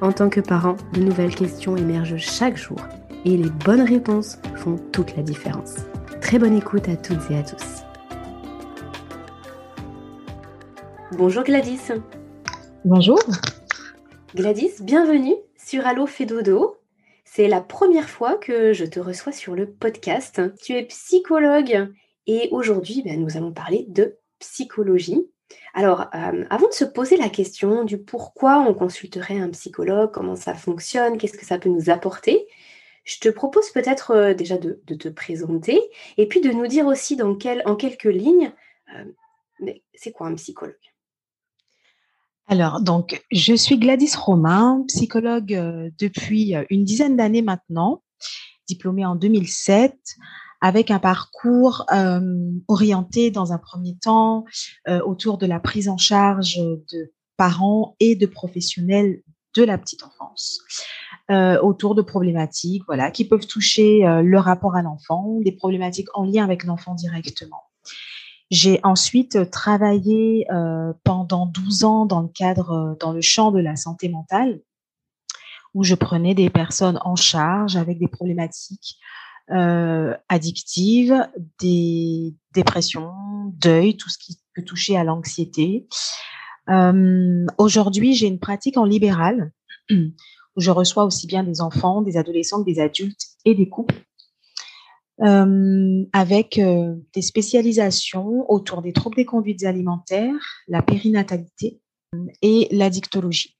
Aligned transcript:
en 0.00 0.12
tant 0.12 0.28
que 0.28 0.40
parent, 0.40 0.76
de 0.92 1.00
nouvelles 1.00 1.34
questions 1.34 1.76
émergent 1.76 2.16
chaque 2.16 2.56
jour 2.56 2.78
et 3.24 3.36
les 3.36 3.50
bonnes 3.50 3.82
réponses 3.82 4.38
font 4.56 4.76
toute 4.92 5.16
la 5.16 5.22
différence. 5.22 5.76
Très 6.20 6.38
bonne 6.38 6.56
écoute 6.56 6.88
à 6.88 6.96
toutes 6.96 7.30
et 7.30 7.38
à 7.38 7.42
tous. 7.42 7.82
Bonjour 11.12 11.42
Gladys. 11.42 11.92
Bonjour. 12.84 13.18
Gladys, 14.34 14.82
bienvenue 14.82 15.34
sur 15.56 15.86
Allo 15.86 16.06
Fédodo. 16.06 16.76
C'est 17.24 17.48
la 17.48 17.60
première 17.60 18.08
fois 18.08 18.36
que 18.36 18.72
je 18.72 18.84
te 18.84 19.00
reçois 19.00 19.32
sur 19.32 19.54
le 19.54 19.70
podcast. 19.70 20.40
Tu 20.62 20.74
es 20.74 20.84
psychologue 20.84 21.92
et 22.26 22.48
aujourd'hui, 22.52 23.02
ben, 23.02 23.20
nous 23.20 23.36
allons 23.36 23.52
parler 23.52 23.86
de 23.88 24.18
psychologie. 24.38 25.28
Alors, 25.74 26.08
euh, 26.14 26.44
avant 26.50 26.68
de 26.68 26.72
se 26.72 26.84
poser 26.84 27.16
la 27.16 27.28
question 27.28 27.84
du 27.84 27.98
pourquoi 27.98 28.58
on 28.60 28.74
consulterait 28.74 29.38
un 29.38 29.50
psychologue, 29.50 30.10
comment 30.12 30.36
ça 30.36 30.54
fonctionne, 30.54 31.18
qu'est-ce 31.18 31.38
que 31.38 31.46
ça 31.46 31.58
peut 31.58 31.68
nous 31.68 31.90
apporter, 31.90 32.46
je 33.04 33.18
te 33.18 33.28
propose 33.28 33.70
peut-être 33.70 34.10
euh, 34.10 34.34
déjà 34.34 34.58
de, 34.58 34.80
te 34.86 35.08
présenter 35.08 35.80
et 36.16 36.26
puis 36.26 36.40
de 36.40 36.50
nous 36.50 36.66
dire 36.66 36.86
aussi 36.86 37.18
en 37.22 37.34
quelques 37.76 38.04
lignes, 38.04 38.52
euh, 38.94 39.72
c'est 39.94 40.12
quoi 40.12 40.26
un 40.26 40.34
psychologue? 40.34 40.74
Alors, 42.46 42.80
donc, 42.80 43.22
je 43.30 43.54
suis 43.54 43.78
Gladys 43.78 44.16
Romain, 44.16 44.82
psychologue 44.88 45.92
depuis 45.98 46.54
une 46.70 46.84
dizaine 46.84 47.14
d'années 47.14 47.42
maintenant, 47.42 48.02
diplômée 48.66 49.04
en 49.04 49.16
2007 49.16 49.94
avec 50.60 50.90
un 50.90 50.98
parcours 50.98 51.86
euh, 51.92 52.20
orienté 52.66 53.30
dans 53.30 53.52
un 53.52 53.58
premier 53.58 53.96
temps 53.96 54.44
euh, 54.88 55.00
autour 55.00 55.38
de 55.38 55.46
la 55.46 55.60
prise 55.60 55.88
en 55.88 55.96
charge 55.96 56.56
de 56.56 57.12
parents 57.36 57.94
et 58.00 58.16
de 58.16 58.26
professionnels 58.26 59.22
de 59.54 59.62
la 59.62 59.78
petite 59.78 60.02
enfance, 60.02 60.60
euh, 61.30 61.60
autour 61.60 61.94
de 61.94 62.02
problématiques 62.02 62.82
voilà, 62.86 63.10
qui 63.10 63.26
peuvent 63.26 63.46
toucher 63.46 64.00
le 64.04 64.38
rapport 64.38 64.76
à 64.76 64.82
l'enfant, 64.82 65.38
des 65.40 65.52
problématiques 65.52 66.08
en 66.14 66.24
lien 66.24 66.44
avec 66.44 66.64
l'enfant 66.64 66.94
directement. 66.94 67.62
J'ai 68.50 68.80
ensuite 68.82 69.50
travaillé 69.50 70.46
pendant 71.04 71.46
12 71.46 71.84
ans 71.84 72.06
dans 72.06 72.20
le 72.20 72.28
cadre, 72.28 72.96
dans 73.00 73.12
le 73.12 73.20
champ 73.20 73.50
de 73.50 73.58
la 73.58 73.76
santé 73.76 74.08
mentale, 74.08 74.60
où 75.74 75.82
je 75.82 75.94
prenais 75.94 76.34
des 76.34 76.50
personnes 76.50 76.98
en 77.04 77.16
charge 77.16 77.76
avec 77.76 77.98
des 77.98 78.08
problématiques 78.08 78.98
euh, 79.50 80.14
addictives, 80.28 81.26
des 81.60 82.34
dépressions, 82.54 83.12
deuil, 83.54 83.96
tout 83.96 84.08
ce 84.08 84.18
qui 84.18 84.38
peut 84.54 84.62
toucher 84.62 84.96
à 84.96 85.04
l'anxiété. 85.04 85.86
Euh, 86.68 87.46
Aujourd'hui, 87.56 88.14
j'ai 88.14 88.26
une 88.26 88.38
pratique 88.38 88.76
en 88.76 88.84
libéral 88.84 89.52
où 89.90 90.60
je 90.60 90.70
reçois 90.70 91.04
aussi 91.04 91.26
bien 91.26 91.44
des 91.44 91.60
enfants, 91.60 92.02
des 92.02 92.16
adolescents, 92.16 92.60
des 92.60 92.80
adultes 92.80 93.26
et 93.44 93.54
des 93.54 93.68
couples. 93.68 93.94
Euh, 95.20 96.04
avec 96.12 96.58
euh, 96.58 96.94
des 97.12 97.22
spécialisations 97.22 98.48
autour 98.48 98.82
des 98.82 98.92
troubles 98.92 99.16
des 99.16 99.24
conduites 99.24 99.64
alimentaires, 99.64 100.62
la 100.68 100.80
périnatalité 100.80 101.80
et 102.40 102.68
l'addictologie. 102.70 103.57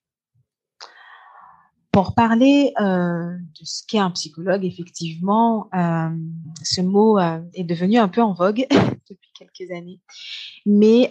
Pour 1.99 2.15
parler 2.15 2.73
euh, 2.81 3.25
de 3.25 3.65
ce 3.65 3.83
qu'est 3.85 3.99
un 3.99 4.13
psychologue, 4.13 4.65
effectivement, 4.65 5.69
euh, 5.75 6.11
ce 6.63 6.81
mot 6.81 7.19
euh, 7.19 7.41
est 7.55 7.65
devenu 7.65 7.99
un 7.99 8.07
peu 8.07 8.23
en 8.23 8.35
vogue 8.35 8.69
depuis 9.11 9.33
quelques 9.37 9.73
années. 9.73 9.99
Mais 10.65 11.11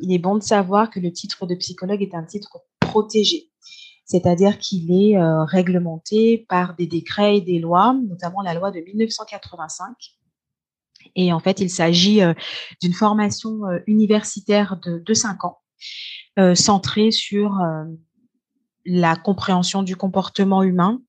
il 0.00 0.10
est 0.10 0.18
bon 0.18 0.36
de 0.36 0.42
savoir 0.42 0.88
que 0.88 0.98
le 0.98 1.12
titre 1.12 1.44
de 1.44 1.54
psychologue 1.56 2.00
est 2.00 2.14
un 2.14 2.24
titre 2.24 2.64
protégé, 2.80 3.50
c'est-à-dire 4.06 4.56
qu'il 4.58 4.90
est 4.90 5.18
réglementé 5.44 6.46
par 6.48 6.74
des 6.74 6.86
décrets 6.86 7.36
et 7.36 7.40
des 7.42 7.58
lois, 7.58 7.94
notamment 8.08 8.40
la 8.40 8.54
loi 8.54 8.70
de 8.70 8.80
1985. 8.80 9.94
Et 11.16 11.34
en 11.34 11.38
fait, 11.38 11.60
il 11.60 11.68
s'agit 11.68 12.22
d'une 12.80 12.94
formation 12.94 13.60
universitaire 13.86 14.80
de, 14.82 15.02
de 15.04 15.12
5 15.12 15.44
ans, 15.44 15.58
centrée 16.54 17.10
sur 17.10 17.60
la 18.88 19.16
compréhension 19.16 19.82
du 19.82 19.96
comportement 19.96 20.62
humain. 20.62 21.00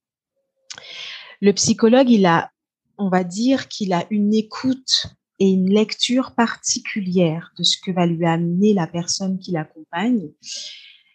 Le 1.41 1.53
psychologue, 1.53 2.09
il 2.09 2.25
a, 2.25 2.51
on 2.97 3.09
va 3.09 3.23
dire 3.23 3.69
qu'il 3.69 3.93
a 3.93 4.05
une 4.09 4.33
écoute 4.33 5.07
et 5.39 5.49
une 5.49 5.69
lecture 5.69 6.35
particulière 6.35 7.53
de 7.57 7.63
ce 7.63 7.77
que 7.79 7.91
va 7.91 8.05
lui 8.05 8.25
amener 8.25 8.73
la 8.73 8.85
personne 8.85 9.39
qui 9.39 9.51
l'accompagne. 9.51 10.29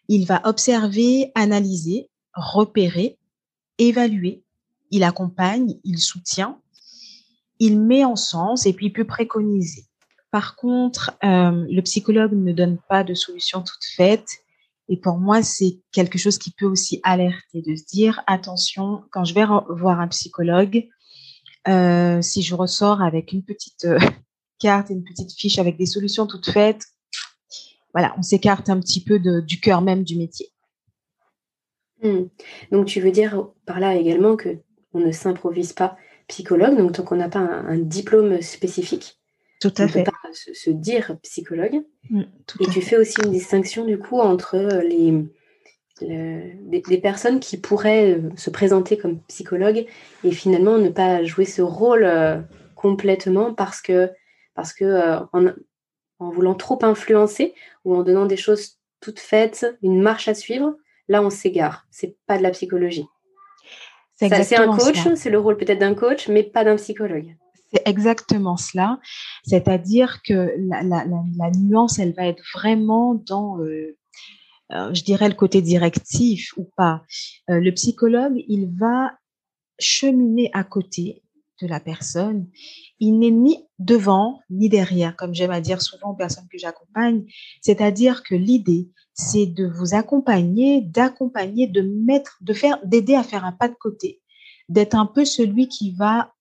Il 0.08 0.26
va 0.26 0.40
observer, 0.44 1.30
analyser, 1.34 2.08
repérer, 2.32 3.18
évaluer. 3.76 4.42
Il 4.90 5.04
accompagne, 5.04 5.76
il 5.84 5.98
soutient, 5.98 6.58
il 7.58 7.78
met 7.78 8.04
en 8.04 8.16
sens 8.16 8.64
et 8.64 8.72
puis 8.72 8.86
il 8.86 8.92
peut 8.92 9.06
préconiser. 9.06 9.84
Par 10.30 10.56
contre, 10.56 11.12
euh, 11.22 11.66
le 11.70 11.80
psychologue 11.82 12.32
ne 12.32 12.52
donne 12.52 12.78
pas 12.88 13.04
de 13.04 13.14
solution 13.14 13.60
toute 13.60 13.84
faite. 13.94 14.28
Et 14.88 14.98
pour 14.98 15.16
moi, 15.16 15.42
c'est 15.42 15.80
quelque 15.92 16.18
chose 16.18 16.38
qui 16.38 16.50
peut 16.50 16.66
aussi 16.66 17.00
alerter, 17.02 17.62
de 17.62 17.74
se 17.74 17.84
dire, 17.84 18.22
attention, 18.26 19.02
quand 19.10 19.24
je 19.24 19.34
vais 19.34 19.44
voir 19.44 20.00
un 20.00 20.08
psychologue, 20.08 20.88
euh, 21.68 22.20
si 22.20 22.42
je 22.42 22.54
ressors 22.54 23.00
avec 23.00 23.32
une 23.32 23.42
petite 23.42 23.86
euh, 23.86 23.98
carte 24.58 24.90
une 24.90 25.02
petite 25.02 25.32
fiche 25.32 25.58
avec 25.58 25.76
des 25.76 25.86
solutions 25.86 26.26
toutes 26.26 26.50
faites, 26.50 26.84
voilà, 27.94 28.14
on 28.18 28.22
s'écarte 28.22 28.68
un 28.68 28.80
petit 28.80 29.02
peu 29.02 29.18
du 29.18 29.60
cœur 29.60 29.80
même 29.80 30.04
du 30.04 30.16
métier. 30.16 30.50
Hmm. 32.02 32.24
Donc, 32.72 32.86
tu 32.86 33.00
veux 33.00 33.12
dire 33.12 33.48
par 33.66 33.80
là 33.80 33.94
également 33.94 34.36
que 34.36 34.58
on 34.92 35.00
ne 35.00 35.12
s'improvise 35.12 35.72
pas 35.72 35.96
psychologue, 36.28 36.76
donc 36.76 36.92
tant 36.92 37.02
qu'on 37.02 37.16
n'a 37.16 37.28
pas 37.28 37.40
un 37.40 37.78
diplôme 37.78 38.40
spécifique, 38.42 39.18
tout 39.70 39.82
à 39.82 39.88
fait. 39.88 40.04
Peut 40.04 40.10
pas 40.10 40.32
se, 40.32 40.70
dire 40.70 41.16
psychologue. 41.22 41.82
Mm, 42.10 42.22
et 42.60 42.66
tu 42.66 42.82
fais 42.82 42.96
aussi 42.96 43.16
une 43.24 43.30
distinction 43.30 43.86
du 43.86 43.98
coup 43.98 44.20
entre 44.20 44.56
euh, 44.56 44.82
les, 44.82 46.82
les, 46.86 46.98
personnes 46.98 47.40
qui 47.40 47.56
pourraient 47.56 48.12
euh, 48.12 48.30
se 48.36 48.50
présenter 48.50 48.98
comme 48.98 49.20
psychologues 49.28 49.86
et 50.22 50.32
finalement 50.32 50.76
ne 50.76 50.90
pas 50.90 51.24
jouer 51.24 51.46
ce 51.46 51.62
rôle 51.62 52.04
euh, 52.04 52.40
complètement 52.74 53.54
parce 53.54 53.80
que, 53.80 54.10
parce 54.54 54.74
que 54.74 55.18
en, 55.32 55.46
en, 56.18 56.30
voulant 56.30 56.54
trop 56.54 56.78
influencer 56.82 57.54
ou 57.84 57.94
en 57.94 58.02
donnant 58.02 58.26
des 58.26 58.36
choses 58.36 58.78
toutes 59.00 59.20
faites, 59.20 59.66
une 59.82 60.02
marche 60.02 60.28
à 60.28 60.34
suivre, 60.34 60.76
là 61.08 61.22
on 61.22 61.30
s'égare. 61.30 61.86
C'est 61.90 62.16
pas 62.26 62.36
de 62.36 62.42
la 62.42 62.50
psychologie. 62.50 63.06
C'est 64.16 64.56
un 64.56 64.76
coach, 64.76 64.98
c'est 65.16 65.30
le 65.30 65.38
rôle 65.38 65.56
peut-être 65.56 65.80
d'un 65.80 65.94
coach, 65.94 66.28
mais 66.28 66.42
pas 66.42 66.64
d'un 66.64 66.76
psychologue. 66.76 67.34
C'est 67.74 67.88
exactement 67.88 68.56
cela. 68.56 69.00
C'est-à-dire 69.44 70.22
que 70.22 70.54
la, 70.68 71.50
nuance, 71.58 71.98
elle 71.98 72.14
va 72.14 72.26
être 72.26 72.42
vraiment 72.54 73.14
dans, 73.14 73.58
euh, 73.60 73.96
euh, 74.72 74.94
je 74.94 75.02
dirais, 75.02 75.28
le 75.28 75.34
côté 75.34 75.60
directif 75.60 76.52
ou 76.56 76.70
pas. 76.76 77.02
Euh, 77.50 77.58
le 77.58 77.72
psychologue, 77.72 78.44
il 78.48 78.70
va 78.78 79.12
cheminer 79.80 80.50
à 80.52 80.62
côté 80.62 81.22
de 81.60 81.66
la 81.66 81.80
personne. 81.80 82.48
Il 83.00 83.18
n'est 83.18 83.30
ni 83.30 83.66
devant 83.80 84.40
ni 84.50 84.68
derrière, 84.68 85.16
comme 85.16 85.34
j'aime 85.34 85.50
à 85.50 85.60
dire 85.60 85.82
souvent 85.82 86.10
aux 86.10 86.16
personnes 86.16 86.46
que 86.50 86.58
j'accompagne. 86.58 87.24
C'est-à-dire 87.60 88.22
que 88.22 88.36
l'idée, 88.36 88.90
c'est 89.14 89.46
de 89.46 89.66
vous 89.66 89.94
accompagner, 89.94 90.80
d'accompagner, 90.80 91.66
de 91.66 91.82
mettre, 91.82 92.38
de 92.40 92.52
faire, 92.52 92.78
d'aider 92.84 93.16
à 93.16 93.24
faire 93.24 93.44
un 93.44 93.52
pas 93.52 93.68
de 93.68 93.74
côté 93.74 94.20
d'être 94.68 94.94
un 94.94 95.06
peu 95.06 95.24
celui 95.24 95.68
qui 95.68 95.92
va 95.92 96.33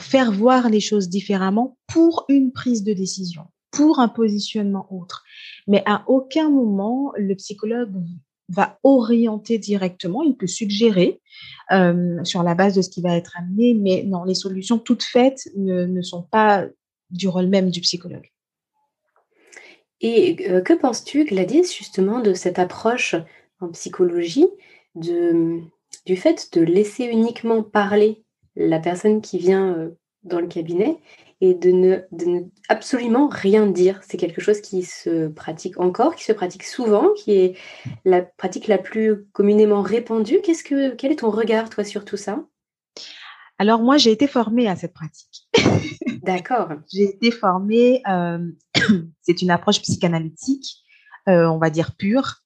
faire 0.00 0.32
voir 0.32 0.68
les 0.68 0.80
choses 0.80 1.08
différemment 1.08 1.76
pour 1.86 2.24
une 2.28 2.52
prise 2.52 2.82
de 2.82 2.92
décision, 2.92 3.44
pour 3.70 4.00
un 4.00 4.08
positionnement 4.08 4.86
autre. 4.90 5.24
Mais 5.66 5.82
à 5.86 6.04
aucun 6.06 6.50
moment, 6.50 7.12
le 7.16 7.34
psychologue 7.34 8.02
va 8.48 8.78
orienter 8.82 9.58
directement, 9.58 10.22
il 10.22 10.36
peut 10.36 10.46
suggérer 10.46 11.20
euh, 11.72 12.22
sur 12.24 12.42
la 12.42 12.54
base 12.54 12.74
de 12.74 12.82
ce 12.82 12.90
qui 12.90 13.00
va 13.00 13.16
être 13.16 13.36
amené, 13.38 13.74
mais 13.74 14.02
non, 14.04 14.24
les 14.24 14.34
solutions 14.34 14.78
toutes 14.78 15.02
faites 15.02 15.48
ne, 15.56 16.02
sont 16.02 16.22
pas 16.22 16.66
du 17.10 17.28
rôle 17.28 17.46
même 17.46 17.70
du 17.70 17.80
psychologue. 17.80 18.30
Et 20.00 20.50
euh, 20.50 20.60
que 20.60 20.74
penses-tu, 20.74 21.24
Gladys, 21.24 21.72
justement, 21.72 22.20
de 22.20 22.34
cette 22.34 22.58
approche 22.58 23.14
en 23.60 23.68
psychologie 23.68 24.46
de, 24.94 25.60
du 26.04 26.16
fait 26.16 26.50
de 26.52 26.60
laisser 26.60 27.04
uniquement 27.04 27.62
parler 27.62 28.23
la 28.56 28.78
personne 28.78 29.20
qui 29.20 29.38
vient 29.38 29.74
euh, 29.74 29.90
dans 30.22 30.40
le 30.40 30.46
cabinet 30.46 30.98
et 31.40 31.54
de 31.54 31.70
ne, 31.70 31.96
de 32.12 32.46
absolument 32.68 33.28
rien 33.28 33.66
dire. 33.66 34.00
C'est 34.02 34.16
quelque 34.16 34.40
chose 34.40 34.60
qui 34.60 34.82
se 34.82 35.28
pratique 35.28 35.78
encore, 35.78 36.14
qui 36.14 36.24
se 36.24 36.32
pratique 36.32 36.62
souvent, 36.62 37.12
qui 37.16 37.32
est 37.32 37.58
la 38.04 38.22
pratique 38.22 38.66
la 38.66 38.78
plus 38.78 39.26
communément 39.32 39.82
répandue. 39.82 40.40
Qu'est-ce 40.42 40.64
que, 40.64 40.94
quel 40.94 41.12
est 41.12 41.16
ton 41.16 41.30
regard, 41.30 41.68
toi, 41.68 41.84
sur 41.84 42.04
tout 42.04 42.16
ça? 42.16 42.44
Alors, 43.58 43.82
moi, 43.82 43.98
j'ai 43.98 44.10
été 44.10 44.26
formée 44.26 44.68
à 44.68 44.76
cette 44.76 44.94
pratique. 44.94 45.48
D'accord. 46.22 46.70
j'ai 46.92 47.04
été 47.04 47.30
formée, 47.30 48.02
euh, 48.08 48.38
c'est 49.22 49.42
une 49.42 49.50
approche 49.50 49.80
psychanalytique, 49.82 50.78
euh, 51.28 51.46
on 51.46 51.58
va 51.58 51.70
dire 51.70 51.94
pure. 51.96 52.36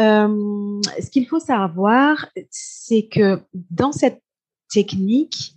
Euh, 0.00 0.80
ce 1.02 1.10
qu'il 1.10 1.26
faut 1.26 1.40
savoir, 1.40 2.26
c'est 2.50 3.08
que 3.08 3.42
dans 3.52 3.90
cette 3.90 4.22
technique, 4.70 5.54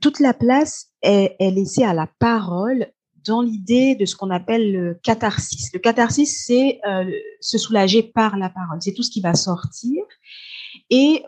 toute 0.00 0.20
la 0.20 0.34
place 0.34 0.88
est, 1.02 1.36
laissée 1.40 1.84
à 1.84 1.94
la 1.94 2.08
parole 2.18 2.92
dans 3.24 3.42
l'idée 3.42 3.96
de 3.96 4.04
ce 4.04 4.14
qu'on 4.14 4.30
appelle 4.30 4.72
le 4.72 4.94
catharsis. 5.02 5.72
Le 5.72 5.80
catharsis, 5.80 6.44
c'est 6.46 6.80
euh, 6.86 7.10
se 7.40 7.58
soulager 7.58 8.02
par 8.02 8.36
la 8.36 8.48
parole. 8.48 8.78
C'est 8.80 8.92
tout 8.92 9.02
ce 9.02 9.10
qui 9.10 9.20
va 9.20 9.34
sortir. 9.34 10.04
Et 10.90 11.24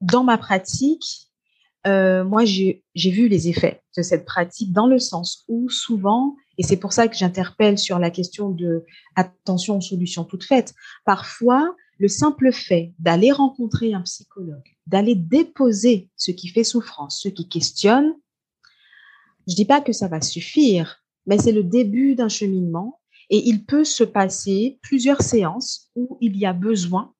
dans 0.00 0.24
ma 0.24 0.36
pratique, 0.36 1.30
euh, 1.86 2.24
moi, 2.24 2.44
j'ai 2.44 2.82
vu 2.96 3.28
les 3.28 3.48
effets 3.48 3.82
de 3.96 4.02
cette 4.02 4.24
pratique 4.24 4.72
dans 4.72 4.86
le 4.86 4.98
sens 4.98 5.44
où 5.48 5.68
souvent, 5.68 6.36
et 6.58 6.62
c'est 6.62 6.76
pour 6.76 6.92
ça 6.92 7.08
que 7.08 7.16
j'interpelle 7.16 7.78
sur 7.78 7.98
la 7.98 8.10
question 8.10 8.50
de 8.50 8.84
attention 9.16 9.78
aux 9.78 9.82
solutions 9.82 10.24
toutes 10.24 10.44
faites, 10.44 10.74
parfois, 11.04 11.74
le 11.98 12.08
simple 12.08 12.52
fait 12.52 12.92
d'aller 12.98 13.32
rencontrer 13.32 13.94
un 13.94 14.02
psychologue, 14.02 14.76
d'aller 14.86 15.14
déposer 15.14 16.08
ce 16.16 16.30
qui 16.30 16.48
fait 16.48 16.64
souffrance, 16.64 17.20
ce 17.20 17.28
qui 17.28 17.48
questionne, 17.48 18.14
je 19.46 19.54
dis 19.54 19.64
pas 19.64 19.80
que 19.80 19.92
ça 19.92 20.08
va 20.08 20.20
suffire, 20.20 21.04
mais 21.26 21.38
c'est 21.38 21.52
le 21.52 21.64
début 21.64 22.14
d'un 22.14 22.28
cheminement 22.28 23.00
et 23.30 23.48
il 23.48 23.64
peut 23.64 23.84
se 23.84 24.04
passer 24.04 24.78
plusieurs 24.82 25.22
séances 25.22 25.90
où 25.96 26.18
il 26.20 26.36
y 26.36 26.46
a 26.46 26.52
besoin 26.52 27.12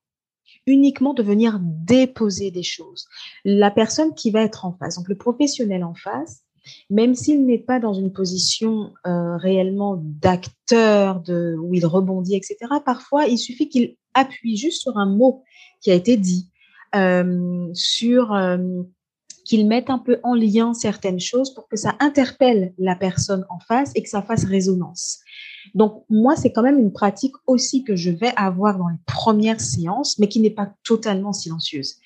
uniquement 0.67 1.13
de 1.13 1.23
venir 1.23 1.59
déposer 1.61 2.51
des 2.51 2.63
choses. 2.63 3.05
La 3.43 3.71
personne 3.71 4.13
qui 4.15 4.31
va 4.31 4.41
être 4.41 4.65
en 4.65 4.73
face, 4.73 4.95
donc 4.95 5.07
le 5.07 5.17
professionnel 5.17 5.83
en 5.83 5.93
face, 5.93 6.41
même 6.89 7.13
s'il 7.13 7.45
n'est 7.45 7.59
pas 7.59 7.79
dans 7.79 7.93
une 7.93 8.11
position 8.11 8.91
euh, 9.05 9.37
réellement 9.37 10.01
d'acteur, 10.01 11.21
de, 11.21 11.55
où 11.59 11.75
il 11.75 11.85
rebondit, 11.85 12.35
etc., 12.35 12.57
parfois 12.83 13.27
il 13.27 13.37
suffit 13.37 13.69
qu'il 13.69 13.95
appuie 14.15 14.57
juste 14.57 14.81
sur 14.81 14.97
un 14.97 15.05
mot 15.05 15.43
qui 15.81 15.91
a 15.91 15.93
été 15.93 16.17
dit, 16.17 16.49
euh, 16.95 17.69
sur 17.73 18.33
euh, 18.33 18.57
qu'il 19.45 19.67
mette 19.67 19.89
un 19.89 19.99
peu 19.99 20.19
en 20.23 20.33
lien 20.33 20.73
certaines 20.73 21.19
choses 21.19 21.53
pour 21.53 21.67
que 21.67 21.77
ça 21.77 21.95
interpelle 21.99 22.73
la 22.79 22.95
personne 22.95 23.45
en 23.49 23.59
face 23.59 23.91
et 23.93 24.01
que 24.01 24.09
ça 24.09 24.23
fasse 24.23 24.43
résonance. 24.45 25.19
Donc, 25.75 26.03
moi, 26.09 26.35
c'est 26.35 26.51
quand 26.51 26.63
même 26.63 26.79
une 26.79 26.91
pratique 26.91 27.35
aussi 27.47 27.83
que 27.83 27.95
je 27.95 28.09
vais 28.09 28.33
avoir 28.35 28.77
dans 28.77 28.87
les 28.87 28.97
premières 29.05 29.61
séances, 29.61 30.19
mais 30.19 30.27
qui 30.27 30.39
n'est 30.39 30.49
pas 30.49 30.73
totalement 30.83 31.33
silencieuse. 31.33 31.97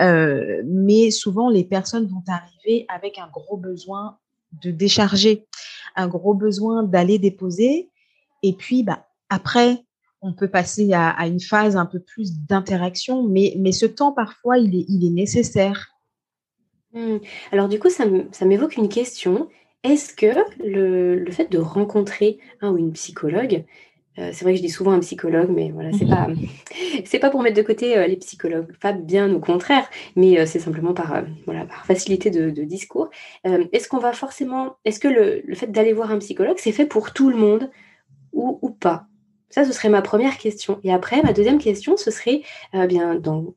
Euh, 0.00 0.62
mais 0.66 1.10
souvent, 1.10 1.48
les 1.48 1.64
personnes 1.64 2.06
vont 2.06 2.22
arriver 2.26 2.86
avec 2.88 3.18
un 3.18 3.28
gros 3.32 3.56
besoin 3.56 4.18
de 4.62 4.70
décharger, 4.70 5.46
un 5.96 6.08
gros 6.08 6.34
besoin 6.34 6.82
d'aller 6.82 7.18
déposer. 7.18 7.90
Et 8.42 8.52
puis, 8.52 8.82
bah, 8.82 9.06
après, 9.28 9.84
on 10.24 10.32
peut 10.32 10.48
passer 10.48 10.90
à, 10.94 11.26
une 11.26 11.38
phase 11.38 11.76
un 11.76 11.84
peu 11.84 12.00
plus 12.00 12.40
d'interaction, 12.48 13.22
mais, 13.22 13.54
mais 13.58 13.72
ce 13.72 13.84
temps, 13.84 14.10
parfois, 14.10 14.56
il 14.56 14.74
est, 14.74 14.86
il 14.88 15.06
est 15.06 15.10
nécessaire. 15.10 15.90
Hmm. 16.94 17.18
Alors, 17.52 17.68
du 17.68 17.78
coup, 17.78 17.90
ça 17.90 18.06
m'évoque 18.46 18.76
une 18.76 18.88
question. 18.88 19.50
Est-ce 19.82 20.14
que 20.14 20.34
le, 20.64 21.30
fait 21.30 21.52
de 21.52 21.58
rencontrer 21.58 22.38
un 22.62 22.70
ou 22.70 22.78
une 22.78 22.92
psychologue, 22.92 23.64
euh, 24.18 24.30
c'est 24.32 24.44
vrai 24.44 24.54
que 24.54 24.58
je 24.58 24.62
dis 24.62 24.70
souvent 24.70 24.92
un 24.92 25.00
psychologue, 25.00 25.50
mais 25.50 25.70
voilà, 25.72 25.90
c'est 25.92 26.06
pas 26.06 26.26
c'est 27.04 27.18
pas 27.18 27.28
pour 27.28 27.42
mettre 27.42 27.58
de 27.58 27.62
côté 27.62 27.98
euh, 27.98 28.06
les 28.06 28.16
psychologues, 28.16 28.74
pas 28.80 28.92
bien 28.92 29.30
au 29.34 29.40
contraire, 29.40 29.86
mais 30.16 30.40
euh, 30.40 30.46
c'est 30.46 30.58
simplement 30.58 30.94
par 30.94 31.24
voilà 31.44 31.66
par 31.66 31.84
facilité 31.84 32.30
de, 32.30 32.48
discours. 32.64 33.10
est-ce 33.44 33.88
qu'on 33.88 33.98
va 33.98 34.14
forcément, 34.14 34.76
est-ce 34.86 35.00
que 35.00 35.08
le, 35.08 35.54
fait 35.54 35.70
d'aller 35.70 35.92
voir 35.92 36.10
un 36.10 36.18
psychologue, 36.18 36.56
c'est 36.56 36.72
fait 36.72 36.86
pour 36.86 37.12
tout 37.12 37.28
le 37.28 37.36
monde 37.36 37.70
ou, 38.32 38.58
ou 38.62 38.70
pas? 38.70 39.06
Ça, 39.54 39.64
ce 39.64 39.70
serait 39.70 39.88
ma 39.88 40.02
première 40.02 40.36
question. 40.36 40.80
Et 40.82 40.92
après, 40.92 41.22
ma 41.22 41.32
deuxième 41.32 41.58
question, 41.58 41.96
ce 41.96 42.10
serait 42.10 42.42
bien 42.88 43.14
donc 43.14 43.54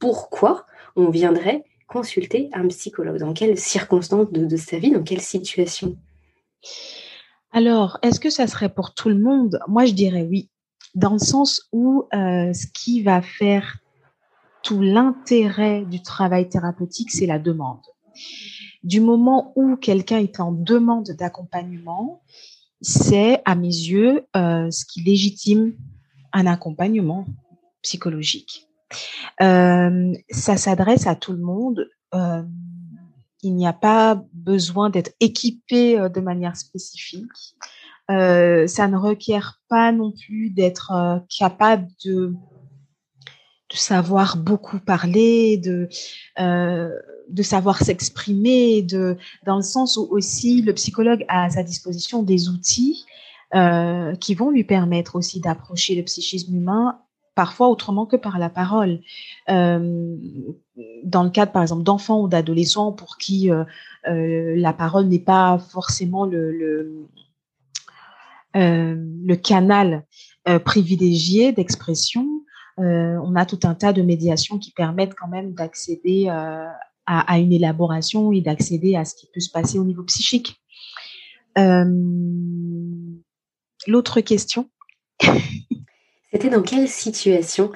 pourquoi 0.00 0.66
on 0.96 1.08
viendrait 1.08 1.62
consulter 1.86 2.50
un 2.52 2.66
psychologue? 2.66 3.18
Dans 3.18 3.32
quelles 3.32 3.56
circonstances 3.56 4.32
de, 4.32 4.56
sa 4.56 4.80
vie 4.80 4.90
Dans 4.90 5.04
quelle 5.04 5.20
situation? 5.20 5.96
Alors, 7.52 8.00
est-ce 8.02 8.18
que 8.18 8.28
ça 8.28 8.48
serait 8.48 8.74
pour 8.74 8.92
tout 8.92 9.08
le 9.08 9.20
monde? 9.20 9.60
Moi, 9.68 9.84
je 9.84 9.92
dirais 9.92 10.26
oui, 10.28 10.50
dans 10.96 11.12
le 11.12 11.20
sens 11.20 11.68
où 11.70 12.08
euh, 12.12 12.52
ce 12.52 12.66
qui 12.74 13.04
va 13.04 13.22
faire 13.22 13.78
tout 14.64 14.80
l'intérêt 14.80 15.84
du 15.84 16.02
travail 16.02 16.48
thérapeutique, 16.48 17.12
c'est 17.12 17.26
la 17.26 17.38
demande. 17.38 17.82
Du 18.82 19.00
moment 19.00 19.52
où 19.54 19.76
quelqu'un 19.76 20.18
est 20.18 20.40
en 20.40 20.50
demande 20.50 21.10
d'accompagnement, 21.10 22.20
c'est, 22.80 23.40
à 23.44 23.54
mes 23.54 23.68
yeux, 23.68 24.26
euh, 24.36 24.70
ce 24.70 24.84
qui 24.84 25.02
légitime 25.02 25.74
un 26.32 26.46
accompagnement 26.46 27.26
psychologique. 27.82 28.68
Euh, 29.40 30.12
ça 30.30 30.56
s'adresse 30.56 31.06
à 31.06 31.14
tout 31.14 31.32
le 31.32 31.42
monde. 31.42 31.88
Euh, 32.14 32.42
il 33.42 33.54
n'y 33.54 33.66
a 33.66 33.72
pas 33.72 34.22
besoin 34.32 34.90
d'être 34.90 35.12
équipé 35.20 36.08
de 36.12 36.20
manière 36.20 36.56
spécifique. 36.56 37.56
ça 38.08 38.88
ne 38.88 38.96
requiert 38.96 39.60
pas 39.68 39.92
non 39.92 40.12
plus 40.12 40.50
d'être 40.50 41.22
capable 41.28 41.86
de, 42.04 42.34
de 43.70 43.76
savoir 43.76 44.36
beaucoup 44.36 44.78
parler, 44.78 45.56
de, 45.56 45.88
de 46.38 47.42
savoir 47.42 47.78
s'exprimer, 47.78 48.82
de, 48.82 49.16
dans 49.44 49.56
le 49.56 49.62
sens 49.62 49.96
où 49.96 50.06
aussi 50.10 50.62
le 50.62 50.72
psychologue 50.74 51.24
a 51.28 51.44
à 51.44 51.50
sa 51.50 51.62
disposition 51.62 52.22
des 52.22 52.48
outils 52.48 53.04
qui 54.20 54.34
vont 54.34 54.50
lui 54.50 54.64
permettre 54.64 55.16
aussi 55.16 55.40
d'approcher 55.40 55.96
le 55.96 56.04
psychisme 56.04 56.54
humain 56.54 57.00
parfois 57.36 57.68
autrement 57.68 58.06
que 58.06 58.16
par 58.16 58.40
la 58.40 58.48
parole. 58.48 59.00
Euh, 59.48 60.16
dans 61.04 61.22
le 61.22 61.30
cadre, 61.30 61.52
par 61.52 61.62
exemple, 61.62 61.84
d'enfants 61.84 62.22
ou 62.22 62.28
d'adolescents 62.28 62.90
pour 62.90 63.18
qui 63.18 63.52
euh, 63.52 63.62
euh, 64.08 64.56
la 64.56 64.72
parole 64.72 65.06
n'est 65.06 65.20
pas 65.20 65.58
forcément 65.58 66.24
le, 66.24 67.06
le 68.54 69.34
canal 69.34 70.04
privilégié 70.64 71.52
d'expression, 71.52 72.35
on 72.78 73.36
a 73.36 73.46
tout 73.46 73.60
un 73.64 73.74
tas 73.74 73.92
de 73.92 74.02
médiations 74.02 74.58
qui 74.58 74.72
permettent 74.72 75.14
quand 75.14 75.28
même 75.28 75.54
d'accéder 75.54 76.28
à, 76.28 76.76
à, 77.06 77.38
une 77.38 77.52
élaboration 77.52 78.32
et 78.32 78.40
d'accéder 78.40 78.96
à 78.96 79.04
ce 79.04 79.14
qui 79.14 79.28
peut 79.32 79.40
se 79.40 79.50
passer 79.50 79.78
au 79.78 79.84
niveau 79.84 80.02
psychique. 80.04 80.60
L'autre 83.86 84.20
question 84.20 84.68
C'était 86.32 86.50
dans 86.50 86.62
quelle 86.62 86.88
situation 86.88 87.72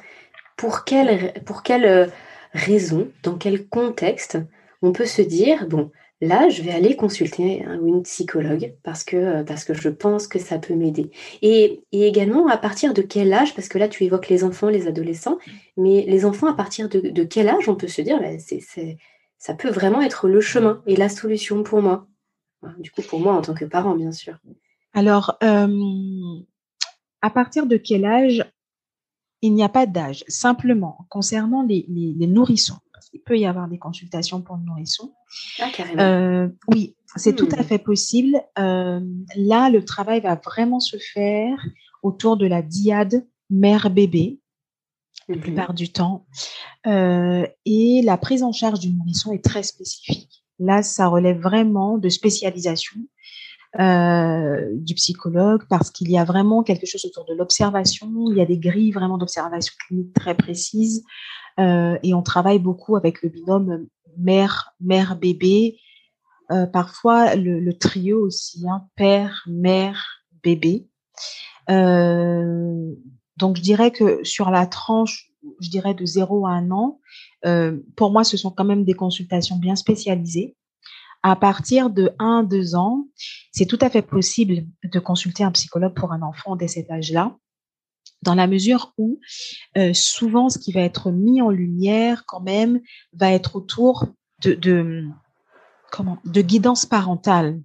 Pour 0.57 0.85
quelle, 0.85 1.33
pour 1.47 1.63
quelle 1.63 1.87
euh, 1.87 2.07
raison 2.53 3.11
Dans 3.23 3.37
quel 3.37 3.69
contexte 3.69 4.39
on 4.83 4.93
peut 4.93 5.07
se 5.07 5.23
dire, 5.23 5.67
bon, 5.69 5.91
là, 6.21 6.49
je 6.49 6.63
vais 6.63 6.73
aller 6.73 6.97
consulter 6.97 7.65
un, 7.65 7.85
une 7.85 8.03
psychologue 8.03 8.75
parce 8.83 9.05
que, 9.05 9.17
euh, 9.17 9.45
parce 9.45 9.65
que 9.65 9.75
je 9.75 9.89
pense 9.89 10.27
que 10.27 10.39
ça 10.39 10.59
peut 10.59 10.75
m'aider. 10.75 11.11
Et, 11.43 11.83
également, 11.93 12.49
à 12.49 12.57
partir 12.57 12.95
de 12.95 13.03
quel 13.03 13.33
âge 13.33 13.55
Parce 13.55 13.69
que 13.69 13.79
là, 13.79 13.89
tu 13.89 14.05
évoques 14.05 14.29
les 14.29 14.45
enfants, 14.45 14.69
les 14.69 14.87
adolescents, 14.87 15.39
mais 15.77 16.05
les 16.07 16.25
enfants, 16.25 16.49
à 16.49 16.55
partir 16.55 16.89
de, 16.89 17.25
quel 17.25 17.49
âge 17.49 17.69
on 17.69 17.77
peut 17.77 17.89
se 17.89 18.03
dire, 18.03 18.21
bah, 18.21 18.39
ça 19.39 19.55
peut 19.55 19.71
vraiment 19.71 20.03
être 20.03 20.29
le 20.29 20.41
chemin 20.41 20.83
et 20.87 20.97
la 20.97 21.09
solution 21.09 21.63
pour 21.63 21.81
moi 21.81 22.07
Du 22.79 22.91
coup, 22.91 23.03
pour 23.03 23.21
moi, 23.21 23.35
en 23.35 23.41
tant 23.41 23.55
que 23.55 23.65
parent, 23.65 23.95
bien 23.95 24.13
sûr. 24.13 24.39
Alors, 24.93 25.39
euh, 25.43 25.69
à 27.23 27.31
partir 27.31 27.67
de 27.67 27.77
quel 27.77 28.05
âge 28.05 28.45
Il 29.43 29.55
n'y 29.55 29.63
a 29.63 29.69
pas 29.69 29.87
d'âge. 29.87 30.25
Simplement, 30.29 31.07
concernant 31.09 31.63
les, 31.63 31.87
nourrissons, 31.89 32.79
il 33.13 33.21
peut 33.21 33.39
y 33.39 33.47
avoir 33.47 33.69
des 33.69 33.79
consultations 33.79 34.41
pour 34.41 34.57
le 34.57 34.63
nourrisson. 34.65 35.13
Ah, 35.59 35.69
carrément. 35.73 36.51
oui, 36.69 36.97
c'est 37.17 37.35
tout 37.35 37.49
à 37.53 37.63
hmm. 37.63 37.65
fait 37.65 37.79
possible. 37.79 38.41
là, 38.57 39.71
le 39.71 39.85
travail 39.85 40.21
va 40.21 40.37
vraiment 40.37 40.81
se 40.81 40.97
faire 40.97 41.59
autour 42.03 42.37
de 42.37 42.47
la 42.47 42.63
diade 42.63 43.27
mère-bébé 43.51 44.39
la 45.29 45.37
mhm. 45.37 45.43
plupart 45.43 45.75
du 45.75 45.93
temps. 45.93 46.27
et 46.87 48.03
la 48.05 48.17
prise 48.17 48.43
en 48.43 48.53
charge 48.53 48.81
du 48.81 48.91
nourrisson 48.91 49.33
est 49.33 49.45
très 49.45 49.63
spécifique. 49.63 50.41
Là, 50.59 50.83
ça 50.83 51.09
relève 51.09 51.41
vraiment 51.41 51.99
de 51.99 52.09
spécialisation 52.09 53.01
euh, 53.79 54.69
du 54.75 54.95
psychologue 54.95 55.63
parce 55.71 55.91
qu'il 55.91 56.11
y 56.11 56.19
a 56.19 56.25
vraiment 56.25 56.65
quelque 56.65 56.87
chose 56.87 57.05
autour 57.05 57.25
de 57.25 57.35
l'observation. 57.35 58.09
Il 58.31 58.37
y 58.37 58.41
a 58.41 58.45
des 58.45 58.59
grilles 58.59 58.91
vraiment 58.91 59.17
d'observation 59.17 59.73
clinique 59.87 60.13
très 60.13 60.37
précises 60.37 61.03
euh, 61.03 61.50
et 62.03 62.15
on 62.15 62.23
travaille 62.23 62.59
beaucoup 62.59 62.97
avec 62.97 63.23
le 63.23 63.29
binôme 63.29 63.87
mère 64.17 64.73
mère 64.81 65.17
bébé. 65.17 65.79
Euh, 66.51 66.67
parfois 66.67 67.37
le, 67.37 67.73
trio 67.73 68.27
aussi, 68.27 68.65
hein, 68.69 68.87
père 68.97 69.45
mère 69.47 70.25
bébé. 70.43 70.89
donc 71.69 73.57
je 73.57 73.63
dirais 73.63 73.91
que 73.91 74.25
sur 74.25 74.51
la 74.51 74.67
tranche, 74.67 75.31
je 75.61 75.71
dirais 75.71 75.95
de 75.95 76.05
0 76.05 76.47
à 76.47 76.53
1 76.53 76.71
an, 76.71 77.01
pour 77.97 78.11
moi 78.11 78.25
ce 78.25 78.37
sont 78.37 78.51
quand 78.51 78.65
même 78.65 78.85
des 78.85 78.95
consultations 78.95 79.57
bien 79.57 79.77
spécialisées 79.77 80.57
à 81.23 81.37
partir 81.37 81.91
de 81.91 82.13
1-2 82.19 82.77
ans, 82.77 83.07
c'est 83.53 83.67
tout 83.67 83.79
à 83.81 83.91
fait 83.91 84.03
possible 84.03 84.65
de 84.85 84.99
consulter 84.99 85.45
un 85.45 85.53
psychologue 85.53 85.95
pour 85.95 86.13
un 86.13 86.23
enfant 86.23 86.57
dès 86.57 86.69
cet 86.69 86.91
âge-là, 86.91 87.37
dans 88.23 88.35
la 88.35 88.47
mesure 88.47 88.93
où 88.99 89.19
euh, 89.77 89.93
souvent 89.95 90.49
ce 90.49 90.59
qui 90.59 90.73
va 90.73 90.81
être 90.81 91.11
mis 91.11 91.41
en 91.41 91.51
lumière 91.51 92.25
quand 92.27 92.41
même 92.41 92.81
va 93.13 93.33
être 93.33 93.57
autour 93.57 94.07
de, 94.43 94.55
de 94.55 95.05
comment 95.91 96.19
de 96.25 96.41
guidance 96.43 96.87
parentale. 96.87 97.61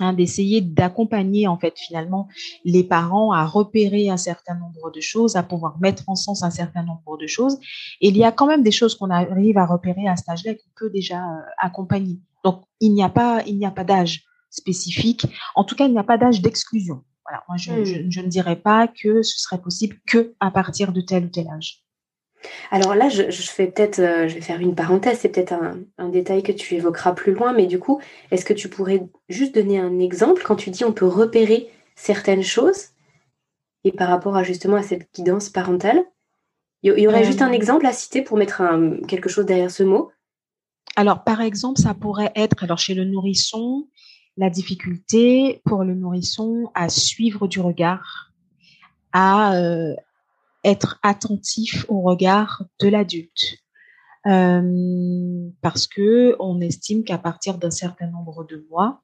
Hein, 0.00 0.12
d'essayer 0.12 0.60
d'accompagner 0.60 1.48
en 1.48 1.58
fait 1.58 1.76
finalement 1.76 2.28
les 2.64 2.84
parents 2.84 3.32
à 3.32 3.44
repérer 3.44 4.08
un 4.08 4.16
certain 4.16 4.54
nombre 4.54 4.92
de 4.92 5.00
choses, 5.00 5.34
à 5.34 5.42
pouvoir 5.42 5.76
mettre 5.80 6.04
en 6.06 6.14
sens 6.14 6.44
un 6.44 6.50
certain 6.50 6.84
nombre 6.84 7.18
de 7.18 7.26
choses. 7.26 7.58
Il 8.00 8.16
y 8.16 8.22
a 8.22 8.30
quand 8.30 8.46
même 8.46 8.62
des 8.62 8.70
choses 8.70 8.94
qu'on 8.94 9.10
arrive 9.10 9.58
à 9.58 9.66
repérer 9.66 10.06
à 10.06 10.14
cet 10.14 10.28
âge-là 10.28 10.54
qu'on 10.54 10.70
peut 10.76 10.90
déjà 10.90 11.18
euh, 11.18 11.40
accompagner. 11.58 12.20
Donc, 12.44 12.62
il 12.78 12.94
n'y 12.94 13.02
a 13.02 13.08
pas, 13.08 13.42
il 13.44 13.58
n'y 13.58 13.66
a 13.66 13.72
pas 13.72 13.82
d'âge 13.82 14.22
spécifique. 14.50 15.26
En 15.56 15.64
tout 15.64 15.74
cas, 15.74 15.86
il 15.86 15.92
n'y 15.92 15.98
a 15.98 16.04
pas 16.04 16.16
d'âge 16.16 16.40
d'exclusion. 16.42 17.02
Voilà. 17.28 17.44
Moi, 17.48 17.56
je, 17.58 17.72
hmm. 17.72 18.24
ne 18.24 18.28
dirais 18.28 18.56
pas 18.56 18.88
que 18.88 19.22
ce 19.22 19.38
serait 19.38 19.60
possible 19.60 19.96
que 20.06 20.34
à 20.40 20.50
partir 20.50 20.92
de 20.92 21.00
tel 21.00 21.26
ou 21.26 21.28
tel 21.28 21.48
âge. 21.48 21.84
Alors 22.70 22.94
là, 22.94 23.08
je, 23.08 23.30
fais 23.30 23.66
peut-être, 23.66 23.98
euh, 23.98 24.28
je 24.28 24.34
vais 24.36 24.40
faire 24.40 24.60
une 24.60 24.74
parenthèse, 24.74 25.18
c'est 25.18 25.28
peut-être 25.28 25.54
un, 25.98 26.08
détail 26.08 26.42
que 26.42 26.52
tu 26.52 26.76
évoqueras 26.76 27.12
plus 27.12 27.32
loin, 27.32 27.52
mais 27.52 27.66
du 27.66 27.80
coup, 27.80 28.00
est-ce 28.30 28.44
que 28.44 28.52
tu 28.52 28.68
pourrais 28.68 29.08
juste 29.28 29.54
donner 29.54 29.78
un 29.78 29.98
exemple 29.98 30.42
quand 30.44 30.54
tu 30.54 30.70
dis 30.70 30.84
on 30.84 30.92
peut 30.92 31.06
repérer 31.06 31.68
certaines 31.96 32.44
choses 32.44 32.90
et 33.82 33.90
par 33.90 34.08
rapport 34.08 34.36
à 34.36 34.44
justement 34.44 34.76
à 34.76 34.82
cette 34.82 35.12
guidance 35.12 35.48
parentale? 35.48 36.02
Il 36.84 36.96
y, 36.96 37.08
aurait 37.08 37.24
juste 37.24 37.42
un 37.42 37.50
euh. 37.50 37.54
exemple 37.54 37.86
à 37.86 37.92
citer 37.92 38.22
pour 38.22 38.36
mettre 38.36 38.62
quelque 39.08 39.28
chose 39.28 39.46
derrière 39.46 39.70
ce 39.70 39.82
mot? 39.82 40.12
Alors, 40.94 41.24
par 41.24 41.40
exemple, 41.40 41.80
ça 41.80 41.92
pourrait 41.92 42.30
être, 42.36 42.62
alors 42.62 42.78
chez 42.78 42.94
le 42.94 43.04
nourrisson, 43.04 43.88
la 44.38 44.50
difficulté 44.50 45.60
pour 45.64 45.84
le 45.84 45.94
nourrisson 45.94 46.70
à 46.74 46.88
suivre 46.88 47.48
du 47.48 47.60
regard, 47.60 48.32
à 49.12 49.56
euh, 49.56 49.94
être 50.64 50.98
attentif 51.02 51.84
au 51.88 52.00
regard 52.00 52.62
de 52.80 52.88
l'adulte. 52.88 53.58
Euh, 54.26 55.48
parce 55.60 55.86
que 55.86 56.36
on 56.38 56.60
estime 56.60 57.02
qu'à 57.02 57.18
partir 57.18 57.58
d'un 57.58 57.70
certain 57.70 58.06
nombre 58.06 58.44
de 58.44 58.64
mois, 58.70 59.02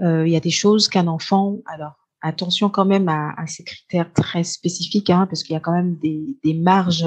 euh, 0.00 0.26
il 0.26 0.32
y 0.32 0.36
a 0.36 0.40
des 0.40 0.50
choses 0.50 0.88
qu'un 0.88 1.06
enfant, 1.06 1.58
alors 1.66 2.05
attention 2.22 2.70
quand 2.70 2.84
même 2.84 3.08
à, 3.08 3.34
ces 3.46 3.64
critères 3.64 4.12
très 4.12 4.44
spécifiques, 4.44 5.10
hein, 5.10 5.26
parce 5.26 5.42
qu'il 5.42 5.54
y 5.54 5.56
a 5.56 5.60
quand 5.60 5.72
même 5.72 5.96
des, 5.96 6.54
marges 6.54 7.06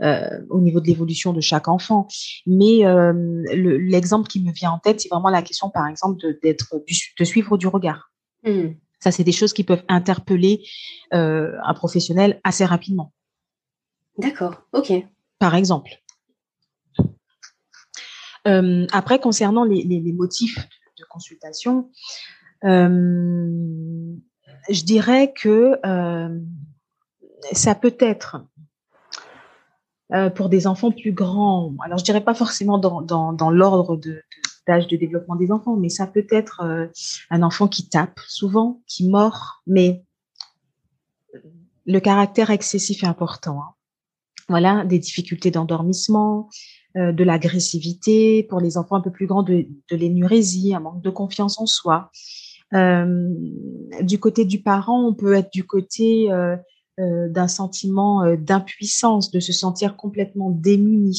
euh, 0.00 0.40
au 0.50 0.60
niveau 0.60 0.80
de 0.80 0.86
l'évolution 0.86 1.32
de 1.32 1.40
chaque 1.40 1.68
enfant. 1.68 2.06
Mais 2.46 2.86
euh, 2.86 3.42
l'exemple 3.52 4.28
qui 4.28 4.42
me 4.42 4.52
vient 4.52 4.72
en 4.72 4.78
tête, 4.78 5.00
c'est 5.00 5.08
vraiment 5.08 5.30
la 5.30 5.42
question, 5.42 5.70
par 5.70 5.86
exemple, 5.86 6.20
de, 6.20 6.38
d'être, 6.42 6.82
de 7.18 7.24
suivre 7.24 7.56
du 7.58 7.66
regard. 7.66 8.12
Hmm. 8.44 8.74
Ça, 9.00 9.10
c'est 9.10 9.24
des 9.24 9.32
choses 9.32 9.52
qui 9.52 9.64
peuvent 9.64 9.84
interpeller 9.88 10.64
euh, 11.14 11.52
un 11.64 11.74
professionnel 11.74 12.40
assez 12.44 12.64
rapidement. 12.64 13.12
D'accord, 14.18 14.62
ok. 14.72 14.92
Par 15.38 15.54
exemple. 15.54 15.90
après, 18.44 19.18
concernant 19.18 19.64
les, 19.64 19.84
les 19.84 20.12
motifs 20.12 20.56
de 20.98 21.04
consultation, 21.10 21.90
euh, 22.64 23.87
je 24.68 24.82
dirais 24.82 25.32
que 25.32 25.78
euh, 25.84 26.38
ça 27.52 27.74
peut 27.74 27.96
être 27.98 28.44
euh, 30.12 30.30
pour 30.30 30.48
des 30.48 30.66
enfants 30.66 30.90
plus 30.90 31.12
grands. 31.12 31.74
Alors, 31.84 31.98
je 31.98 32.04
dirais 32.04 32.24
pas 32.24 32.34
forcément 32.34 32.78
dans, 32.78 33.02
dans, 33.02 33.32
dans 33.32 33.50
l'ordre 33.50 33.96
de, 33.96 34.22
d'âge 34.66 34.86
de 34.86 34.96
développement 34.96 35.36
des 35.36 35.50
enfants, 35.52 35.76
mais 35.76 35.88
ça 35.88 36.06
peut 36.06 36.26
être 36.30 36.62
un 37.30 37.42
enfant 37.42 37.68
qui 37.68 37.88
tape 37.88 38.18
souvent, 38.26 38.82
qui 38.86 39.08
mord, 39.08 39.62
mais 39.66 40.04
le 41.86 42.00
caractère 42.00 42.50
excessif 42.50 43.02
est 43.02 43.06
important. 43.06 43.60
Hein. 43.62 43.74
Voilà, 44.48 44.84
des 44.84 44.98
difficultés 44.98 45.50
d'endormissement, 45.50 46.48
de 46.94 47.24
l'agressivité 47.24 48.42
pour 48.42 48.60
les 48.60 48.78
enfants 48.78 48.96
un 48.96 49.02
peu 49.02 49.12
plus 49.12 49.26
grands, 49.26 49.42
de, 49.42 49.66
de 49.90 49.96
l'énurésie, 49.96 50.74
un 50.74 50.80
manque 50.80 51.02
de 51.02 51.10
confiance 51.10 51.60
en 51.60 51.66
soi, 51.66 52.10
euh, 52.10 52.47
du 52.72 54.18
côté 54.18 54.44
du 54.44 54.60
parent, 54.60 55.06
on 55.06 55.14
peut 55.14 55.34
être 55.34 55.52
du 55.52 55.64
côté 55.64 56.30
euh, 56.30 56.56
euh, 57.00 57.28
d'un 57.28 57.48
sentiment 57.48 58.36
d'impuissance, 58.36 59.30
de 59.30 59.40
se 59.40 59.52
sentir 59.52 59.96
complètement 59.96 60.50
démuni. 60.50 61.18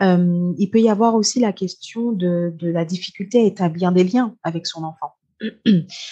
il 0.00 0.68
peut 0.72 0.80
y 0.80 0.88
avoir 0.88 1.14
aussi 1.14 1.40
la 1.40 1.52
question 1.52 2.12
de, 2.12 2.54
la 2.62 2.84
difficulté 2.84 3.40
à 3.40 3.44
établir 3.44 3.92
des 3.92 4.04
liens 4.04 4.34
avec 4.42 4.66
son 4.66 4.84
enfant 4.84 5.12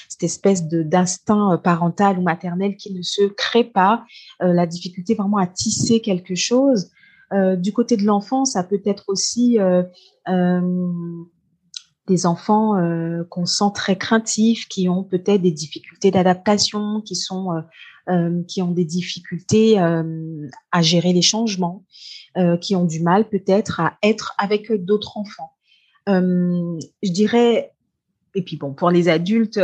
cette 0.08 0.22
espèce 0.22 0.66
d'instinct 0.68 1.58
parental 1.62 2.18
ou 2.18 2.22
maternel 2.22 2.76
qui 2.76 2.92
ne 2.92 3.02
se 3.02 3.24
crée 3.24 3.64
pas, 3.64 4.04
la 4.40 4.66
difficulté 4.66 5.14
vraiment 5.14 5.38
à 5.38 5.46
tisser 5.46 6.00
quelque 6.00 6.34
chose. 6.34 6.90
du 7.56 7.72
côté 7.72 7.96
de 7.96 8.04
l'enfant, 8.04 8.44
ça 8.44 8.62
peut 8.62 8.82
être 8.84 9.04
aussi 9.08 9.58
des 12.08 12.26
enfants 12.26 12.76
euh, 12.76 13.22
qu'on 13.30 13.46
sent 13.46 13.70
très 13.74 13.96
craintifs, 13.96 14.66
qui 14.68 14.88
ont 14.88 15.04
peut-être 15.04 15.42
des 15.42 15.52
difficultés 15.52 16.10
d'adaptation, 16.10 17.00
qui 17.02 17.14
sont 17.14 17.52
euh, 17.52 17.60
euh, 18.10 18.42
qui 18.48 18.62
ont 18.62 18.70
des 18.70 18.86
difficultés 18.86 19.78
à 19.78 20.82
gérer 20.82 21.12
les 21.12 21.20
changements, 21.20 21.84
qui 22.62 22.74
ont 22.74 22.86
du 22.86 23.00
mal 23.00 23.28
peut-être 23.28 23.80
à 23.80 23.98
être 24.02 24.34
avec 24.38 24.72
d'autres 24.72 25.18
enfants. 25.18 25.52
je 26.06 27.12
dirais 27.12 27.72
et 28.34 28.42
puis 28.42 28.56
bon, 28.56 28.72
pour 28.72 28.90
les 28.90 29.10
adultes, 29.10 29.60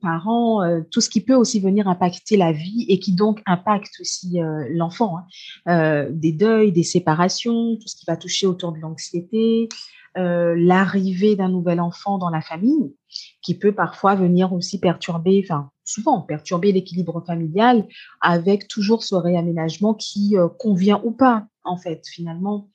parents, 0.00 0.82
tout 0.90 1.00
ce 1.00 1.08
qui 1.08 1.20
peut 1.20 1.36
aussi 1.36 1.60
venir 1.60 1.86
impacter 1.86 2.36
la 2.36 2.50
vie 2.50 2.84
et 2.88 2.98
qui 2.98 3.12
donc 3.12 3.40
impacte 3.46 3.92
aussi 4.00 4.40
l'enfant, 4.70 5.18
hein. 5.66 6.08
des 6.10 6.32
deuils, 6.32 6.72
des 6.72 6.82
séparations, 6.82 7.76
tout 7.76 7.86
ce 7.86 7.94
qui 7.94 8.06
va 8.08 8.16
toucher 8.16 8.48
autour 8.48 8.72
de 8.72 8.80
l'anxiété, 8.80 9.68
euh, 10.16 10.54
l'arrivée 10.56 11.34
d'un 11.34 11.48
nouvel 11.48 11.80
enfant 11.80 12.18
dans 12.18 12.30
la 12.30 12.40
famille, 12.40 12.94
qui 13.42 13.58
peut 13.58 13.72
parfois 13.72 14.14
venir 14.14 14.52
aussi 14.52 14.78
perturber, 14.78 15.42
enfin 15.44 15.70
souvent 15.84 16.20
perturber 16.20 16.70
l'équilibre 16.70 17.22
familial, 17.26 17.86
avec 18.20 18.68
toujours 18.68 19.02
ce 19.02 19.16
réaménagement 19.16 19.92
qui 19.92 20.36
euh, 20.36 20.48
convient 20.48 21.00
ou 21.04 21.10
pas, 21.10 21.46
en 21.64 21.76
fait, 21.76 22.06
finalement, 22.06 22.70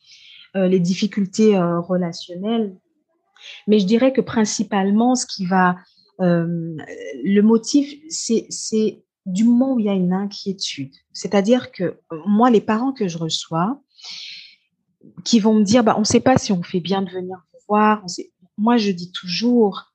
euh, 0.57 0.67
les 0.67 0.81
difficultés 0.81 1.57
relationnelles. 1.57 2.75
Mais 3.67 3.79
je 3.79 3.85
dirais 3.85 4.11
que 4.11 4.21
principalement, 4.21 5.15
ce 5.15 5.25
qui 5.25 5.45
va, 5.45 5.77
le 6.19 7.39
motif, 7.39 7.93
c'est 8.09 9.05
du 9.25 9.45
moment 9.45 9.75
où 9.75 9.79
il 9.79 9.85
y 9.85 9.89
a 9.89 9.93
une 9.93 10.11
inquiétude. 10.11 10.91
C'est-à-dire 11.13 11.71
que 11.71 11.97
moi, 12.25 12.49
les 12.49 12.59
parents 12.59 12.91
que 12.91 13.07
je 13.07 13.17
reçois, 13.17 13.79
qui 15.23 15.39
vont 15.39 15.53
me 15.53 15.63
dire, 15.63 15.83
bah, 15.83 15.95
on 15.97 16.01
ne 16.01 16.05
sait 16.05 16.19
pas 16.19 16.37
si 16.37 16.51
on 16.51 16.63
fait 16.63 16.79
bien 16.79 17.01
de 17.01 17.09
venir 17.09 17.37
vous 17.53 17.59
voir. 17.67 18.03
Moi, 18.57 18.77
je 18.77 18.91
dis 18.91 19.11
toujours 19.11 19.93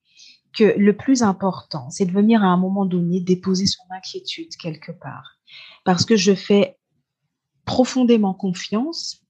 que 0.53 0.75
le 0.79 0.97
plus 0.97 1.23
important, 1.23 1.91
c'est 1.91 2.07
de 2.07 2.13
venir 2.13 2.43
à 2.43 2.47
un 2.47 2.57
moment 2.57 2.87
donné 2.87 3.21
déposer 3.21 3.67
son 3.67 3.83
inquiétude 3.91 4.55
quelque 4.57 4.93
part. 4.93 5.39
Parce 5.85 6.05
que 6.05 6.17
je 6.17 6.35
fais 6.35 6.79
profondément 7.65 8.35
confiance 8.35 9.23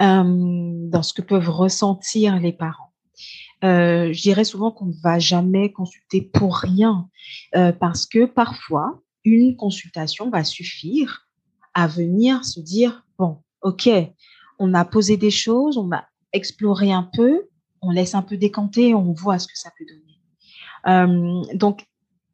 euh, 0.00 0.88
dans 0.88 1.02
ce 1.02 1.12
que 1.12 1.22
peuvent 1.22 1.50
ressentir 1.50 2.38
les 2.38 2.52
parents. 2.52 2.92
Euh, 3.64 4.12
je 4.12 4.22
dirais 4.22 4.44
souvent 4.44 4.70
qu'on 4.70 4.86
ne 4.86 5.00
va 5.02 5.18
jamais 5.18 5.72
consulter 5.72 6.22
pour 6.22 6.56
rien, 6.56 7.08
euh, 7.56 7.72
parce 7.72 8.06
que 8.06 8.24
parfois, 8.24 9.02
une 9.24 9.56
consultation 9.56 10.30
va 10.30 10.44
suffire 10.44 11.28
à 11.74 11.88
venir 11.88 12.44
se 12.44 12.60
dire, 12.60 13.04
bon, 13.18 13.42
ok, 13.62 13.88
on 14.58 14.74
a 14.74 14.84
posé 14.84 15.16
des 15.16 15.30
choses, 15.30 15.76
on 15.76 15.90
a 15.92 16.04
exploré 16.32 16.92
un 16.92 17.08
peu, 17.14 17.48
on 17.80 17.90
laisse 17.90 18.14
un 18.14 18.22
peu 18.22 18.36
décanter, 18.36 18.94
on 18.94 19.12
voit 19.12 19.38
ce 19.38 19.46
que 19.46 19.58
ça 19.58 19.70
peut 19.78 19.84
donner. 19.84 20.08
Euh, 20.86 21.42
donc, 21.54 21.86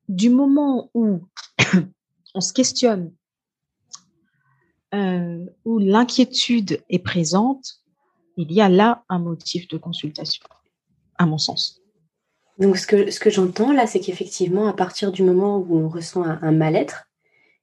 du 0.08 0.30
moment 0.30 0.90
où 0.94 1.22
on 2.34 2.40
se 2.40 2.52
questionne, 2.52 3.12
euh, 4.94 5.44
où 5.64 5.78
l'inquiétude 5.78 6.82
est 6.88 6.98
présente, 6.98 7.80
il 8.36 8.52
y 8.52 8.60
a 8.60 8.68
là 8.68 9.04
un 9.08 9.18
motif 9.18 9.68
de 9.68 9.76
consultation, 9.76 10.44
à 11.18 11.26
mon 11.26 11.38
sens. 11.38 11.80
Donc, 12.58 12.76
ce 12.76 12.86
que, 12.86 13.10
ce 13.10 13.18
que 13.18 13.30
j'entends 13.30 13.72
là, 13.72 13.86
c'est 13.86 14.00
qu'effectivement, 14.00 14.68
à 14.68 14.72
partir 14.72 15.10
du 15.10 15.22
moment 15.22 15.58
où 15.58 15.76
on 15.78 15.88
ressent 15.88 16.22
un, 16.22 16.52
mal-être, 16.52 17.08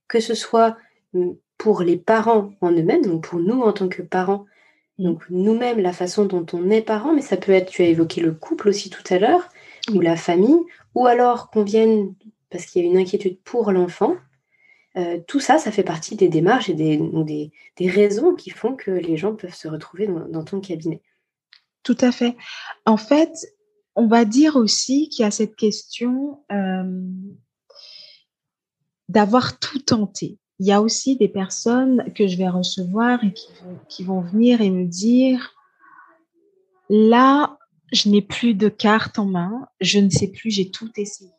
que 0.08 0.20
ce 0.20 0.34
soit 0.34 0.78
mm, 1.14 1.32
pour 1.62 1.84
les 1.84 1.96
parents 1.96 2.54
en 2.62 2.72
eux-mêmes, 2.72 3.06
donc 3.06 3.28
pour 3.28 3.38
nous 3.38 3.62
en 3.62 3.72
tant 3.72 3.88
que 3.88 4.02
parents, 4.02 4.48
donc 4.98 5.22
nous-mêmes, 5.30 5.80
la 5.80 5.94
façon 5.94 6.26
dont 6.26 6.44
on 6.54 6.72
est 6.72 6.82
parent, 6.82 7.14
mais 7.14 7.22
ça 7.22 7.38
peut 7.38 7.52
être, 7.52 7.70
tu 7.70 7.84
as 7.84 7.86
évoqué 7.86 8.20
le 8.20 8.32
couple 8.32 8.70
aussi 8.70 8.90
tout 8.90 9.04
à 9.12 9.20
l'heure, 9.20 9.48
ou 9.94 10.02
la 10.02 10.16
famille, 10.16 10.58
ou 10.96 11.06
alors 11.06 11.52
qu'on 11.52 11.64
vienne 11.64 12.16
parce 12.50 12.66
qu'il 12.66 12.82
y 12.82 12.88
a 12.88 12.90
une 12.90 12.98
inquiétude 12.98 13.40
pour 13.44 13.72
l'enfant. 13.72 14.16
Euh, 14.98 15.20
tout 15.28 15.40
ça, 15.40 15.60
ça 15.60 15.72
fait 15.72 15.84
partie 15.84 16.16
des 16.16 16.30
démarches 16.30 16.68
et 16.68 16.74
des, 16.74 17.52
des, 17.78 17.90
raisons 17.92 18.34
qui 18.34 18.50
font 18.50 18.76
que 18.76 18.90
les 18.90 19.16
gens 19.16 19.36
peuvent 19.36 19.54
se 19.54 19.68
retrouver 19.68 20.08
dans 20.08 20.44
ton 20.44 20.62
cabinet. 20.62 21.04
Tout 21.84 21.98
à 22.02 22.12
fait. 22.12 22.36
En 22.88 22.98
fait, 22.98 23.34
on 23.94 24.08
va 24.08 24.26
dire 24.26 24.56
aussi 24.56 25.10
qu'il 25.10 25.22
y 25.22 25.28
a 25.28 25.32
cette 25.32 25.56
question 25.56 26.44
euh, 26.52 27.04
d'avoir 29.10 29.60
tout 29.60 29.80
tenté. 29.80 30.40
Il 30.62 30.68
y 30.68 30.72
a 30.72 30.80
aussi 30.80 31.18
des 31.18 31.28
personnes 31.28 32.14
que 32.14 32.28
je 32.28 32.38
vais 32.38 32.48
recevoir 32.48 33.24
et 33.24 33.34
qui 33.90 34.04
vont, 34.04 34.22
venir 34.22 34.62
et 34.62 34.70
me 34.70 34.86
dire, 34.86 35.56
là, 36.88 37.58
je 37.92 38.10
n'ai 38.10 38.22
plus 38.22 38.54
de 38.54 38.70
cartes 38.70 39.18
en 39.18 39.26
main, 39.26 39.68
je 39.80 39.98
ne 39.98 40.12
sais 40.12 40.28
plus, 40.28 40.52
j'ai 40.52 40.70
tout 40.70 40.92
essayé. 40.98 41.32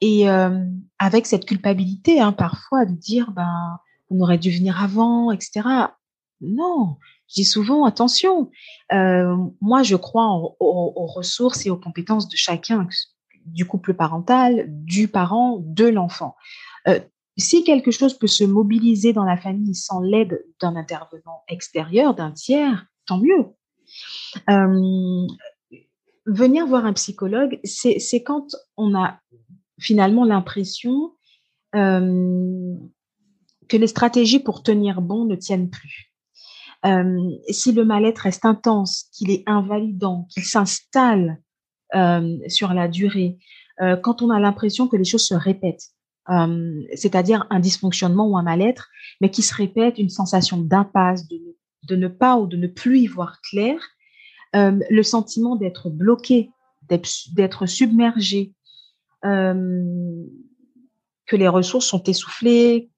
Et 0.00 0.30
euh, 0.30 0.64
avec 0.98 1.26
cette 1.26 1.44
culpabilité, 1.44 2.22
hein, 2.22 2.32
parfois, 2.32 2.86
de 2.86 2.94
dire, 2.94 3.32
ben, 3.32 3.78
on 4.08 4.18
aurait 4.20 4.38
dû 4.38 4.50
venir 4.50 4.82
avant, 4.82 5.30
etc. 5.30 5.68
Non, 6.40 6.96
je 7.28 7.34
dis 7.34 7.44
souvent, 7.44 7.84
attention, 7.84 8.50
euh, 8.94 9.36
moi 9.60 9.82
je 9.82 9.96
crois 9.96 10.54
aux, 10.58 11.06
ressources 11.06 11.66
et 11.66 11.70
aux 11.70 11.76
compétences 11.76 12.30
de 12.30 12.36
chacun, 12.36 12.88
du 13.44 13.66
couple 13.66 13.92
parental, 13.92 14.64
du 14.68 15.06
parent, 15.06 15.58
de 15.60 15.84
l'enfant. 15.84 16.34
Euh, 16.88 16.98
si 17.36 17.64
quelque 17.64 17.90
chose 17.90 18.18
peut 18.18 18.26
se 18.26 18.44
mobiliser 18.44 19.12
dans 19.12 19.24
la 19.24 19.36
famille 19.36 19.74
sans 19.74 20.00
l'aide 20.00 20.44
d'un 20.60 20.76
intervenant 20.76 21.42
extérieur, 21.48 22.14
d'un 22.14 22.32
tiers, 22.32 22.86
tant 23.06 23.18
mieux. 23.18 23.46
Euh, 24.50 25.26
venir 26.26 26.66
voir 26.66 26.84
un 26.84 26.92
psychologue, 26.92 27.58
c'est 27.64 28.22
quand 28.22 28.48
on 28.76 28.94
a 28.94 29.18
finalement 29.78 30.24
l'impression 30.24 31.12
que 31.72 33.76
les 33.76 33.86
stratégies 33.86 34.40
pour 34.40 34.62
tenir 34.62 35.00
bon 35.00 35.24
ne 35.24 35.34
tiennent 35.34 35.70
plus. 35.70 36.12
Euh, 36.84 37.30
si 37.48 37.72
le 37.72 37.84
mal-être 37.84 38.20
reste 38.20 38.44
intense, 38.44 39.04
qu'il 39.12 39.30
est 39.30 39.44
invalidant, 39.46 40.26
qu'il 40.30 40.44
s'installe 40.44 41.40
euh, 41.94 42.38
sur 42.48 42.74
la 42.74 42.88
durée, 42.88 43.38
euh, 43.80 43.96
quand 43.96 44.22
on 44.22 44.30
a 44.30 44.40
l'impression 44.40 44.88
que 44.88 44.96
les 44.96 45.04
choses 45.04 45.26
se 45.26 45.34
répètent, 45.34 45.91
c'est-à-dire 46.28 47.46
un 47.50 47.60
dysfonctionnement 47.60 48.28
ou 48.28 48.36
un 48.36 48.42
mal-être, 48.42 48.88
mais 49.20 49.30
qui 49.30 49.42
se 49.42 49.54
répète, 49.54 49.98
une 49.98 50.08
sensation 50.08 50.58
d'impasse, 50.58 51.26
de, 51.28 51.96
ne 51.96 52.08
pas 52.08 52.38
ou 52.38 52.46
de 52.46 52.56
ne 52.56 52.68
plus 52.68 53.00
y 53.00 53.06
voir 53.06 53.40
clair, 53.40 53.80
le 54.54 55.02
sentiment 55.02 55.56
d'être 55.56 55.90
bloqué, 55.90 56.50
d'être 56.88 57.66
submergé, 57.66 58.54
que 59.22 60.26
les 61.32 61.48
ressources 61.48 61.86
sont 61.86 62.02
essoufflées, 62.04 62.90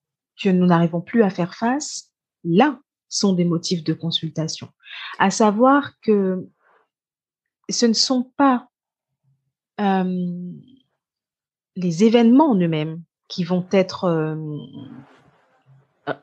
que 0.43 0.49
nous 0.49 0.67
n'arrivons 0.67 1.01
plus 1.01 1.23
à 1.23 1.31
faire 1.31 1.55
face, 1.55 2.11
là, 2.43 2.81
sont 3.09 3.33
des 3.33 3.45
motifs 3.45 3.85
de 3.85 3.93
consultation. 3.93 4.69
À 5.19 5.31
savoir 5.31 5.93
que 6.01 6.49
ce 7.71 7.87
ne 7.87 7.93
sont 7.93 8.33
pas 8.37 8.69
euh, 9.81 10.53
les 11.77 12.05
événements 12.05 12.51
en 12.51 12.57
eux-mêmes 12.57 13.03
qui 13.35 13.43
vont 13.43 13.67
être 13.73 14.05
euh, 14.05 14.37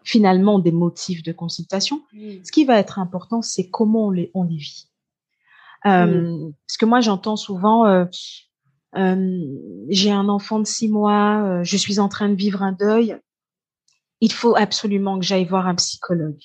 finalement 0.02 0.60
des 0.60 0.72
motifs 0.72 1.24
de 1.24 1.34
consultation. 1.34 2.02
Ce 2.14 2.52
qui 2.54 2.64
va 2.64 2.80
être 2.80 3.00
important, 3.00 3.42
c'est 3.42 3.70
comment 3.70 4.08
on 4.08 4.12
les, 4.12 4.32
on 4.34 4.44
les 4.44 4.56
vit. 4.56 4.88
Euh, 5.86 6.50
Parce 6.66 6.78
que 6.78 6.86
moi, 6.86 7.02
j'entends 7.02 7.36
souvent, 7.36 7.86
euh, 7.86 8.06
j'ai 9.90 10.12
un 10.12 10.30
enfant 10.30 10.60
de 10.60 10.66
six 10.66 10.88
mois, 10.88 11.64
je 11.64 11.76
suis 11.76 12.00
en 12.00 12.08
train 12.08 12.30
de 12.30 12.36
vivre 12.36 12.64
un 12.64 12.72
deuil, 12.72 13.20
il 14.22 14.32
faut 14.32 14.56
absolument 14.56 15.20
que 15.20 15.26
j'aille 15.26 15.46
voir 15.46 15.68
un 15.68 15.76
psychologue. 15.76 16.40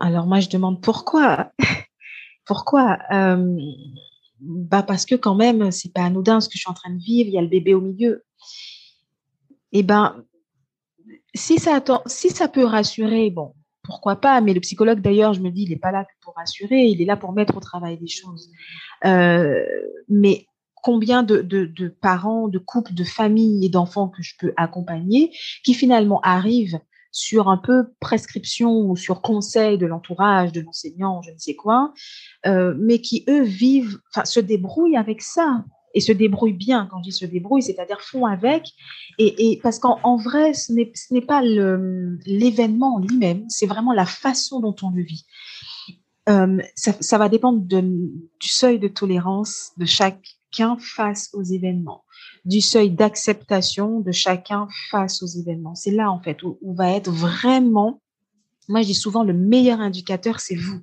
Alors 0.00 0.26
moi, 0.26 0.40
je 0.40 0.50
demande 0.50 0.82
pourquoi? 0.82 1.50
pourquoi? 2.44 2.98
Euh, 3.10 3.58
bah 4.40 4.82
parce 4.82 5.06
que 5.06 5.14
quand 5.14 5.34
même, 5.34 5.70
c'est 5.70 5.92
pas 5.92 6.02
anodin 6.02 6.40
ce 6.40 6.48
que 6.48 6.56
je 6.56 6.60
suis 6.60 6.70
en 6.70 6.74
train 6.74 6.90
de 6.90 7.02
vivre. 7.02 7.28
Il 7.28 7.34
y 7.34 7.38
a 7.38 7.42
le 7.42 7.48
bébé 7.48 7.72
au 7.72 7.80
milieu. 7.80 8.24
Eh 9.74 9.82
ben, 9.82 10.24
si 11.34 11.58
ça 11.58 11.80
peut 12.48 12.64
rassurer, 12.64 13.30
bon, 13.30 13.52
pourquoi 13.84 14.16
pas. 14.16 14.40
Mais 14.40 14.54
le 14.54 14.60
psychologue, 14.60 15.00
d'ailleurs, 15.00 15.34
je 15.34 15.40
me 15.40 15.50
dis, 15.50 15.62
il 15.62 15.70
n'est 15.70 15.76
pas 15.76 15.92
là 15.92 16.06
pour 16.22 16.34
rassurer. 16.34 16.86
Il 16.86 17.00
est 17.00 17.04
là 17.04 17.16
pour 17.16 17.32
mettre 17.32 17.56
au 17.56 17.60
travail 17.60 17.98
des 17.98 18.08
choses. 18.08 18.50
Euh, 19.04 19.62
mais 20.08 20.46
combien 20.74 21.22
de, 21.22 21.88
parents, 22.00 22.48
de 22.48 22.58
couples, 22.58 22.94
de 22.94 23.04
familles 23.04 23.64
et 23.64 23.68
d'enfants 23.68 24.08
que 24.08 24.22
je 24.22 24.34
peux 24.38 24.52
accompagner 24.56 25.32
qui 25.64 25.74
finalement 25.74 26.20
arrivent 26.20 26.78
sur 27.10 27.48
un 27.48 27.56
peu 27.56 27.94
prescription 28.00 28.80
ou 28.80 28.96
sur 28.96 29.22
conseil 29.22 29.78
de 29.78 29.86
l'entourage, 29.86 30.50
de 30.50 30.60
l'enseignant, 30.60 31.22
je 31.22 31.30
ne 31.30 31.38
sais 31.38 31.54
quoi, 31.54 31.94
euh, 32.44 32.74
mais 32.76 33.00
qui, 33.00 33.24
eux, 33.28 33.42
vivent, 33.42 33.98
se 34.24 34.40
débrouillent 34.40 34.96
avec 34.96 35.22
ça 35.22 35.64
et 35.94 36.00
se 36.00 36.12
débrouillent 36.12 36.52
bien. 36.52 36.88
Quand 36.90 36.98
je 36.98 37.04
dis 37.04 37.12
se 37.12 37.24
débrouillent, 37.24 37.62
c'est-à-dire 37.62 38.00
font 38.00 38.26
avec. 38.26 38.72
Et, 39.18 39.52
et 39.52 39.60
parce 39.62 39.78
qu'en 39.78 40.16
vrai, 40.16 40.52
ce 40.54 40.72
n'est 40.72 41.20
pas 41.20 41.42
l'événement 41.42 42.98
lui-même, 42.98 43.44
c'est 43.48 43.66
vraiment 43.66 43.92
la 43.92 44.06
façon 44.06 44.60
dont 44.60 44.76
on 44.82 44.90
le 44.90 45.02
vit. 45.02 45.24
Euh, 46.28 46.58
ça, 46.74 47.18
va 47.18 47.28
dépendre 47.28 47.60
du 47.60 48.48
seuil 48.48 48.78
de 48.78 48.88
tolérance 48.88 49.72
de 49.76 49.84
chacun 49.84 50.76
face 50.78 51.30
aux 51.34 51.42
événements 51.42 52.04
du 52.44 52.60
seuil 52.60 52.90
d'acceptation 52.90 54.00
de 54.00 54.12
chacun 54.12 54.68
face 54.90 55.22
aux 55.22 55.26
événements. 55.26 55.74
C'est 55.74 55.90
là, 55.90 56.10
en 56.10 56.20
fait, 56.20 56.42
où, 56.42 56.58
va 56.74 56.90
être 56.90 57.10
vraiment, 57.10 58.00
moi 58.68 58.82
je 58.82 58.88
dis 58.88 58.94
souvent, 58.94 59.24
le 59.24 59.32
meilleur 59.32 59.80
indicateur, 59.80 60.40
c'est 60.40 60.54
vous. 60.54 60.80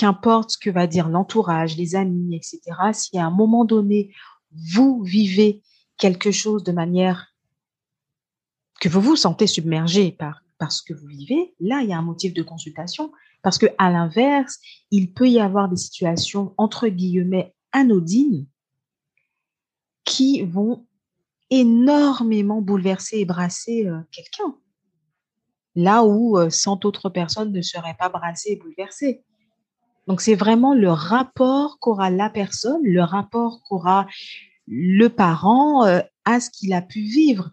Qu'importe 0.00 0.52
ce 0.52 0.56
que 0.56 0.70
va 0.70 0.86
dire 0.86 1.10
l'entourage, 1.10 1.76
les 1.76 1.94
amis, 1.94 2.34
etc., 2.34 2.60
si 2.94 3.18
à 3.18 3.26
un 3.26 3.30
moment 3.30 3.66
donné, 3.66 4.14
vous 4.50 5.02
vivez 5.02 5.62
quelque 5.98 6.30
chose 6.30 6.64
de 6.64 6.72
manière 6.72 7.34
que 8.80 8.88
vous 8.88 9.02
vous 9.02 9.16
sentez 9.16 9.46
submergé 9.46 10.10
par, 10.10 10.40
ce 10.70 10.82
que 10.82 10.94
vous 10.94 11.06
vivez, 11.06 11.54
là, 11.60 11.82
il 11.82 11.90
y 11.90 11.92
a 11.92 11.98
un 11.98 12.02
motif 12.02 12.32
de 12.32 12.42
consultation. 12.42 13.12
Parce 13.42 13.58
que, 13.58 13.66
à 13.76 13.90
l'inverse, 13.90 14.58
il 14.90 15.12
peut 15.12 15.28
y 15.28 15.38
avoir 15.38 15.68
des 15.68 15.76
situations, 15.76 16.54
entre 16.56 16.88
guillemets, 16.88 17.54
anodines, 17.72 18.46
qui 20.04 20.40
vont 20.44 20.86
énormément 21.50 22.62
bouleverser 22.62 23.18
et 23.18 23.26
brasser 23.26 23.86
euh, 23.86 24.00
quelqu'un. 24.12 24.56
Là 25.74 26.04
où 26.04 26.38
100 26.48 26.72
euh, 26.72 26.88
autres 26.88 27.10
personnes 27.10 27.52
ne 27.52 27.60
seraient 27.60 27.96
pas 27.98 28.08
brassées 28.08 28.52
et 28.52 28.56
bouleversées. 28.56 29.26
Donc 30.06 30.20
c'est 30.20 30.34
vraiment 30.34 30.74
le 30.74 30.90
rapport 30.90 31.78
qu'aura 31.78 32.10
la 32.10 32.30
personne, 32.30 32.80
le 32.82 33.02
rapport 33.02 33.62
qu'aura 33.62 34.06
le 34.66 35.08
parent 35.08 35.84
euh, 35.84 36.00
à 36.24 36.40
ce 36.40 36.50
qu'il 36.50 36.72
a 36.72 36.82
pu 36.82 37.00
vivre, 37.00 37.50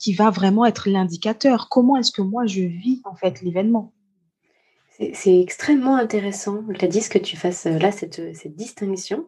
qui 0.00 0.14
va 0.14 0.30
vraiment 0.30 0.66
être 0.66 0.88
l'indicateur. 0.88 1.68
Comment 1.70 1.96
est-ce 1.96 2.10
que 2.10 2.22
moi 2.22 2.46
je 2.46 2.62
vis 2.62 3.00
en 3.04 3.14
fait 3.14 3.42
l'événement? 3.42 3.92
C'est 5.12 5.40
extrêmement 5.40 5.96
intéressant, 5.96 6.62
Gladys, 6.62 7.08
que 7.08 7.18
tu 7.18 7.36
fasses 7.36 7.66
là 7.66 7.90
cette, 7.90 8.20
distinction 8.56 9.26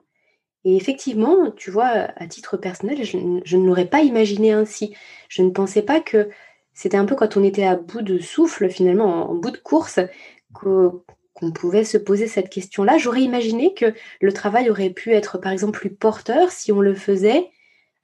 et 0.67 0.75
effectivement, 0.75 1.53
tu 1.53 1.71
vois, 1.71 2.09
à 2.17 2.27
titre 2.27 2.57
personnel, 2.57 3.05
je, 3.05 3.17
ne 3.17 3.67
l'aurais 3.67 3.87
pas 3.87 4.03
imaginé 4.03 4.51
ainsi. 4.51 4.97
Je 5.29 5.43
ne 5.43 5.51
pensais 5.51 5.83
pas 5.83 6.01
que 6.01 6.29
c'était 6.75 6.97
un 6.97 7.05
peu 7.05 7.15
quand 7.15 7.37
on 7.37 7.45
était 7.45 7.65
à 7.65 7.77
bout 7.77 8.03
de 8.03 8.19
souffle, 8.19 8.69
finalement, 8.69 9.31
en, 9.31 9.37
bout 9.37 9.53
de 9.53 9.59
course, 9.59 10.01
qu'on 11.37 11.53
pouvait 11.53 11.85
se 11.85 11.99
poser 11.99 12.29
cette 12.29 12.49
question-là. 12.49 12.97
J'aurais 12.97 13.21
imaginé 13.21 13.75
que 13.75 13.95
le 14.23 14.33
travail 14.33 14.71
aurait 14.71 14.91
pu 14.91 15.13
être, 15.13 15.39
par 15.39 15.53
exemple, 15.53 15.79
plus 15.79 15.91
porteur 15.91 16.51
si 16.51 16.73
on 16.73 16.81
le 16.81 16.95
faisait 16.95 17.51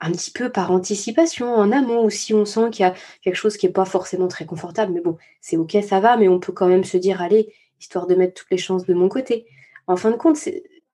un 0.01 0.13
petit 0.13 0.31
peu 0.33 0.51
par 0.51 0.71
anticipation, 0.71 1.55
en 1.55 1.73
amont, 1.73 2.05
ou 2.05 2.11
si 2.11 2.35
on 2.35 2.45
sent 2.45 2.71
qu'il 2.71 2.85
y 2.85 2.89
a 2.89 2.95
quelque 3.23 3.37
chose 3.37 3.57
qui 3.57 3.67
n'est 3.67 3.73
pas 3.73 3.85
forcément 3.85 4.29
très 4.29 4.45
confortable, 4.45 4.93
mais 4.93 5.01
bon, 5.01 5.17
c'est 5.41 5.57
ok, 5.57 5.79
ça 5.89 6.01
va, 6.01 6.17
mais 6.17 6.29
on 6.29 6.41
peut 6.41 6.53
quand 6.53 6.67
même 6.67 6.85
se 6.85 6.97
dire, 6.97 7.23
allez, 7.23 7.55
histoire 7.81 8.07
de 8.07 8.17
mettre 8.17 8.35
toutes 8.35 8.51
les 8.51 8.59
chances 8.59 8.85
de 8.85 8.95
mon 8.95 9.09
côté. 9.09 9.47
En 9.87 9.97
fin 9.97 10.11
de 10.11 10.17
compte, 10.17 10.37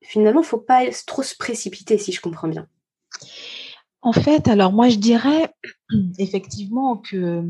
finalement, 0.02 0.40
il 0.40 0.44
ne 0.44 0.48
faut 0.48 0.58
pas 0.58 0.82
trop 1.06 1.22
se 1.22 1.34
précipiter, 1.34 1.98
si 1.98 2.12
je 2.12 2.20
comprends 2.20 2.48
bien. 2.48 2.68
En 4.02 4.12
fait, 4.12 4.46
alors 4.46 4.72
moi, 4.72 4.90
je 4.90 4.96
dirais 4.96 5.52
effectivement 6.18 6.98
que 6.98 7.42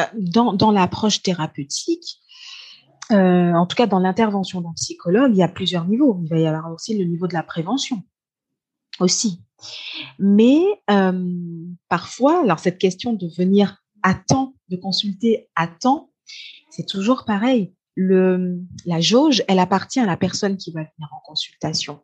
euh, 0.00 0.04
dans, 0.14 0.70
l'approche 0.70 1.22
thérapeutique, 1.22 2.21
euh, 3.10 3.52
en 3.52 3.66
tout 3.66 3.76
cas 3.76 3.86
dans 3.86 3.98
l'intervention 3.98 4.60
d'un 4.60 4.72
psychologue, 4.74 5.32
il 5.32 5.38
y 5.38 5.42
a 5.42 5.48
plusieurs 5.48 5.86
niveaux. 5.86 6.20
Il 6.22 6.28
va 6.28 6.38
y 6.38 6.46
avoir 6.46 6.72
aussi 6.72 6.96
le 6.96 7.04
niveau 7.04 7.26
de 7.26 7.34
la 7.34 7.42
prévention 7.42 8.02
aussi. 9.00 9.42
Mais 10.18 10.62
euh, 10.90 11.64
parfois, 11.88 12.42
alors 12.42 12.58
cette 12.58 12.78
question 12.78 13.12
de 13.12 13.28
venir 13.36 13.82
à 14.02 14.14
temps, 14.14 14.54
de 14.68 14.76
consulter 14.76 15.48
à 15.56 15.66
temps, 15.66 16.10
c'est 16.70 16.86
toujours 16.86 17.24
pareil. 17.24 17.74
Le, 17.94 18.58
la 18.86 19.00
jauge, 19.00 19.42
elle 19.48 19.58
appartient 19.58 20.00
à 20.00 20.06
la 20.06 20.16
personne 20.16 20.56
qui 20.56 20.72
va 20.72 20.80
venir 20.80 21.10
en 21.12 21.20
consultation. 21.24 22.00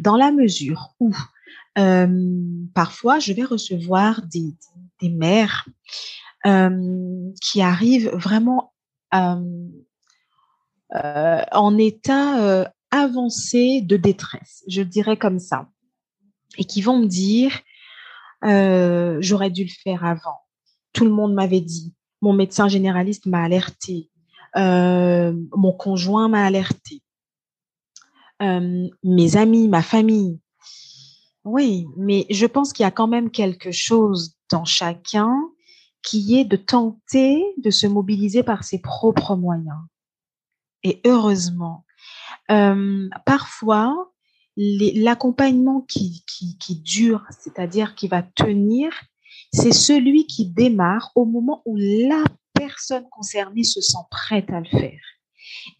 Dans 0.00 0.16
la 0.16 0.32
mesure 0.32 0.94
où 0.98 1.12
parfois 2.74 3.20
je 3.20 3.32
vais 3.32 3.44
recevoir 3.44 4.22
des, 4.22 4.56
des 5.00 5.10
mères 5.10 5.68
qui 6.42 7.62
arrivent 7.62 8.10
vraiment 8.14 8.72
euh, 10.94 11.42
en 11.52 11.76
état 11.78 12.72
avancé 12.90 13.82
de 13.82 13.96
détresse, 13.96 14.64
je 14.68 14.82
dirais 14.82 15.16
comme 15.16 15.38
ça, 15.38 15.68
et 16.56 16.64
qui 16.64 16.80
vont 16.80 16.98
me 16.98 17.06
dire 17.06 17.52
j'aurais 19.20 19.50
dû 19.50 19.64
le 19.64 19.82
faire 19.82 20.04
avant. 20.04 20.38
Tout 20.92 21.04
le 21.04 21.10
monde 21.10 21.34
m'avait 21.34 21.60
dit, 21.60 21.94
mon 22.22 22.32
médecin 22.32 22.68
généraliste 22.68 23.26
m'a 23.26 23.42
alerté, 23.42 24.10
mon 24.56 25.72
conjoint 25.76 26.28
m'a 26.28 26.44
alerté, 26.44 27.02
mes 28.40 29.36
amis, 29.36 29.68
ma 29.68 29.82
famille. 29.82 30.40
Oui, 31.44 31.86
mais 31.96 32.26
je 32.30 32.46
pense 32.46 32.72
qu'il 32.72 32.84
y 32.84 32.86
a 32.86 32.90
quand 32.90 33.06
même 33.06 33.30
quelque 33.30 33.72
chose 33.72 34.36
dans 34.50 34.64
chacun 34.64 35.34
qui 36.02 36.38
est 36.38 36.44
de 36.44 36.56
tenter 36.56 37.42
de 37.58 37.70
se 37.70 37.86
mobiliser 37.86 38.42
par 38.42 38.64
ses 38.64 38.80
propres 38.80 39.34
moyens. 39.36 39.78
Et 40.84 41.00
heureusement, 41.04 41.84
euh, 42.50 43.08
parfois, 43.26 44.12
l'accompagnement 44.56 45.82
qui, 45.82 46.24
qui, 46.26 46.80
dure, 46.80 47.24
c'est-à-dire 47.30 47.94
qui 47.94 48.08
va 48.08 48.22
tenir, 48.22 48.90
c'est 49.52 49.72
celui 49.72 50.26
qui 50.26 50.46
démarre 50.46 51.12
au 51.14 51.24
moment 51.24 51.62
où 51.64 51.76
la 51.76 52.24
personne 52.54 53.08
concernée 53.10 53.62
se 53.62 53.80
sent 53.80 53.98
prête 54.10 54.50
à 54.50 54.60
le 54.60 54.68
faire. 54.68 55.00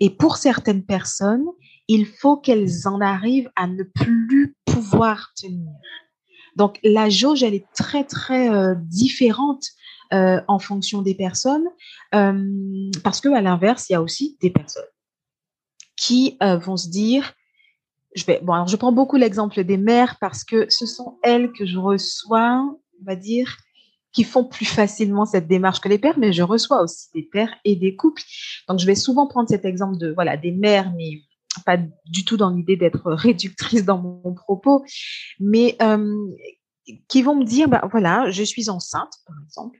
Et 0.01 0.11
pour 0.11 0.37
certaines 0.37 0.85
personnes, 0.85 1.47
il 1.89 2.07
faut 2.07 2.37
qu'elles 2.37 2.87
en 2.87 3.01
arrivent 3.01 3.51
à 3.57 3.67
ne 3.67 3.83
plus 3.83 4.57
pouvoir 4.65 5.33
tenir. 5.35 5.73
Donc 6.57 6.79
la 6.83 7.09
jauge, 7.09 7.43
elle 7.43 7.55
est 7.55 7.67
très 7.75 8.05
très 8.05 8.49
euh, 8.49 8.75
différente 8.77 9.65
euh, 10.13 10.41
en 10.49 10.59
fonction 10.59 11.03
des 11.03 11.15
personnes, 11.15 11.67
euh, 12.15 12.91
parce 13.03 13.21
que 13.21 13.29
à 13.29 13.41
l'inverse, 13.41 13.89
il 13.89 13.93
y 13.93 13.97
a 13.97 14.03
aussi 14.03 14.37
des 14.41 14.51
personnes 14.51 14.83
qui 15.97 16.39
vont 16.41 16.77
se 16.77 16.89
dire, 16.89 17.35
je 18.15 18.25
vais, 18.25 18.39
bon, 18.41 18.53
alors 18.53 18.69
je 18.69 18.77
prends 18.77 18.93
beaucoup 18.93 19.17
l'exemple 19.17 19.65
des 19.65 19.77
mères 19.77 20.17
parce 20.21 20.45
que 20.45 20.67
ce 20.69 20.87
sont 20.87 21.19
elles 21.25 21.51
que 21.51 21.67
je 21.67 21.77
reçois, 21.77 22.63
on 23.01 23.05
va 23.05 23.17
dire, 23.17 23.57
qui 24.13 24.23
font 24.25 24.45
plus 24.45 24.65
facilement 24.65 25.27
cette 25.27 25.49
démarche 25.49 25.81
que 25.81 25.89
les 25.89 25.99
pères, 25.99 26.19
mais 26.19 26.33
je 26.33 26.43
reçois 26.43 26.83
aussi 26.83 27.09
des 27.15 27.23
pères 27.23 27.55
et 27.65 27.75
des 27.75 27.97
couples. 27.97 28.23
Donc 28.69 28.79
je 28.79 28.87
vais 28.87 28.95
souvent 28.95 29.27
prendre 29.27 29.49
cet 29.49 29.65
exemple 29.65 29.99
de 29.99 30.13
voilà 30.13 30.37
des 30.37 30.53
mères, 30.53 30.93
mais 30.97 31.23
pas 31.65 31.77
du 31.77 32.25
tout 32.25 32.37
dans 32.37 32.51
l'idée 32.51 32.77
d'être 32.77 33.13
réductrice 33.13 33.85
dans 33.85 33.99
mon, 33.99 34.35
propos, 34.35 34.85
mais 35.41 35.77
euh, 35.83 36.17
qui 37.09 37.23
vont 37.23 37.35
me 37.35 37.45
dire, 37.45 37.69
bah, 37.69 37.87
voilà, 37.91 38.31
je 38.31 38.43
suis 38.43 38.71
enceinte, 38.71 39.13
par 39.27 39.37
exemple. 39.45 39.79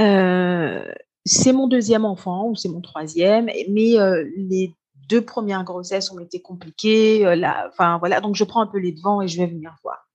Euh, 0.00 0.84
c'est 1.24 1.52
mon 1.52 1.68
deuxième 1.68 2.04
enfant 2.04 2.48
ou 2.48 2.56
c'est 2.56 2.68
mon 2.68 2.80
troisième, 2.80 3.50
mais 3.70 3.98
euh, 3.98 4.28
les 4.36 4.74
deux 5.08 5.22
premières 5.24 5.64
grossesses 5.64 6.10
ont 6.10 6.18
été 6.18 6.40
compliquées. 6.40 7.26
enfin 7.68 7.98
voilà, 7.98 8.20
donc 8.20 8.34
je 8.34 8.44
prends 8.44 8.62
un 8.62 8.66
peu 8.66 8.78
les 8.78 8.92
devants 8.92 9.22
et 9.22 9.28
je 9.28 9.38
vais 9.38 9.46
venir 9.46 9.74
voir. 9.82 10.08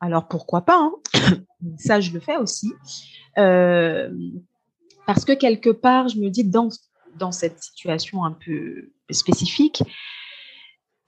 Alors 0.00 0.28
pourquoi 0.28 0.62
pas 0.62 0.78
hein? 0.78 0.92
Ça, 1.78 2.00
je 2.00 2.12
le 2.12 2.20
fais 2.20 2.36
aussi. 2.36 2.72
parce 3.34 5.24
que 5.24 5.32
quelque 5.32 5.70
part, 5.70 6.08
je 6.08 6.18
me 6.18 6.28
dis, 6.28 6.44
dans, 6.44 6.68
dans 7.18 7.32
cette 7.32 7.60
situation 7.62 8.24
un 8.24 8.32
peu 8.32 8.90
spécifique. 9.10 9.82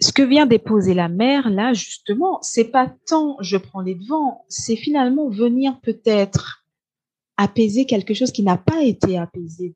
Ce 0.00 0.12
que 0.12 0.22
vient 0.22 0.46
déposer 0.46 0.94
la 0.94 1.08
mère, 1.08 1.50
là, 1.50 1.74
justement, 1.74 2.38
c'est 2.42 2.70
pas 2.70 2.90
tant 3.06 3.36
je 3.40 3.56
prends 3.58 3.82
les 3.82 3.94
devants, 3.94 4.44
c'est 4.48 4.76
finalement 4.76 5.28
venir 5.28 5.78
peut-être 5.82 6.59
apaiser 7.40 7.86
quelque 7.86 8.12
chose 8.12 8.32
qui 8.32 8.42
n'a 8.42 8.58
pas 8.58 8.82
été 8.82 9.18
apaisé 9.18 9.74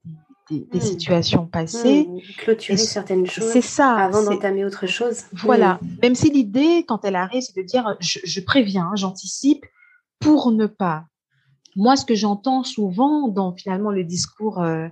des, 0.51 0.67
hmm. 0.71 0.81
situations 0.81 1.47
passées. 1.47 2.07
Hmm. 2.07 2.19
Clôturer 2.37 2.77
certaines 2.77 3.27
choses 3.27 3.51
c'est 3.51 3.63
ça, 3.63 3.95
avant 3.95 4.23
d'entamer 4.23 4.67
autre 4.67 4.87
chose. 4.87 5.23
Voilà. 5.33 5.79
Hmm. 5.81 5.97
Même 6.03 6.15
si 6.15 6.31
l'idée, 6.31 6.85
quand 6.87 7.05
elle 7.05 7.17
arrive, 7.17 7.43
c'est 7.43 7.57
de 7.57 7.67
dire 7.67 7.97
je, 8.01 8.41
préviens, 8.41 8.91
j'anticipe 8.97 9.65
pour 10.21 10.53
ne 10.53 10.67
pas. 10.67 11.07
Moi, 11.75 11.97
ce 11.97 12.05
que 12.05 12.15
j'entends 12.15 12.65
souvent 12.65 13.29
dans 13.29 13.55
finalement 13.55 13.91
le 13.91 14.05
discours 14.05 14.61
euh, 14.61 14.87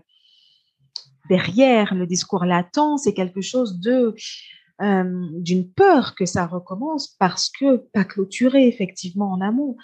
derrière 1.29 1.95
le 1.95 2.07
discours 2.07 2.47
latent, 2.47 2.97
c'est 2.97 3.13
quelque 3.13 3.43
chose 3.43 3.81
de 3.81 4.15
euh, 4.83 5.29
d'une 5.39 5.69
peur 5.69 6.15
que 6.17 6.27
ça 6.27 6.47
recommence 6.47 7.15
parce 7.19 7.51
que 7.51 7.77
pas 7.77 8.05
clôturé 8.05 8.67
effectivement 8.67 9.31
en 9.31 9.41
amont. 9.41 9.77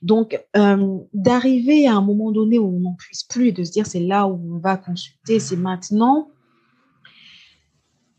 Donc 0.00 0.40
euh, 0.56 0.98
d'arriver 1.12 1.86
à 1.86 1.94
un 1.94 2.00
moment 2.00 2.32
donné 2.32 2.58
où 2.58 2.66
on 2.66 2.80
n'en 2.80 2.94
puisse 2.94 3.24
plus 3.24 3.48
et 3.48 3.52
de 3.52 3.64
se 3.64 3.72
dire 3.72 3.86
c'est 3.86 4.00
là 4.00 4.26
où 4.26 4.54
on 4.54 4.58
va 4.58 4.78
consulter, 4.78 5.40
c'est 5.40 5.56
maintenant. 5.56 6.30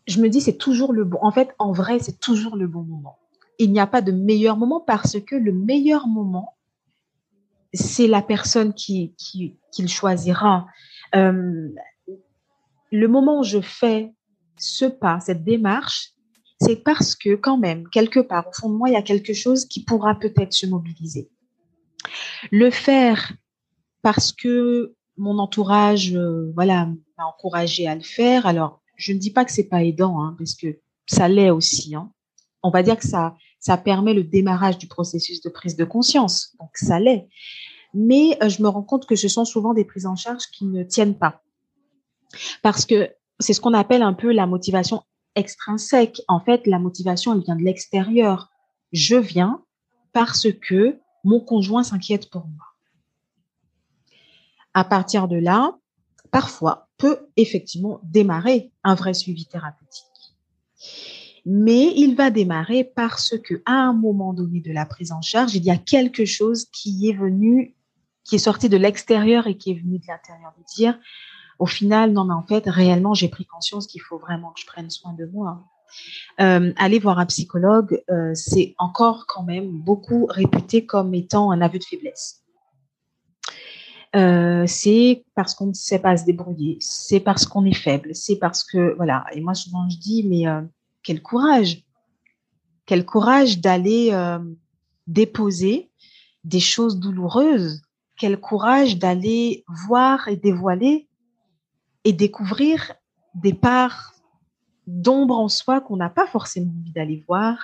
Je 0.05 0.21
me 0.21 0.29
dis 0.29 0.41
c'est 0.41 0.57
toujours 0.57 0.93
le 0.93 1.05
bon. 1.05 1.17
En 1.21 1.31
fait, 1.31 1.55
en 1.57 1.71
vrai, 1.71 1.97
c'est 1.99 2.19
toujours 2.19 2.55
le 2.55 2.67
bon 2.67 2.83
moment. 2.83 3.17
Il 3.57 3.71
n'y 3.71 3.79
a 3.79 3.87
pas 3.87 4.01
de 4.01 4.11
meilleur 4.11 4.57
moment 4.57 4.79
parce 4.79 5.19
que 5.19 5.35
le 5.35 5.51
meilleur 5.51 6.07
moment, 6.07 6.55
c'est 7.73 8.07
la 8.07 8.21
personne 8.21 8.73
qui, 8.73 9.15
qui, 9.17 9.87
choisira. 9.87 10.67
Euh, 11.15 11.69
le 12.91 13.07
moment 13.07 13.39
où 13.39 13.43
je 13.43 13.59
fais 13.59 14.13
ce 14.57 14.85
pas, 14.85 15.19
cette 15.19 15.43
démarche, 15.43 16.11
c'est 16.59 16.83
parce 16.83 17.15
que 17.15 17.35
quand 17.35 17.57
même, 17.57 17.87
quelque 17.89 18.19
part, 18.19 18.47
au 18.47 18.51
fond 18.51 18.69
de 18.69 18.75
moi, 18.75 18.89
il 18.89 18.93
y 18.93 18.97
a 18.97 19.01
quelque 19.01 19.33
chose 19.33 19.65
qui 19.65 19.83
pourra 19.83 20.15
peut-être 20.15 20.53
se 20.53 20.65
mobiliser. 20.65 21.29
Le 22.51 22.71
faire 22.71 23.33
parce 24.01 24.31
que 24.31 24.95
mon 25.17 25.39
entourage, 25.39 26.13
euh, 26.15 26.51
voilà, 26.55 26.87
m'a 27.17 27.25
encouragé 27.25 27.87
à 27.87 27.95
le 27.95 28.01
faire. 28.01 28.45
Alors, 28.45 28.81
je 28.95 29.13
ne 29.13 29.17
dis 29.17 29.31
pas 29.31 29.45
que 29.45 29.51
c'est 29.51 29.67
pas 29.67 29.83
aidant, 29.83 30.21
hein, 30.21 30.35
parce 30.37 30.55
que 30.55 30.79
ça 31.05 31.27
l'est 31.27 31.49
aussi. 31.49 31.95
Hein. 31.95 32.11
On 32.63 32.69
va 32.69 32.83
dire 32.83 32.97
que 32.97 33.07
ça, 33.07 33.35
ça 33.59 33.77
permet 33.77 34.13
le 34.13 34.23
démarrage 34.23 34.77
du 34.77 34.87
processus 34.87 35.41
de 35.41 35.49
prise 35.49 35.75
de 35.75 35.85
conscience. 35.85 36.55
Donc, 36.59 36.69
ça 36.75 36.99
l'est. 36.99 37.27
Mais 37.93 38.37
euh, 38.43 38.49
je 38.49 38.61
me 38.61 38.67
rends 38.67 38.83
compte 38.83 39.07
que 39.07 39.15
ce 39.15 39.27
sont 39.27 39.45
souvent 39.45 39.73
des 39.73 39.85
prises 39.85 40.05
en 40.05 40.15
charge 40.15 40.45
qui 40.51 40.65
ne 40.65 40.83
tiennent 40.83 41.17
pas. 41.17 41.41
Parce 42.61 42.85
que 42.85 43.09
c'est 43.39 43.53
ce 43.53 43.61
qu'on 43.61 43.73
appelle 43.73 44.01
un 44.01 44.13
peu 44.13 44.31
la 44.31 44.45
motivation 44.45 45.03
extrinsèque. 45.37 46.21
En 46.27 46.39
fait, 46.39 46.67
la 46.67 46.79
motivation, 46.79 47.33
elle 47.33 47.43
vient 47.43 47.55
de 47.55 47.63
l'extérieur. 47.63 48.49
Je 48.91 49.15
viens 49.15 49.63
parce 50.11 50.47
que 50.51 50.99
mon 51.23 51.39
conjoint 51.39 51.83
s'inquiète 51.83 52.29
pour 52.29 52.47
moi. 52.47 52.65
À 54.73 54.83
partir 54.83 55.27
de 55.27 55.37
là, 55.37 55.77
parfois, 56.31 56.89
peut 56.97 57.27
effectivement 57.35 57.99
démarrer 58.03 58.71
un 58.83 58.95
vrai 58.95 59.13
suivi 59.13 59.45
thérapeutique. 59.45 60.05
Mais 61.45 61.93
il 61.95 62.15
va 62.15 62.29
démarrer 62.29 62.83
parce 62.83 63.37
que 63.37 63.61
à 63.65 63.73
un 63.73 63.93
moment 63.93 64.33
donné 64.33 64.59
de 64.59 64.71
la 64.71 64.85
prise 64.85 65.11
en 65.11 65.21
charge, 65.21 65.55
il 65.55 65.63
y 65.63 65.71
a 65.71 65.77
quelque 65.77 66.25
chose 66.25 66.65
qui 66.73 67.09
est 67.09 67.13
venu, 67.13 67.75
qui 68.23 68.35
est 68.35 68.39
sorti 68.39 68.67
de 68.67 68.77
l'extérieur 68.77 69.47
et 69.47 69.57
qui 69.57 69.71
est 69.71 69.79
venu 69.81 69.99
de 69.99 70.05
l'intérieur, 70.07 70.53
de 70.57 70.63
dire 70.75 70.99
au 71.59 71.65
final, 71.65 72.11
non, 72.11 72.25
mais 72.25 72.33
en 72.33 72.43
fait, 72.43 72.63
réellement, 72.67 73.13
j'ai 73.13 73.29
pris 73.29 73.45
conscience 73.45 73.87
qu'il 73.87 74.01
faut 74.01 74.17
vraiment 74.17 74.51
que 74.51 74.61
je 74.61 74.65
prenne 74.65 74.89
soin 74.89 75.13
de 75.13 75.25
moi. 75.25 75.65
Euh, 76.39 76.73
aller 76.77 76.99
voir 76.99 77.19
un 77.19 77.25
psychologue, 77.25 78.01
euh, 78.09 78.31
c'est 78.35 78.75
encore 78.77 79.25
quand 79.27 79.43
même 79.43 79.69
beaucoup 79.69 80.27
réputé 80.29 80.85
comme 80.85 81.13
étant 81.13 81.51
un 81.51 81.61
aveu 81.61 81.79
de 81.79 81.83
faiblesse. 81.83 82.43
Euh, 84.15 84.65
c'est 84.67 85.25
parce 85.35 85.53
qu'on 85.53 85.67
ne 85.67 85.73
sait 85.73 85.99
pas 85.99 86.17
se 86.17 86.25
débrouiller, 86.25 86.77
c'est 86.79 87.19
parce 87.19 87.45
qu'on 87.45 87.65
est 87.65 87.73
faible, 87.73 88.15
c'est 88.15 88.37
parce 88.37 88.63
que 88.63 88.95
voilà. 88.95 89.25
Et 89.33 89.41
moi 89.41 89.53
souvent 89.53 89.89
je 89.89 89.97
dis 89.97 90.23
mais 90.23 90.45
quel 91.03 91.21
courage, 91.21 91.83
quel 92.85 93.05
courage 93.05 93.59
d'aller 93.59 94.11
déposer 95.07 95.91
des 96.43 96.59
choses 96.59 96.99
douloureuses, 96.99 97.81
quel 98.17 98.39
courage 98.39 98.97
d'aller 98.97 99.65
voir 99.87 100.27
et 100.27 100.37
dévoiler 100.37 101.06
et 102.07 102.13
découvrir 102.13 102.93
des 103.35 103.53
parts 103.53 104.13
d'ombre 104.87 105.37
en 105.37 105.49
soi 105.49 105.81
qu'on 105.81 105.97
n'a 105.97 106.09
pas 106.09 106.25
forcément 106.25 106.71
envie 106.79 106.93
d'aller 106.93 107.21
voir, 107.27 107.57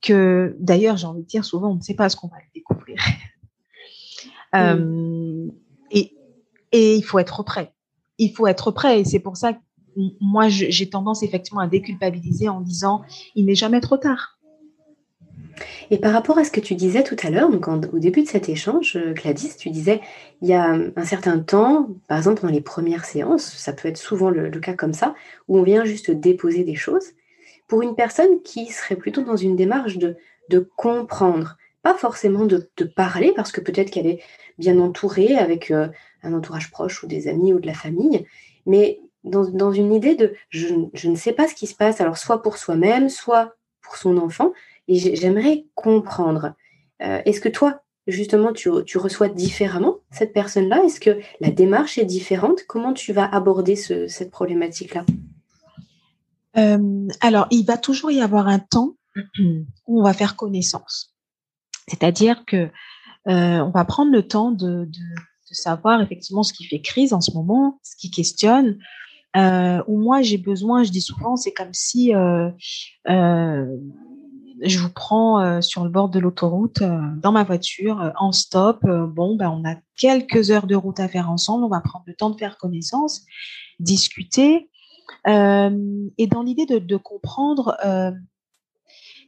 que 0.00 0.56
d'ailleurs, 0.58 0.96
j'ai 0.96 1.06
envie 1.06 1.20
de 1.20 1.26
dire, 1.26 1.44
souvent, 1.44 1.72
on 1.72 1.74
ne 1.74 1.82
sait 1.82 1.94
pas 1.94 2.08
ce 2.08 2.16
qu'on 2.16 2.28
va 2.28 2.38
découvrir. 2.54 2.98
Euh, 4.54 5.46
et, 5.90 6.16
et 6.72 6.96
il 6.96 7.02
faut 7.02 7.18
être 7.18 7.42
prêt. 7.42 7.74
Il 8.16 8.32
faut 8.32 8.46
être 8.46 8.70
prêt. 8.70 9.00
Et 9.00 9.04
c'est 9.04 9.18
pour 9.18 9.36
ça 9.36 9.52
que 9.52 9.58
moi, 10.22 10.48
j'ai 10.48 10.88
tendance 10.88 11.22
effectivement 11.22 11.60
à 11.60 11.66
déculpabiliser 11.66 12.48
en 12.48 12.62
disant, 12.62 13.02
il 13.34 13.44
n'est 13.44 13.54
jamais 13.54 13.82
trop 13.82 13.98
tard. 13.98 14.37
Et 15.90 15.98
par 15.98 16.12
rapport 16.12 16.38
à 16.38 16.44
ce 16.44 16.50
que 16.50 16.60
tu 16.60 16.74
disais 16.74 17.02
tout 17.02 17.16
à 17.22 17.30
l'heure, 17.30 17.50
au 17.50 17.98
début 17.98 18.22
de 18.22 18.28
cet 18.28 18.48
échange, 18.48 18.96
euh, 18.96 19.12
Gladys, 19.12 19.56
tu 19.56 19.70
disais, 19.70 20.00
il 20.42 20.48
y 20.48 20.54
a 20.54 20.76
un 20.96 21.04
certain 21.04 21.38
temps, 21.38 21.88
par 22.06 22.18
exemple 22.18 22.42
dans 22.42 22.48
les 22.48 22.60
premières 22.60 23.04
séances, 23.04 23.44
ça 23.44 23.72
peut 23.72 23.88
être 23.88 23.96
souvent 23.96 24.30
le, 24.30 24.50
cas 24.60 24.74
comme 24.74 24.94
ça, 24.94 25.14
où 25.48 25.58
on 25.58 25.62
vient 25.62 25.84
juste 25.84 26.10
déposer 26.10 26.64
des 26.64 26.74
choses, 26.74 27.12
pour 27.66 27.82
une 27.82 27.94
personne 27.94 28.42
qui 28.42 28.66
serait 28.66 28.96
plutôt 28.96 29.22
dans 29.22 29.36
une 29.36 29.56
démarche 29.56 29.98
de, 29.98 30.16
comprendre, 30.76 31.56
pas 31.82 31.94
forcément 31.94 32.44
de, 32.44 32.68
parler, 32.96 33.32
parce 33.34 33.52
que 33.52 33.60
peut-être 33.60 33.90
qu'elle 33.90 34.06
est 34.06 34.22
bien 34.58 34.78
entourée 34.78 35.36
avec 35.36 35.70
euh, 35.70 35.88
un 36.22 36.32
entourage 36.32 36.70
proche 36.70 37.02
ou 37.02 37.06
des 37.06 37.28
amis 37.28 37.52
ou 37.52 37.60
de 37.60 37.66
la 37.66 37.74
famille, 37.74 38.26
mais 38.66 39.00
dans, 39.24 39.72
une 39.72 39.92
idée 39.92 40.14
de 40.14 40.34
je, 40.48 40.68
je, 40.94 41.08
ne 41.08 41.16
sais 41.16 41.32
pas 41.32 41.48
ce 41.48 41.54
qui 41.54 41.66
se 41.66 41.74
passe, 41.74 42.00
alors 42.00 42.16
soit 42.16 42.42
pour 42.42 42.56
soi-même, 42.56 43.08
soit 43.08 43.56
pour 43.82 43.96
son 43.96 44.16
enfant, 44.16 44.52
j'aimerais 44.88 45.66
comprendre. 45.74 46.54
Euh, 47.02 47.20
est-ce 47.24 47.40
que 47.40 47.48
toi, 47.48 47.82
justement, 48.06 48.52
tu, 48.52 48.70
reçois 48.70 49.28
différemment 49.28 49.98
cette 50.10 50.32
personne-là? 50.32 50.82
Est-ce 50.84 51.00
que 51.00 51.18
la 51.40 51.50
démarche 51.50 51.98
est 51.98 52.04
différente? 52.04 52.64
Comment 52.66 52.92
tu 52.92 53.12
vas 53.12 53.26
aborder 53.26 53.76
cette 53.76 54.30
problématique-là? 54.30 55.04
Euh, 56.56 57.08
Alors, 57.20 57.46
il 57.50 57.64
va 57.64 57.76
toujours 57.76 58.10
y 58.10 58.20
avoir 58.20 58.48
un 58.48 58.58
temps 58.58 58.94
où 59.86 60.00
on 60.00 60.02
va 60.02 60.12
faire 60.12 60.36
connaissance. 60.36 61.14
C'est-à-dire 61.86 62.44
que 62.46 62.68
euh, 63.26 63.58
on 63.60 63.70
va 63.70 63.84
prendre 63.84 64.12
le 64.12 64.26
temps 64.26 64.52
de, 64.52 64.88
savoir 65.50 66.02
effectivement 66.02 66.42
ce 66.42 66.52
qui 66.52 66.64
fait 66.64 66.80
crise 66.80 67.14
en 67.14 67.22
ce 67.22 67.32
moment, 67.32 67.80
ce 67.82 67.96
qui 67.96 68.10
questionne. 68.10 68.78
où 69.34 69.98
moi 69.98 70.20
j'ai 70.20 70.36
besoin, 70.36 70.82
je 70.82 70.90
dis 70.90 71.00
souvent, 71.00 71.36
c'est 71.36 71.52
comme 71.52 71.72
si 71.72 72.12
je 74.62 74.78
vous 74.78 74.90
prends 74.90 75.40
euh, 75.40 75.60
sur 75.60 75.84
le 75.84 75.90
bord 75.90 76.08
de 76.08 76.18
l'autoroute 76.18 76.82
euh, 76.82 77.00
dans 77.16 77.32
ma 77.32 77.44
voiture 77.44 78.00
euh, 78.00 78.10
en 78.16 78.32
stop. 78.32 78.84
bon, 78.84 79.36
ben, 79.36 79.50
on 79.50 79.68
a 79.68 79.76
quelques 79.96 80.50
heures 80.50 80.66
de 80.66 80.74
route 80.74 81.00
à 81.00 81.08
faire 81.08 81.30
ensemble. 81.30 81.64
On 81.64 81.68
va 81.68 81.80
prendre 81.80 82.04
le 82.06 82.14
temps 82.14 82.30
de 82.30 82.38
faire 82.38 82.58
connaissance, 82.58 83.24
discuter. 83.78 84.70
et 85.26 86.26
dans 86.26 86.42
l'idée 86.42 86.66
de, 86.66 86.96
comprendre, 86.96 87.76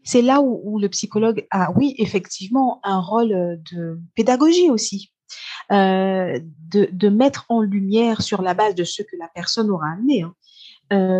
c'est 0.05 0.23
là 0.23 0.41
où, 0.41 0.79
le 0.79 0.89
psychologue 0.89 1.47
a, 1.51 1.73
oui, 1.73 1.95
effectivement, 1.99 2.81
un 2.85 3.01
rôle 3.01 3.61
de 3.73 3.99
pédagogie 4.15 4.71
aussi. 4.71 5.13
de, 5.71 7.09
mettre 7.09 7.47
en 7.49 7.61
lumière 7.61 8.23
sur 8.23 8.43
la 8.43 8.55
base 8.55 8.75
de 8.75 8.85
ce 8.85 9.03
que 9.03 9.17
la 9.19 9.29
personne 9.35 9.71
aura 9.71 9.93
amené, 9.93 10.23
hein, 10.23 10.35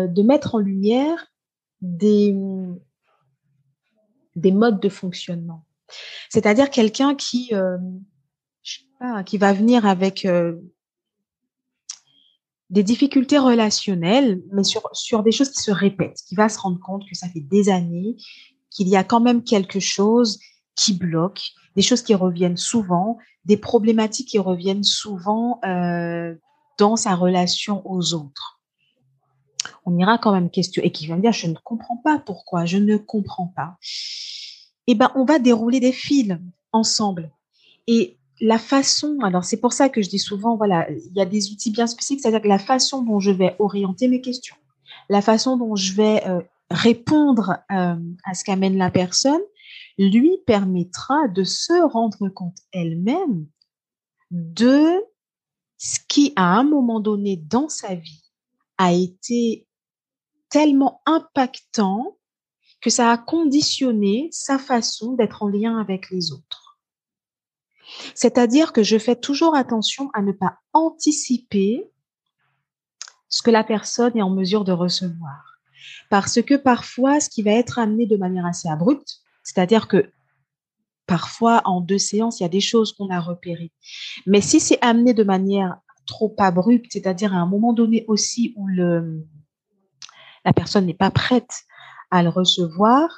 de 0.07 0.21
mettre 0.21 0.55
en 0.55 0.59
lumière 0.59 1.27
des, 1.81 2.35
des 4.35 4.51
modes 4.51 4.79
de 4.79 4.89
fonctionnement. 4.89 5.65
C'est-à-dire 6.29 6.69
quelqu'un 6.69 7.15
qui, 7.15 7.53
euh, 7.53 7.77
qui 9.25 9.37
va 9.37 9.53
venir 9.53 9.85
avec 9.85 10.25
euh, 10.25 10.55
des 12.69 12.83
difficultés 12.83 13.37
relationnelles, 13.37 14.41
mais 14.51 14.63
sur, 14.63 14.83
sur 14.93 15.23
des 15.23 15.31
choses 15.31 15.49
qui 15.49 15.61
se 15.61 15.71
répètent, 15.71 16.21
qui 16.27 16.35
va 16.35 16.49
se 16.49 16.57
rendre 16.59 16.79
compte 16.79 17.03
que 17.07 17.15
ça 17.15 17.27
fait 17.27 17.41
des 17.41 17.69
années, 17.69 18.15
qu'il 18.69 18.87
y 18.87 18.95
a 18.95 19.03
quand 19.03 19.19
même 19.19 19.43
quelque 19.43 19.79
chose 19.79 20.39
qui 20.75 20.93
bloque, 20.93 21.51
des 21.75 21.81
choses 21.81 22.01
qui 22.01 22.15
reviennent 22.15 22.57
souvent, 22.57 23.17
des 23.43 23.57
problématiques 23.57 24.29
qui 24.29 24.39
reviennent 24.39 24.83
souvent 24.83 25.59
euh, 25.65 26.33
dans 26.77 26.95
sa 26.95 27.15
relation 27.15 27.81
aux 27.85 28.13
autres. 28.13 28.60
On 29.85 29.97
ira 29.97 30.17
quand 30.17 30.31
même 30.31 30.49
question 30.49 30.81
et 30.83 30.91
qui 30.91 31.07
va 31.07 31.15
me 31.15 31.21
dire 31.21 31.31
je 31.31 31.47
ne 31.47 31.55
comprends 31.63 31.97
pas 31.97 32.19
pourquoi, 32.19 32.65
je 32.65 32.77
ne 32.77 32.97
comprends 32.97 33.47
pas 33.55 33.77
eh 34.87 34.95
ben, 34.95 35.11
on 35.15 35.25
va 35.25 35.39
dérouler 35.39 35.79
des 35.79 35.91
fils 35.91 36.37
ensemble. 36.71 37.31
Et 37.87 38.17
la 38.39 38.57
façon, 38.57 39.19
alors 39.21 39.45
c'est 39.45 39.59
pour 39.61 39.73
ça 39.73 39.89
que 39.89 40.01
je 40.01 40.09
dis 40.09 40.19
souvent, 40.19 40.57
voilà, 40.57 40.89
il 40.89 41.13
y 41.15 41.21
a 41.21 41.25
des 41.25 41.51
outils 41.51 41.71
bien 41.71 41.87
spécifiques, 41.87 42.21
c'est-à-dire 42.21 42.41
que 42.41 42.47
la 42.47 42.59
façon 42.59 43.01
dont 43.01 43.19
je 43.19 43.31
vais 43.31 43.55
orienter 43.59 44.07
mes 44.07 44.21
questions, 44.21 44.55
la 45.09 45.21
façon 45.21 45.57
dont 45.57 45.75
je 45.75 45.93
vais 45.93 46.27
euh, 46.27 46.41
répondre 46.69 47.57
euh, 47.71 47.95
à 48.25 48.33
ce 48.33 48.43
qu'amène 48.43 48.77
la 48.77 48.89
personne, 48.89 49.41
lui 49.97 50.37
permettra 50.47 51.27
de 51.27 51.43
se 51.43 51.87
rendre 51.89 52.29
compte 52.29 52.57
elle-même 52.71 53.45
de 54.31 55.01
ce 55.77 55.99
qui, 56.07 56.33
à 56.35 56.57
un 56.57 56.63
moment 56.63 56.99
donné 56.99 57.37
dans 57.37 57.69
sa 57.69 57.95
vie, 57.95 58.20
a 58.81 58.93
été 58.93 59.67
tellement 60.49 61.03
impactant 61.05 62.17
que 62.81 62.89
ça 62.89 63.11
a 63.11 63.17
conditionné 63.19 64.27
sa 64.31 64.57
façon 64.57 65.13
d'être 65.13 65.43
en 65.43 65.47
lien 65.47 65.77
avec 65.77 66.09
les 66.09 66.31
autres. 66.31 66.79
C'est-à-dire 68.15 68.73
que 68.73 68.81
je 68.81 68.97
fais 68.97 69.15
toujours 69.15 69.55
attention 69.55 70.09
à 70.15 70.23
ne 70.23 70.31
pas 70.31 70.57
anticiper 70.73 71.91
ce 73.29 73.43
que 73.43 73.51
la 73.51 73.63
personne 73.63 74.17
est 74.17 74.23
en 74.23 74.31
mesure 74.31 74.63
de 74.63 74.71
recevoir. 74.71 75.59
Parce 76.09 76.41
que 76.41 76.55
parfois, 76.55 77.19
ce 77.19 77.29
qui 77.29 77.43
va 77.43 77.51
être 77.51 77.77
amené 77.77 78.07
de 78.07 78.17
manière 78.17 78.47
assez 78.47 78.67
abrupte, 78.67 79.19
c'est-à-dire 79.43 79.87
que 79.87 80.11
parfois, 81.05 81.61
en 81.65 81.81
deux 81.81 81.99
séances, 81.99 82.39
il 82.39 82.43
y 82.43 82.47
a 82.47 82.49
des 82.49 82.61
choses 82.61 82.93
qu'on 82.93 83.11
a 83.11 83.19
repérées. 83.19 83.71
Mais 84.25 84.41
si 84.41 84.59
c'est 84.59 84.81
amené 84.81 85.13
de 85.13 85.23
manière 85.23 85.77
trop 86.05 86.35
abrupte, 86.39 86.87
c'est-à-dire 86.91 87.33
à 87.33 87.37
un 87.37 87.45
moment 87.45 87.73
donné 87.73 88.05
aussi 88.07 88.53
où 88.57 88.67
le, 88.67 89.25
la 90.45 90.53
personne 90.53 90.85
n'est 90.85 90.93
pas 90.93 91.11
prête 91.11 91.63
à 92.09 92.23
le 92.23 92.29
recevoir, 92.29 93.09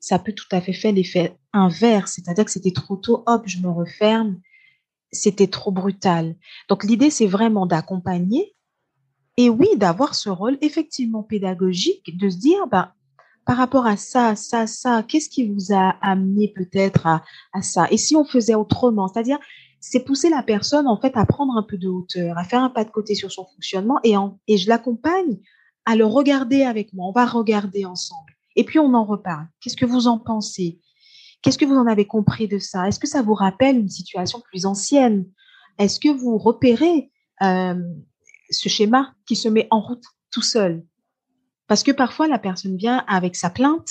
ça 0.00 0.18
peut 0.18 0.32
tout 0.32 0.46
à 0.52 0.60
fait 0.60 0.72
faire 0.72 0.92
l'effet 0.92 1.36
inverse, 1.52 2.12
c'est-à-dire 2.14 2.44
que 2.44 2.50
c'était 2.50 2.72
trop 2.72 2.96
tôt, 2.96 3.22
hop, 3.26 3.42
je 3.46 3.58
me 3.58 3.68
referme, 3.68 4.40
c'était 5.10 5.48
trop 5.48 5.72
brutal. 5.72 6.36
Donc 6.68 6.84
l'idée, 6.84 7.10
c'est 7.10 7.26
vraiment 7.26 7.66
d'accompagner 7.66 8.54
et 9.36 9.48
oui, 9.48 9.68
d'avoir 9.76 10.14
ce 10.14 10.28
rôle 10.28 10.58
effectivement 10.60 11.22
pédagogique, 11.22 12.16
de 12.18 12.28
se 12.28 12.38
dire, 12.38 12.66
bah, 12.66 12.94
par 13.44 13.56
rapport 13.56 13.86
à 13.86 13.96
ça, 13.96 14.34
ça, 14.34 14.66
ça, 14.66 15.04
qu'est-ce 15.06 15.28
qui 15.28 15.48
vous 15.48 15.72
a 15.72 15.96
amené 16.02 16.52
peut-être 16.54 17.06
à, 17.06 17.24
à 17.52 17.62
ça? 17.62 17.86
Et 17.90 17.96
si 17.96 18.16
on 18.16 18.24
faisait 18.24 18.56
autrement, 18.56 19.08
c'est-à-dire, 19.08 19.38
c'est 19.80 20.04
pousser 20.04 20.28
la 20.30 20.42
personne 20.42 20.86
en 20.86 21.00
fait 21.00 21.16
à 21.16 21.24
prendre 21.24 21.56
un 21.56 21.62
peu 21.62 21.78
de 21.78 21.88
hauteur, 21.88 22.36
à 22.36 22.44
faire 22.44 22.62
un 22.62 22.70
pas 22.70 22.84
de 22.84 22.90
côté 22.90 23.14
sur 23.14 23.30
son 23.30 23.46
fonctionnement 23.46 23.98
et, 24.04 24.16
en, 24.16 24.38
je 24.48 24.68
l'accompagne 24.68 25.38
à 25.84 25.96
le 25.96 26.04
regarder 26.04 26.62
avec 26.64 26.92
moi. 26.92 27.06
On 27.08 27.12
va 27.12 27.26
regarder 27.26 27.84
ensemble. 27.84 28.32
Et 28.56 28.64
puis 28.64 28.78
on 28.78 28.92
en 28.94 29.04
reparle. 29.04 29.46
Qu'est-ce 29.60 29.76
que 29.76 29.86
vous 29.86 30.06
en 30.06 30.18
pensez? 30.18 30.80
Qu'est-ce 31.42 31.58
que 31.58 31.64
vous 31.64 31.76
en 31.76 31.86
avez 31.86 32.06
compris 32.06 32.48
de 32.48 32.58
ça? 32.58 32.88
Est-ce 32.88 32.98
que 32.98 33.06
ça 33.06 33.22
vous 33.22 33.34
rappelle 33.34 33.78
une 33.78 33.88
situation 33.88 34.40
plus 34.40 34.66
ancienne? 34.66 35.26
Est-ce 35.78 36.00
que 36.00 36.08
vous 36.08 36.36
repérez 36.36 37.10
euh, 37.42 37.80
ce 38.50 38.68
schéma 38.68 39.14
qui 39.26 39.36
se 39.36 39.48
met 39.48 39.68
en 39.70 39.80
route 39.80 40.02
tout 40.32 40.42
seul? 40.42 40.84
Parce 41.68 41.84
que 41.84 41.92
parfois 41.92 42.26
la 42.26 42.38
personne 42.38 42.76
vient 42.76 43.04
avec 43.06 43.36
sa 43.36 43.50
plainte. 43.50 43.88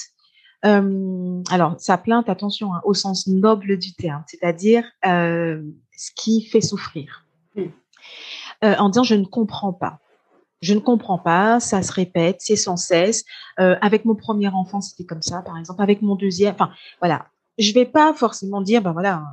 Euh, 0.66 1.44
alors 1.50 1.76
sa 1.80 1.98
plainte, 1.98 2.30
attention, 2.30 2.74
hein, 2.74 2.82
au 2.84 2.94
sens 2.94 3.28
noble 3.28 3.78
du 3.78 3.94
terme, 3.94 4.24
c'est-à-dire 4.28 4.84
euh, 5.06 5.62
ce 5.96 6.12
qui 6.16 6.44
fait 6.46 6.62
souffrir, 6.62 7.26
mmh. 7.56 7.64
en 8.64 8.90
disant 8.90 9.04
je 9.04 9.16
ne 9.16 9.26
comprends 9.26 9.74
pas. 9.74 10.00
Je 10.62 10.74
ne 10.74 10.80
comprends 10.80 11.20
pas, 11.20 11.60
ça 11.60 11.84
se 11.84 11.92
répète, 11.92 12.38
c'est 12.40 12.56
sans 12.56 12.78
cesse. 12.78 13.26
Euh, 13.60 13.76
avec 13.82 14.06
mon 14.06 14.16
premier 14.16 14.48
enfant, 14.48 14.82
c'était 14.82 15.06
comme 15.06 15.22
ça, 15.22 15.42
par 15.44 15.58
exemple. 15.58 15.82
Avec 15.82 16.02
mon 16.02 16.16
deuxième, 16.16 16.54
enfin, 16.54 16.72
voilà. 17.00 17.28
Je 17.60 17.74
vais 17.74 17.86
pas 17.86 18.14
forcément 18.14 18.62
dire, 18.62 18.84
ben 18.84 18.92
voilà, 18.92 19.24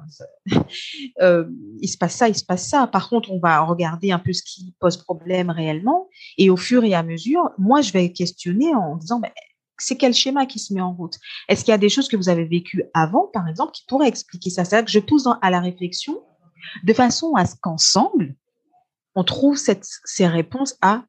euh, 1.20 1.44
il 1.80 1.88
se 1.88 1.98
passe 1.98 2.14
ça, 2.14 2.28
il 2.28 2.34
se 2.34 2.44
passe 2.44 2.66
ça. 2.68 2.86
Par 2.86 3.10
contre, 3.10 3.30
on 3.30 3.38
va 3.38 3.60
regarder 3.60 4.12
un 4.12 4.18
peu 4.18 4.32
ce 4.32 4.42
qui 4.42 4.74
pose 4.80 4.96
problème 4.96 5.50
réellement. 5.50 6.08
Et 6.38 6.48
au 6.48 6.56
fur 6.56 6.84
et 6.84 6.94
à 6.94 7.02
mesure, 7.02 7.50
moi, 7.58 7.82
je 7.82 7.92
vais 7.92 8.12
questionner 8.12 8.74
en 8.74 8.96
disant, 8.96 9.20
ben, 9.20 9.30
c'est 9.84 9.96
quel 9.96 10.14
schéma 10.14 10.46
qui 10.46 10.58
se 10.58 10.72
met 10.72 10.80
en 10.80 10.92
route? 10.92 11.18
Est-ce 11.48 11.64
qu'il 11.64 11.72
y 11.72 11.74
a 11.74 11.78
des 11.78 11.88
choses 11.88 12.08
que 12.08 12.16
vous 12.16 12.28
avez 12.28 12.44
vécues 12.44 12.84
avant, 12.94 13.28
par 13.32 13.48
exemple, 13.48 13.72
qui 13.72 13.84
pourraient 13.86 14.08
expliquer 14.08 14.50
ça? 14.50 14.64
C'est-à-dire 14.64 14.86
que 14.86 14.92
je 14.92 15.00
pousse 15.00 15.26
à 15.42 15.50
la 15.50 15.60
réflexion 15.60 16.22
de 16.82 16.92
façon 16.92 17.34
à 17.34 17.46
ce 17.46 17.54
qu'ensemble, 17.60 18.34
on 19.14 19.24
trouve 19.24 19.56
ces 19.56 20.26
réponses 20.26 20.76
à 20.80 21.04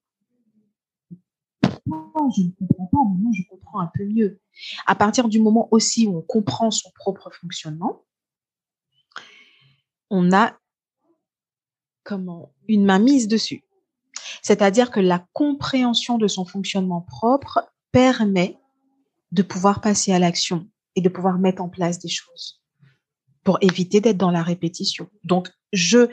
je 2.35 2.41
ne 2.41 2.51
comprends 2.67 2.87
pas, 2.87 3.31
je 3.33 3.41
comprends 3.49 3.79
un 3.79 3.91
peu 3.93 4.05
mieux. 4.05 4.39
À 4.85 4.95
partir 4.95 5.27
du 5.27 5.39
moment 5.39 5.67
aussi 5.71 6.07
où 6.07 6.17
on 6.17 6.21
comprend 6.21 6.71
son 6.71 6.89
propre 6.91 7.29
fonctionnement, 7.31 8.03
on 10.09 10.31
a 10.31 10.57
comment? 12.03 12.53
Une 12.67 12.85
main 12.85 12.99
mise 12.99 13.27
dessus. 13.27 13.63
C'est-à-dire 14.41 14.91
que 14.91 14.99
la 14.99 15.25
compréhension 15.33 16.17
de 16.17 16.27
son 16.27 16.45
fonctionnement 16.45 17.01
propre 17.01 17.71
permet 17.91 18.57
de 19.31 19.41
pouvoir 19.41 19.81
passer 19.81 20.13
à 20.13 20.19
l'action 20.19 20.69
et 20.95 21.01
de 21.01 21.09
pouvoir 21.09 21.37
mettre 21.37 21.61
en 21.61 21.69
place 21.69 21.99
des 21.99 22.09
choses 22.09 22.61
pour 23.43 23.57
éviter 23.61 24.01
d'être 24.01 24.17
dans 24.17 24.31
la 24.31 24.43
répétition. 24.43 25.09
Donc, 25.23 25.49
je, 25.71 26.09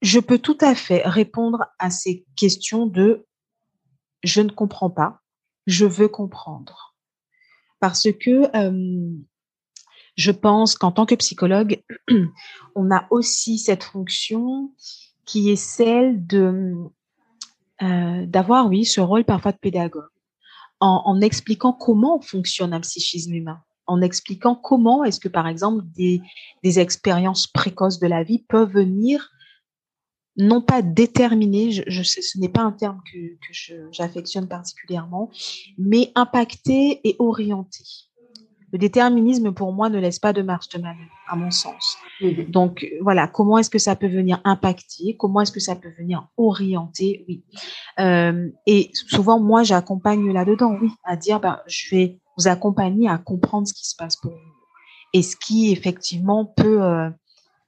je 0.00 0.20
peux 0.20 0.38
tout 0.38 0.58
à 0.60 0.74
fait 0.74 1.02
répondre 1.04 1.66
à 1.78 1.90
ces 1.90 2.24
questions 2.36 2.86
de 2.86 3.26
je 4.22 4.40
ne 4.40 4.50
comprends 4.50 4.90
pas, 4.90 5.20
je 5.66 5.84
veux 5.84 6.08
comprendre. 6.08 6.96
Parce 7.80 8.08
que 8.12 8.56
euh, 8.56 9.10
je 10.16 10.30
pense 10.32 10.76
qu'en 10.76 10.90
tant 10.90 11.06
que 11.06 11.14
psychologue, 11.14 11.82
on 12.74 12.90
a 12.90 13.06
aussi 13.10 13.58
cette 13.58 13.84
fonction 13.84 14.72
qui 15.24 15.50
est 15.50 15.56
celle 15.56 16.26
de 16.26 16.74
euh, 17.82 18.26
d'avoir, 18.26 18.66
oui, 18.66 18.84
ce 18.84 19.00
rôle 19.00 19.24
parfois 19.24 19.52
de 19.52 19.58
pédagogue, 19.58 20.08
en, 20.80 21.20
expliquant 21.20 21.72
comment 21.72 22.20
fonctionne 22.20 22.72
un 22.72 22.80
psychisme 22.80 23.34
humain, 23.34 23.60
en 23.86 24.00
expliquant 24.00 24.54
comment 24.54 25.04
est-ce 25.04 25.20
que, 25.20 25.28
par 25.28 25.48
exemple, 25.48 25.84
des, 25.96 26.20
expériences 26.78 27.46
précoces 27.46 27.98
de 27.98 28.06
la 28.06 28.22
vie 28.22 28.44
peuvent 28.48 28.72
venir 28.72 29.30
non 30.36 30.62
pas 30.62 30.82
déterminer, 30.82 31.72
je, 31.72 31.82
je 31.88 32.02
ce 32.02 32.38
n'est 32.38 32.48
pas 32.48 32.62
un 32.62 32.70
terme 32.70 33.02
que 33.12 33.18
j'affectionne 33.90 34.46
particulièrement, 34.46 35.30
mais 35.78 36.12
impacter 36.14 37.00
et 37.02 37.16
orienter. 37.18 38.07
Le 38.72 38.78
déterminisme, 38.78 39.52
pour 39.52 39.72
moi, 39.72 39.88
ne 39.88 39.98
laisse 39.98 40.18
pas 40.18 40.32
de 40.32 40.42
marge 40.42 40.68
de 40.68 40.78
manœuvre, 40.78 41.10
à 41.26 41.36
mon 41.36 41.50
sens. 41.50 41.96
Mhm. 42.20 42.44
Donc, 42.44 42.86
voilà, 43.00 43.26
comment 43.26 43.58
est-ce 43.58 43.70
que 43.70 43.78
ça 43.78 43.96
peut 43.96 44.08
venir 44.08 44.40
impacter 44.44 45.16
Comment 45.18 45.40
est-ce 45.40 45.52
que 45.52 45.60
ça 45.60 45.74
peut 45.74 45.92
venir 45.98 46.28
orienter 46.36 47.24
Oui. 47.28 47.42
Euh, 47.98 48.48
et 48.66 48.90
souvent, 48.92 49.40
moi, 49.40 49.62
j'accompagne 49.62 50.32
là-dedans, 50.32 50.76
oui, 50.80 50.90
à 51.04 51.16
dire, 51.16 51.40
ben, 51.40 51.60
je 51.66 51.94
vais 51.94 52.18
vous 52.36 52.48
accompagner 52.48 53.08
à 53.08 53.18
comprendre 53.18 53.66
ce 53.66 53.74
qui 53.74 53.88
se 53.88 53.96
passe 53.96 54.16
pour 54.16 54.32
vous 54.32 54.58
et 55.14 55.22
ce 55.22 55.36
qui, 55.36 55.72
effectivement, 55.72 56.44
peut 56.44 56.82
euh, 56.82 57.08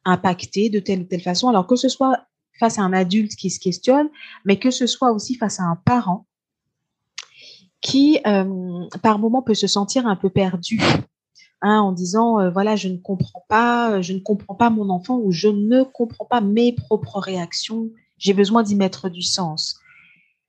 impacter 0.05 0.69
de 0.71 0.81
telle 0.81 1.01
ou 1.01 1.05
telle 1.05 1.23
façon. 1.23 1.49
Alors, 1.49 1.67
que 1.67 1.77
ce 1.77 1.89
soit 1.89 2.27
face 2.59 2.79
à 2.79 2.83
un 2.83 2.93
adulte 2.93 3.35
qui 3.37 3.51
se 3.51 3.59
questionne, 3.59 4.09
mais 4.45 4.59
que 4.59 4.71
ce 4.71 4.87
soit 4.87 5.13
aussi 5.13 5.35
face 5.35 5.61
à 5.61 5.65
un 5.65 5.77
parent 5.77 6.27
qui, 7.81 8.21
euh, 8.27 8.89
par 9.03 9.19
moment, 9.19 9.43
peut 9.43 9.55
se 9.55 9.67
sentir 9.67 10.07
un 10.07 10.17
peu 10.17 10.31
perdu, 10.31 10.81
hein, 11.63 11.81
en 11.81 11.93
disant 11.93 12.41
euh, 12.41 12.51
voilà, 12.51 12.77
je 12.77 12.89
ne 12.89 12.99
comprends 12.99 13.45
pas, 13.49 14.01
je 14.01 14.13
ne 14.13 14.21
comprends 14.21 14.55
pas 14.55 14.71
mon 14.71 14.91
enfant 14.91 15.19
ou 15.19 15.33
je 15.33 15.49
ne 15.49 15.83
comprends 15.83 16.27
pas 16.27 16.41
mes 16.41 16.73
propres 16.73 17.19
réactions. 17.19 17.91
J'ai 18.19 18.35
besoin 18.35 18.63
d'y 18.63 18.77
mettre 18.77 19.09
du 19.09 19.23
sens. 19.23 19.79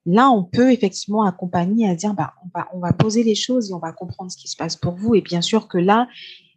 Là, 0.05 0.31
on 0.31 0.43
peut 0.43 0.71
effectivement 0.71 1.23
accompagner 1.23 1.87
à 1.87 1.95
dire 1.95 2.13
bah, 2.13 2.33
on 2.43 2.59
va, 2.59 2.67
on 2.73 2.79
va 2.79 2.91
poser 2.91 3.23
les 3.23 3.35
choses 3.35 3.69
et 3.69 3.73
on 3.73 3.79
va 3.79 3.91
comprendre 3.91 4.31
ce 4.31 4.37
qui 4.37 4.47
se 4.47 4.57
passe 4.57 4.75
pour 4.75 4.95
vous. 4.95 5.15
Et 5.15 5.21
bien 5.21 5.41
sûr 5.41 5.67
que 5.67 5.77
là, 5.77 6.07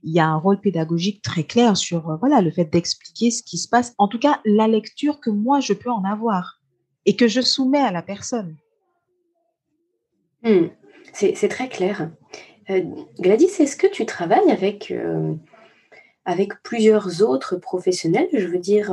il 0.03 0.13
y 0.13 0.21
a 0.21 0.27
un 0.27 0.37
rôle 0.37 0.61
pédagogique 0.61 1.23
très 1.23 1.45
clair 1.45 1.77
sur 1.77 2.11
euh, 2.11 2.17
voilà 2.17 2.41
le 2.41 2.51
fait 2.51 2.65
d'expliquer 2.65 3.31
ce 3.31 3.43
qui 3.43 3.59
se 3.59 3.69
passe. 3.69 3.95
En 3.99 4.09
tout 4.09 4.19
cas, 4.19 4.41
la 4.45 4.67
lecture 4.67 5.21
que 5.21 5.31
moi 5.31 5.61
je 5.61 5.73
peux 5.73 5.91
en 5.91 6.05
avoir 6.05 6.61
et 7.07 7.17
que 7.17 7.29
je 7.29 7.41
soumets 7.41 7.81
à 7.81 7.93
la 7.93 8.03
personne. 8.03 8.57
Hmm. 10.45 10.67
C'est 11.13 11.49
très 11.49 11.69
clair. 11.69 12.11
Euh, 12.71 12.83
Gladys, 13.19 13.51
est-ce 13.61 13.77
que 13.77 13.87
tu 13.87 14.05
travailles 14.05 14.51
avec, 14.51 14.91
euh, 14.91 15.35
avec 16.27 16.63
plusieurs 16.63 17.23
autres 17.23 17.57
professionnels, 17.57 18.29
je 18.33 18.47
veux 18.47 18.59
dire, 18.59 18.93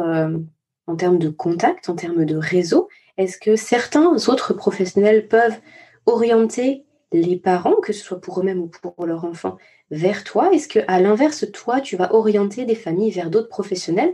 en 0.87 0.95
termes 0.95 1.19
de 1.19 1.29
contact, 1.29 1.89
en 1.89 1.95
termes 1.95 2.25
de 2.25 2.35
réseau 2.37 2.87
Est-ce 3.17 3.37
que 3.37 3.55
certains 3.55 4.13
autres 4.29 4.53
professionnels 4.53 5.27
peuvent 5.27 5.59
orienter 6.05 6.85
les 7.11 7.37
parents, 7.37 7.75
que 7.81 7.91
ce 7.91 8.03
soit 8.03 8.21
pour 8.21 8.39
eux-mêmes 8.39 8.59
ou 8.59 8.67
pour 8.67 9.05
leur 9.05 9.25
enfant, 9.25 9.57
vers 9.89 10.23
toi? 10.23 10.53
Est-ce 10.53 10.67
que, 10.67 10.79
à 10.87 11.01
l'inverse, 11.01 11.51
toi, 11.51 11.81
tu 11.81 11.97
vas 11.97 12.13
orienter 12.13 12.65
des 12.65 12.75
familles 12.75 13.11
vers 13.11 13.29
d'autres 13.29 13.49
professionnels? 13.49 14.13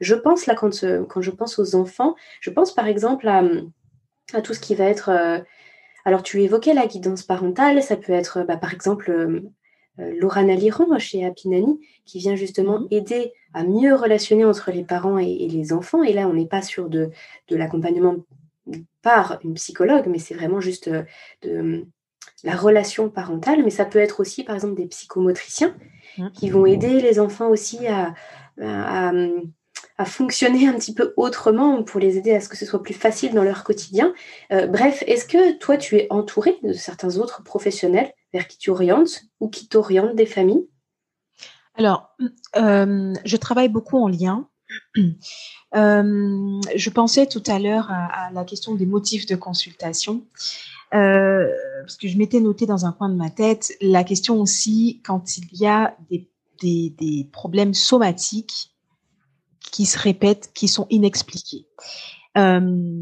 Je 0.00 0.14
pense 0.14 0.46
là, 0.46 0.54
quand, 0.54 0.84
euh, 0.84 1.04
je 1.20 1.30
pense 1.30 1.58
aux 1.58 1.74
enfants, 1.74 2.14
je 2.40 2.50
pense 2.50 2.72
par 2.72 2.86
exemple 2.86 3.28
à 3.28 4.42
tout 4.42 4.54
ce 4.54 4.60
qui 4.60 4.74
va 4.74 4.84
être. 4.84 5.10
Euh, 6.08 6.12
alors, 6.12 6.22
tu 6.22 6.42
évoquais 6.42 6.74
la 6.74 6.86
guidance 6.86 7.22
parentale, 7.22 7.82
ça 7.82 7.96
peut 7.96 8.12
être 8.12 8.44
bah, 8.44 8.56
par 8.56 8.72
exemple 8.72 9.10
euh, 9.10 9.40
Laura 10.18 10.42
Naliran 10.42 10.98
chez 10.98 11.24
Apinani, 11.24 11.80
qui 12.04 12.18
vient 12.18 12.36
justement 12.36 12.80
mhm. 12.80 12.88
aider 12.90 13.32
à 13.52 13.64
mieux 13.64 13.94
relationner 13.94 14.44
entre 14.44 14.70
les 14.70 14.84
parents 14.84 15.18
et, 15.18 15.48
les 15.48 15.72
enfants. 15.72 16.02
Et 16.02 16.12
là, 16.12 16.28
on 16.28 16.34
n'est 16.34 16.46
pas 16.46 16.62
sur 16.62 16.88
de, 16.88 17.10
de 17.48 17.56
l'accompagnement 17.56 18.16
par 19.02 19.38
une 19.42 19.54
psychologue, 19.54 20.06
mais 20.08 20.18
c'est 20.18 20.34
vraiment 20.34 20.60
juste 20.60 20.90
de, 21.42 21.86
la 22.44 22.54
relation 22.54 23.08
parentale, 23.08 23.64
mais 23.64 23.70
ça 23.70 23.84
peut 23.84 23.98
être 23.98 24.20
aussi, 24.20 24.44
par 24.44 24.54
exemple, 24.54 24.74
des 24.74 24.86
psychomotriciens 24.86 25.74
mmh. 26.18 26.30
qui 26.30 26.50
vont 26.50 26.66
aider 26.66 27.00
les 27.00 27.18
enfants 27.18 27.48
aussi 27.48 27.86
à, 27.88 28.14
à, 28.60 29.12
fonctionner 30.04 30.68
un 30.68 30.74
petit 30.74 30.94
peu 30.94 31.12
autrement 31.16 31.82
pour 31.82 31.98
les 31.98 32.16
aider 32.16 32.32
à 32.32 32.40
ce 32.40 32.48
que 32.48 32.56
ce 32.56 32.64
soit 32.64 32.82
plus 32.82 32.94
facile 32.94 33.34
dans 33.34 33.42
leur 33.42 33.64
quotidien. 33.64 34.14
Euh, 34.52 34.66
bref, 34.68 35.02
est-ce 35.06 35.24
que 35.24 35.58
toi, 35.58 35.76
tu 35.76 35.96
es 35.96 36.06
entouré 36.10 36.56
de 36.62 36.72
certains 36.72 37.16
autres 37.16 37.42
professionnels 37.42 38.12
vers 38.32 38.46
qui 38.46 38.58
tu 38.58 38.70
orientes 38.70 39.24
ou 39.40 39.48
qui 39.48 39.66
t'orientent 39.66 40.14
des 40.14 40.26
familles? 40.26 40.68
Alors, 41.74 42.10
euh, 42.56 43.12
je 43.24 43.36
travaille 43.36 43.68
beaucoup 43.68 43.98
en 43.98 44.08
lien. 44.08 44.48
Euh, 45.76 46.60
je 46.76 46.88
pensais 46.88 47.26
tout 47.26 47.42
à 47.46 47.58
l'heure 47.58 47.90
à, 47.90 48.30
la 48.32 48.44
question 48.44 48.74
des 48.74 48.86
motifs 48.86 49.26
de 49.26 49.36
consultation. 49.36 50.24
Parce 50.90 51.96
que 52.00 52.08
je 52.08 52.16
m'étais 52.16 52.40
noté 52.40 52.64
dans 52.64 52.86
un 52.86 52.92
coin 52.92 53.10
de 53.10 53.14
ma 53.14 53.28
tête 53.28 53.74
la 53.82 54.02
question 54.02 54.40
aussi 54.40 55.02
quand 55.04 55.36
il 55.36 55.44
y 55.52 55.66
a 55.66 55.94
des, 56.10 56.26
des 56.62 57.28
problèmes 57.30 57.74
somatiques 57.74 58.77
qui 59.70 59.86
se 59.86 59.98
répètent, 59.98 60.50
qui 60.54 60.68
sont 60.68 60.86
inexpliqués. 60.90 61.66
Euh, 62.36 63.00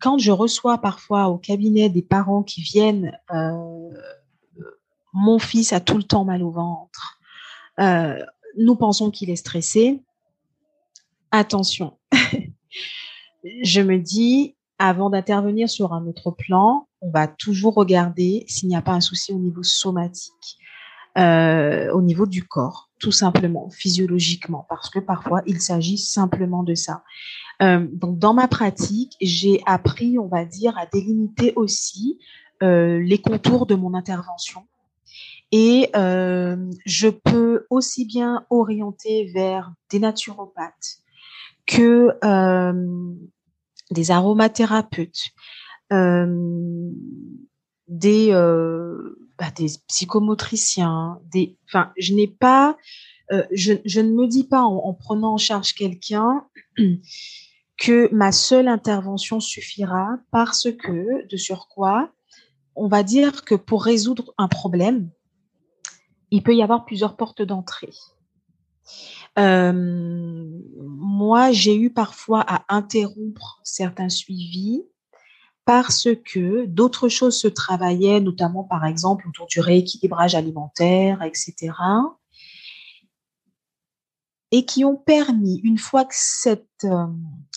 quand 0.00 0.18
je 0.18 0.32
reçois 0.32 0.78
parfois 0.78 1.28
au 1.28 1.38
cabinet 1.38 1.88
des 1.88 2.02
parents 2.02 2.42
qui 2.42 2.62
viennent, 2.62 3.18
euh, 3.32 3.90
mon 5.12 5.38
fils 5.38 5.72
a 5.72 5.80
tout 5.80 5.96
le 5.96 6.02
temps 6.02 6.24
mal 6.24 6.42
au 6.42 6.50
ventre, 6.50 7.18
euh, 7.80 8.22
nous 8.58 8.76
pensons 8.76 9.10
qu'il 9.10 9.30
est 9.30 9.36
stressé. 9.36 10.02
Attention, 11.30 11.98
je 13.62 13.80
me 13.80 13.98
dis, 13.98 14.56
avant 14.78 15.10
d'intervenir 15.10 15.68
sur 15.68 15.92
un 15.92 16.06
autre 16.06 16.30
plan, 16.30 16.86
on 17.00 17.10
va 17.10 17.26
toujours 17.26 17.74
regarder 17.74 18.44
s'il 18.48 18.68
n'y 18.68 18.76
a 18.76 18.82
pas 18.82 18.92
un 18.92 19.00
souci 19.00 19.32
au 19.32 19.38
niveau 19.38 19.62
somatique, 19.62 20.58
euh, 21.16 21.90
au 21.92 22.02
niveau 22.02 22.26
du 22.26 22.44
corps, 22.44 22.90
tout 23.00 23.12
simplement, 23.12 23.70
physiologiquement, 23.70 24.66
parce 24.68 24.90
que 24.90 24.98
parfois 24.98 25.42
il 25.46 25.60
s'agit 25.60 25.98
simplement 25.98 26.62
de 26.62 26.74
ça. 26.74 27.02
Euh, 27.62 27.86
donc 27.92 28.18
dans 28.18 28.34
ma 28.34 28.48
pratique, 28.48 29.16
j'ai 29.20 29.62
appris, 29.66 30.18
on 30.18 30.28
va 30.28 30.44
dire, 30.44 30.76
à 30.76 30.86
délimiter 30.86 31.52
aussi 31.56 32.18
euh, 32.62 33.00
les 33.00 33.18
contours 33.18 33.66
de 33.66 33.74
mon 33.74 33.94
intervention. 33.94 34.66
Et 35.52 35.90
je 35.94 37.08
peux 37.08 37.66
aussi 37.70 38.04
bien 38.04 38.44
orienter 38.50 39.30
vers 39.32 39.72
des 39.90 40.00
naturopathes 40.00 40.98
que 41.66 42.10
des 43.90 44.10
aromathérapeutes, 44.10 45.30
euh, 45.92 46.90
des, 47.88 48.32
euh, 48.32 49.25
bah, 49.38 49.50
des 49.56 49.72
psychomotriciens, 49.88 51.20
je 51.98 52.14
n'ai 52.14 52.26
pas, 52.26 52.76
euh, 53.32 53.44
je, 53.50 54.00
ne 54.00 54.12
me 54.12 54.26
dis 54.26 54.44
pas 54.44 54.62
en, 54.62 54.76
en 54.76 54.94
prenant 54.94 55.34
en 55.34 55.38
charge 55.38 55.74
quelqu'un 55.74 56.46
que 57.78 58.12
ma 58.14 58.32
seule 58.32 58.68
intervention 58.68 59.40
suffira 59.40 60.18
parce 60.30 60.68
que, 60.72 61.26
de 61.26 61.36
surcroît, 61.36 62.10
on 62.74 62.88
va 62.88 63.02
dire 63.02 63.44
que 63.44 63.54
pour 63.54 63.84
résoudre 63.84 64.34
un 64.38 64.48
problème, 64.48 65.10
il 66.30 66.42
peut 66.42 66.54
y 66.54 66.62
avoir 66.62 66.84
plusieurs 66.84 67.16
portes 67.16 67.42
d'entrée. 67.42 67.92
Euh, 69.38 69.72
moi, 70.78 71.52
j'ai 71.52 71.76
eu 71.76 71.90
parfois 71.90 72.44
à 72.46 72.64
interrompre 72.74 73.60
certains 73.64 74.08
suivis 74.08 74.82
parce 75.66 76.08
que 76.24 76.64
d'autres 76.64 77.08
choses 77.08 77.38
se 77.38 77.48
travaillaient, 77.48 78.20
notamment 78.20 78.62
par 78.62 78.86
exemple 78.86 79.28
autour 79.28 79.48
du 79.48 79.58
rééquilibrage 79.58 80.36
alimentaire, 80.36 81.22
etc. 81.22 81.72
Et 84.52 84.64
qui 84.64 84.84
ont 84.84 84.96
permis, 84.96 85.60
une 85.64 85.76
fois 85.76 86.04
que 86.04 86.14
cette 86.16 86.84
euh, 86.84 87.08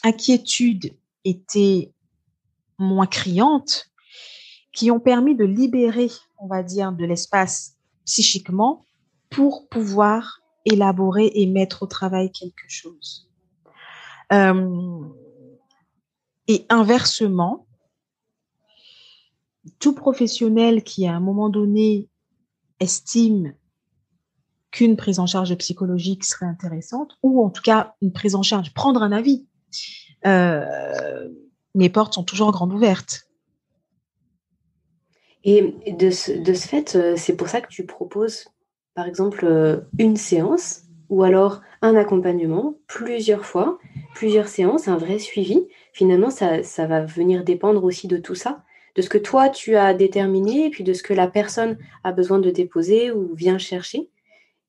inquiétude 0.03 0.97
était 1.23 1.93
moins 2.79 3.05
criante, 3.05 3.91
qui 4.73 4.89
ont 4.89 4.99
permis 4.99 5.35
de 5.35 5.45
libérer, 5.45 6.09
on 6.39 6.47
va 6.47 6.63
dire, 6.63 6.91
de 6.91 7.05
l'espace 7.05 7.75
psychiquement 8.05 8.87
pour 9.29 9.69
pouvoir 9.69 10.41
élaborer 10.65 11.31
et 11.35 11.45
mettre 11.45 11.83
au 11.83 11.87
travail 11.87 12.31
quelque 12.31 12.67
chose. 12.67 13.29
Euh, 14.33 15.03
et 16.47 16.65
inversement, 16.69 17.67
tout 19.77 19.93
professionnel 19.93 20.83
qui 20.83 21.07
à 21.07 21.15
un 21.15 21.19
moment 21.19 21.49
donné 21.49 22.07
estime 22.79 23.53
qu'une 24.71 24.95
prise 24.95 25.19
en 25.19 25.25
charge 25.25 25.55
psychologique 25.55 26.23
serait 26.23 26.45
intéressante, 26.45 27.17
ou 27.23 27.43
en 27.43 27.49
tout 27.49 27.61
cas 27.61 27.95
une 28.01 28.11
prise 28.11 28.35
en 28.35 28.43
charge, 28.43 28.73
prendre 28.73 29.01
un 29.01 29.11
avis, 29.11 29.47
euh, 30.25 31.29
mes 31.75 31.89
portes 31.89 32.13
sont 32.13 32.23
toujours 32.23 32.51
grandes 32.51 32.73
ouvertes. 32.73 33.27
Et 35.43 35.73
de 35.91 36.09
ce, 36.09 36.31
de 36.31 36.53
ce 36.53 36.67
fait, 36.67 36.95
euh, 36.95 37.15
c'est 37.15 37.35
pour 37.35 37.47
ça 37.47 37.61
que 37.61 37.69
tu 37.69 37.85
proposes, 37.85 38.45
par 38.93 39.07
exemple, 39.07 39.45
euh, 39.45 39.81
une 39.97 40.17
séance 40.17 40.83
ou 41.07 41.23
alors 41.23 41.61
un 41.81 41.95
accompagnement 41.95 42.75
plusieurs 42.87 43.45
fois, 43.45 43.79
plusieurs 44.13 44.49
séances, 44.49 44.87
un 44.87 44.97
vrai 44.97 45.17
suivi. 45.17 45.67
Finalement, 45.93 46.29
ça, 46.29 46.61
ça 46.63 46.85
va 46.85 47.05
venir 47.05 47.43
dépendre 47.43 47.83
aussi 47.83 48.07
de 48.07 48.17
tout 48.17 48.35
ça, 48.35 48.63
de 48.99 49.01
ce 49.01 49.09
que 49.09 49.17
toi, 49.17 49.47
tu 49.47 49.77
as 49.77 49.93
déterminé 49.93 50.65
et 50.65 50.69
puis 50.69 50.83
de 50.83 50.91
ce 50.91 51.03
que 51.03 51.13
la 51.13 51.29
personne 51.29 51.77
a 52.03 52.11
besoin 52.11 52.39
de 52.39 52.49
déposer 52.49 53.11
ou 53.11 53.33
vient 53.33 53.57
chercher. 53.57 54.09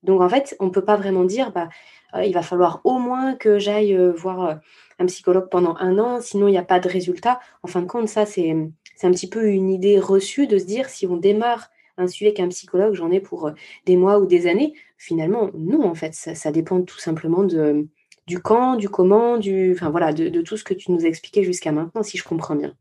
Donc, 0.03 0.21
en 0.21 0.29
fait, 0.29 0.55
on 0.61 0.67
ne 0.67 0.71
peut 0.71 0.85
pas 0.85 0.95
vraiment 0.95 1.25
dire, 1.25 1.51
bah, 1.51 1.67
euh, 2.15 2.23
il 2.23 2.33
va 2.33 2.41
falloir 2.41 2.79
au 2.85 2.97
moins 2.97 3.35
que 3.35 3.59
j'aille 3.59 3.93
voir 4.15 4.61
un 4.99 5.05
psychologue 5.07 5.49
pendant 5.51 5.75
un 5.79 5.99
an, 5.99 6.21
sinon 6.21 6.47
il 6.47 6.51
n'y 6.51 6.57
a 6.57 6.63
pas 6.63 6.79
de 6.79 6.87
résultat. 6.87 7.41
En 7.61 7.67
fin 7.67 7.81
de 7.81 7.87
compte, 7.87 8.07
ça, 8.07 8.25
c'est 8.25 8.51
un 8.51 9.11
petit 9.11 9.29
peu 9.29 9.47
une 9.47 9.69
idée 9.69 9.99
reçue 9.99 10.47
de 10.47 10.57
se 10.57 10.65
dire 10.65 10.87
si 10.87 11.05
on 11.07 11.17
démarre 11.17 11.69
un 11.97 12.07
sujet 12.07 12.27
avec 12.27 12.39
un 12.39 12.47
psychologue, 12.47 12.93
j'en 12.93 13.11
ai 13.11 13.19
pour 13.19 13.47
euh, 13.47 13.51
des 13.85 13.97
mois 13.97 14.19
ou 14.19 14.25
des 14.25 14.47
années. 14.47 14.73
Finalement, 14.97 15.49
non, 15.53 15.83
en 15.83 15.95
fait, 15.95 16.13
ça, 16.13 16.51
dépend 16.51 16.81
tout 16.83 16.99
simplement 16.99 17.43
de, 17.43 17.87
du 18.27 18.39
quand, 18.39 18.75
du 18.75 18.87
comment, 18.87 19.37
du, 19.37 19.73
voilà, 19.73 20.13
de, 20.13 20.41
tout 20.41 20.55
ce 20.55 20.63
que 20.63 20.73
tu 20.73 20.91
nous 20.91 21.05
as 21.05 21.07
expliqué 21.07 21.43
jusqu'à 21.43 21.71
maintenant, 21.71 22.03
si 22.03 22.17
je 22.17 22.23
comprends 22.23 22.55
bien. 22.55 22.73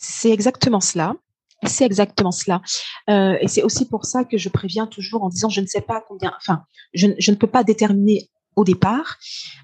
C'est 0.00 0.30
exactement 0.30 0.80
cela. 0.80 1.14
C'est 1.66 1.84
exactement 1.84 2.32
cela. 2.32 2.62
Euh, 3.10 3.36
et 3.42 3.46
c'est 3.46 3.62
aussi 3.62 3.86
pour 3.86 4.06
ça 4.06 4.24
que 4.24 4.38
je 4.38 4.48
préviens 4.48 4.86
toujours 4.86 5.22
en 5.22 5.28
disant 5.28 5.50
je 5.50 5.60
ne 5.60 5.66
sais 5.66 5.82
pas 5.82 6.02
combien, 6.08 6.32
enfin, 6.38 6.64
je, 6.94 7.08
je 7.18 7.30
ne 7.30 7.36
peux 7.36 7.46
pas 7.46 7.64
déterminer 7.64 8.30
au 8.56 8.64
départ, 8.64 9.18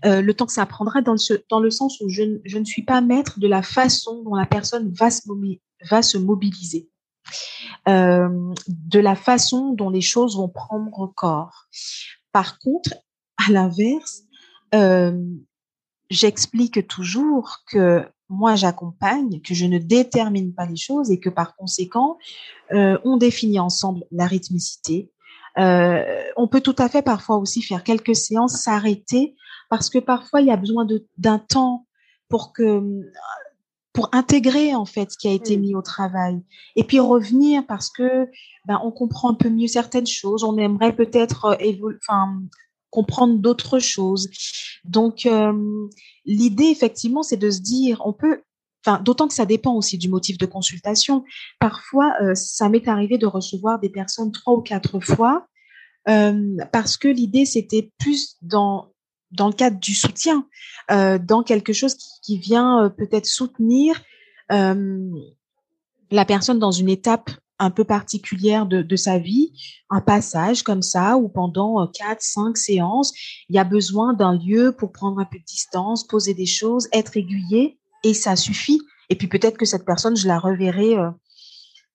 euh, 0.04 0.20
le 0.20 0.34
temps 0.34 0.44
que 0.44 0.52
ça 0.52 0.66
prendra 0.66 1.00
dans, 1.00 1.16
dans 1.50 1.58
le 1.58 1.70
sens 1.70 2.00
où 2.02 2.10
je, 2.10 2.22
ne 2.22 2.64
suis 2.64 2.82
pas 2.82 3.00
maître 3.00 3.40
de 3.40 3.48
la 3.48 3.62
façon 3.62 4.22
dont 4.22 4.34
la 4.34 4.46
personne 4.46 4.92
va 4.92 5.10
se, 5.10 5.22
va 5.90 6.02
se 6.02 6.18
mobiliser, 6.18 6.88
euh, 7.88 8.28
de 8.68 9.00
la 9.00 9.16
façon 9.16 9.72
dont 9.72 9.90
les 9.90 10.02
choses 10.02 10.36
vont 10.36 10.48
prendre 10.48 11.12
corps. 11.16 11.66
Par 12.30 12.58
contre, 12.58 12.94
à 13.38 13.50
l'inverse, 13.50 14.22
j'explique 16.10 16.86
toujours 16.86 17.64
que 17.66 18.06
moi 18.28 18.54
j'accompagne, 18.56 19.40
que 19.40 19.54
je 19.54 19.66
ne 19.66 19.78
détermine 19.78 20.52
pas 20.52 20.66
les 20.66 20.76
choses 20.76 21.10
et 21.10 21.20
que 21.20 21.28
par 21.28 21.56
conséquent, 21.56 22.18
on 22.70 23.16
définit 23.16 23.60
ensemble 23.60 24.04
la 24.10 24.26
rythmicité, 24.26 25.10
euh, 25.58 26.22
on 26.36 26.48
peut 26.48 26.60
tout 26.60 26.76
à 26.78 26.88
fait 26.88 27.02
parfois 27.02 27.36
aussi 27.36 27.62
faire 27.62 27.82
quelques 27.82 28.14
séances, 28.14 28.62
s'arrêter, 28.62 29.34
parce 29.70 29.88
que 29.88 29.98
parfois 29.98 30.40
il 30.40 30.48
y 30.48 30.50
a 30.50 30.56
besoin 30.56 30.86
d'un 31.18 31.38
temps 31.38 31.86
pour 32.28 32.52
que 32.52 32.82
pour 33.92 34.10
intégrer 34.12 34.74
en 34.74 34.84
fait 34.84 35.12
ce 35.12 35.16
qui 35.16 35.26
a 35.26 35.32
été 35.32 35.56
mis 35.56 35.74
au 35.74 35.80
travail. 35.80 36.42
Et 36.76 36.84
puis 36.84 37.00
revenir 37.00 37.66
parce 37.66 37.88
que 37.88 38.28
ben, 38.66 38.78
on 38.84 38.90
comprend 38.90 39.30
un 39.30 39.34
peu 39.34 39.48
mieux 39.48 39.68
certaines 39.68 40.06
choses, 40.06 40.44
on 40.44 40.58
aimerait 40.58 40.94
peut-être 40.94 41.46
euh, 41.46 41.96
enfin 41.98 42.42
comprendre 42.96 43.38
d'autres 43.38 43.78
choses. 43.78 44.30
Donc 44.84 45.26
euh, 45.26 45.52
l'idée 46.24 46.70
effectivement 46.76 47.22
c'est 47.22 47.36
de 47.36 47.50
se 47.50 47.60
dire 47.60 48.02
on 48.04 48.12
peut 48.12 48.40
Enfin, 48.88 49.02
d'autant 49.02 49.26
que 49.26 49.34
ça 49.34 49.46
dépend 49.46 49.74
aussi 49.74 49.98
du 49.98 50.08
motif 50.08 50.38
de 50.38 50.46
consultation. 50.46 51.24
Parfois, 51.58 52.14
euh, 52.22 52.36
ça 52.36 52.68
m'est 52.68 52.86
arrivé 52.86 53.18
de 53.18 53.26
recevoir 53.26 53.80
des 53.80 53.88
personnes 53.88 54.30
trois 54.30 54.54
ou 54.54 54.60
quatre 54.60 55.00
fois 55.00 55.48
euh, 56.08 56.56
parce 56.70 56.96
que 56.96 57.08
l'idée 57.08 57.46
c'était 57.46 57.90
plus 57.98 58.36
dans 58.42 58.92
dans 59.32 59.48
le 59.48 59.54
cadre 59.54 59.80
du 59.80 59.92
soutien, 59.92 60.46
dans 60.88 61.42
quelque 61.42 61.72
chose 61.72 61.96
qui 62.22 62.38
vient 62.38 62.94
peut-être 62.96 63.26
soutenir 63.26 64.00
la 64.48 66.24
personne 66.24 66.60
dans 66.60 66.70
une 66.70 66.88
étape 66.88 67.28
un 67.58 67.70
peu 67.70 67.84
particulière 67.84 68.66
de, 68.66 68.96
sa 68.96 69.18
vie, 69.18 69.52
un 69.90 70.00
passage 70.00 70.62
comme 70.62 70.82
ça, 70.82 71.16
où 71.16 71.28
pendant 71.28 71.86
quatre, 71.88 72.22
cinq 72.22 72.56
séances, 72.56 73.12
il 73.48 73.56
y 73.56 73.58
a 73.58 73.64
besoin 73.64 74.14
d'un 74.14 74.36
lieu 74.36 74.74
pour 74.76 74.92
prendre 74.92 75.18
un 75.18 75.24
peu 75.24 75.38
de 75.38 75.44
distance, 75.44 76.06
poser 76.06 76.34
des 76.34 76.46
choses, 76.46 76.88
être 76.92 77.16
aiguillé 77.16 77.78
et 78.04 78.14
ça 78.14 78.36
suffit. 78.36 78.80
Et 79.08 79.16
puis 79.16 79.28
peut-être 79.28 79.56
que 79.56 79.64
cette 79.64 79.84
personne, 79.84 80.16
je 80.16 80.26
la 80.26 80.38
reverrai 80.38 80.96
euh, 80.96 81.10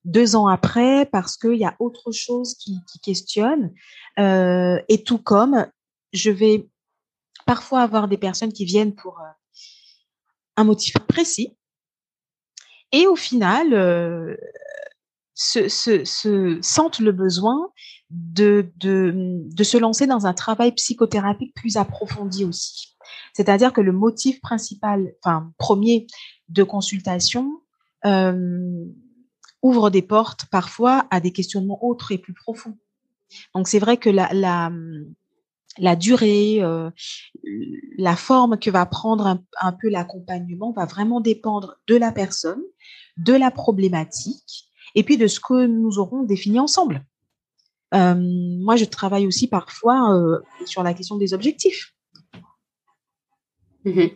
deux 0.06 0.36
ans 0.36 0.48
après 0.48 1.06
parce 1.06 1.38
qu'il 1.38 1.56
y 1.56 1.66
a 1.66 1.76
autre 1.80 2.12
chose 2.12 2.56
qui, 2.56 2.80
questionne. 3.04 3.72
Euh, 4.20 4.80
et 4.90 5.04
tout 5.04 5.18
comme 5.18 5.68
je 6.14 6.32
vais 6.32 6.68
parfois 7.46 7.82
avoir 7.82 8.08
des 8.08 8.18
personnes 8.18 8.54
qui 8.54 8.66
viennent 8.66 8.96
pour 8.96 9.20
euh, 9.20 9.32
un 10.58 10.64
motif 10.64 10.94
précis. 11.08 11.58
Et 12.92 13.08
au 13.08 13.16
final, 13.16 13.74
euh, 13.74 14.36
se, 15.42 15.70
se, 15.70 16.06
se, 16.06 16.60
sentent 16.62 17.00
le 17.00 17.12
besoin 17.12 17.72
de, 18.12 18.72
de, 18.78 19.42
de 19.44 19.64
se 19.64 19.78
lancer 19.78 20.06
dans 20.06 20.28
un 20.28 20.34
travail 20.34 20.72
psychothérapique 20.74 21.56
plus 21.56 21.78
approfondi 21.78 22.46
aussi. 22.46 22.96
C'est-à-dire 23.34 23.74
que 23.74 23.82
le 23.82 23.92
motif 23.92 24.40
principal, 24.40 25.14
enfin 25.24 25.52
premier 25.58 26.06
de 26.50 26.62
consultation, 26.62 27.60
euh, 28.06 28.86
ouvre 29.64 29.90
des 29.90 30.04
portes 30.04 30.46
parfois 30.52 31.08
à 31.10 31.20
des 31.20 31.32
questionnements 31.32 31.84
autres 31.84 32.12
et 32.12 32.20
plus 32.20 32.34
profonds. 32.34 32.78
Donc 33.56 33.68
c'est 33.68 33.80
vrai 33.80 33.98
que 33.98 34.12
la, 34.12 34.32
la, 34.34 34.72
la 35.80 35.96
durée, 35.96 36.62
euh, 36.62 36.92
la 37.98 38.16
forme 38.16 38.60
que 38.60 38.70
va 38.70 38.86
prendre 38.86 39.26
un, 39.26 39.44
un 39.60 39.72
peu 39.72 39.90
l'accompagnement 39.90 40.72
va 40.72 40.86
vraiment 40.86 41.20
dépendre 41.20 41.78
de 41.88 41.96
la 41.96 42.12
personne, 42.12 42.62
de 43.18 43.34
la 43.34 43.50
problématique 43.50 44.71
et 44.96 45.04
puis 45.04 45.18
de 45.18 45.28
ce 45.28 45.40
que 45.40 45.66
nous 45.66 46.00
aurons 46.00 46.24
défini 46.24 46.60
ensemble. 46.60 47.04
Euh, 47.94 48.16
moi, 48.16 48.76
je 48.76 48.86
travaille 48.86 49.28
aussi 49.28 49.48
parfois 49.48 50.16
euh, 50.16 50.40
sur 50.66 50.84
la 50.84 50.94
question 50.94 51.18
des 51.18 51.34
objectifs. 51.34 51.94
Mmh 53.84 54.08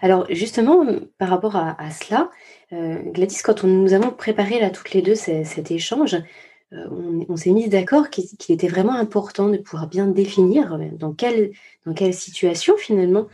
Alors 0.00 0.26
justement, 0.30 0.86
par 1.18 1.28
rapport 1.28 1.56
à, 1.56 1.90
cela, 1.90 2.30
euh, 2.72 3.02
Gladys, 3.10 3.42
quand 3.42 3.64
nous 3.64 3.92
avons 3.92 4.10
préparé 4.10 4.60
là 4.60 4.70
toutes 4.70 4.92
les 4.92 5.02
deux 5.02 5.16
cet 5.16 5.70
échange, 5.70 6.16
on, 6.70 7.36
s'est 7.36 7.50
mis 7.50 7.68
d'accord 7.68 8.08
qu'il 8.08 8.24
était 8.48 8.68
vraiment 8.68 8.94
important 8.94 9.50
de 9.50 9.58
pouvoir 9.58 9.88
bien 9.88 10.06
définir 10.06 10.78
dans 10.92 11.12
quelle, 11.12 11.52
dans 11.84 11.92
quelle 11.92 12.14
situation 12.14 12.78
finalement 12.78 13.26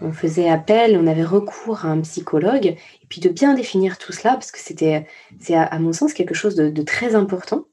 on 0.00 0.12
faisait 0.12 0.48
appel, 0.48 0.96
on 0.96 1.06
avait 1.06 1.24
recours 1.24 1.84
à 1.84 1.88
un 1.88 2.00
psychologue, 2.00 2.66
et 2.66 3.06
puis 3.08 3.20
de 3.20 3.28
bien 3.28 3.54
définir 3.54 3.98
tout 3.98 4.12
cela, 4.12 4.34
parce 4.34 4.50
que 4.50 4.58
c'était, 4.58 5.06
c'est 5.40 5.54
à, 5.54 5.78
mon 5.78 5.92
sens 5.92 6.12
quelque 6.12 6.34
chose 6.34 6.56
de, 6.56 6.82
très 6.82 7.14
important. 7.14 7.66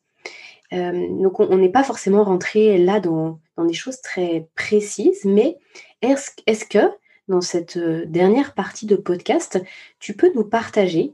donc 0.72 1.39
on 1.39 1.57
n'est 1.57 1.69
pas 1.69 1.84
forcément 1.84 2.24
rentré 2.24 2.78
là 2.78 2.99
dans, 2.99 3.39
des 3.57 3.74
choses 3.74 4.01
très 4.01 4.47
précises, 4.55 5.26
mais 5.26 5.57
est-ce, 6.01 6.65
que 6.65 6.91
dans 7.28 7.41
cette 7.41 7.78
euh, 7.78 8.05
dernière 8.05 8.53
partie 8.53 8.86
de 8.86 8.95
podcast, 8.95 9.61
tu 9.99 10.15
peux 10.15 10.32
nous 10.36 10.43
partager 10.43 11.13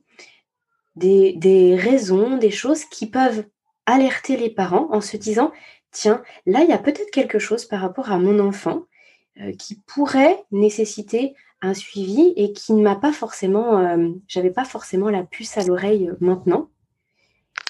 des, 0.95 1.77
raisons, 1.79 2.37
des 2.37 2.51
choses 2.51 2.85
qui 2.85 3.07
peuvent 3.07 3.45
alerter 3.85 4.35
les 4.37 4.49
parents 4.49 4.87
en 4.91 5.01
se 5.01 5.17
disant, 5.17 5.51
tiens, 5.91 6.23
là, 6.45 6.63
il 6.63 6.69
y 6.69 6.73
a 6.73 6.77
peut-être 6.77 7.11
quelque 7.11 7.39
chose 7.39 7.65
par 7.65 7.81
rapport 7.81 8.11
à 8.11 8.17
mon 8.17 8.39
enfant 8.39 8.81
euh, 8.81 8.96
qui 9.57 9.75
pourrait 9.85 10.43
nécessiter 10.51 11.35
un 11.61 11.73
suivi 11.73 12.33
et 12.35 12.53
qui 12.53 12.73
ne 12.73 12.81
m'a 12.81 12.95
pas 12.95 13.11
forcément, 13.11 13.79
euh, 13.79 14.09
j'avais 14.27 14.51
pas 14.51 14.65
forcément 14.65 15.09
la 15.09 15.23
puce 15.23 15.57
à 15.57 15.63
l'oreille 15.63 16.11
maintenant. 16.19 16.69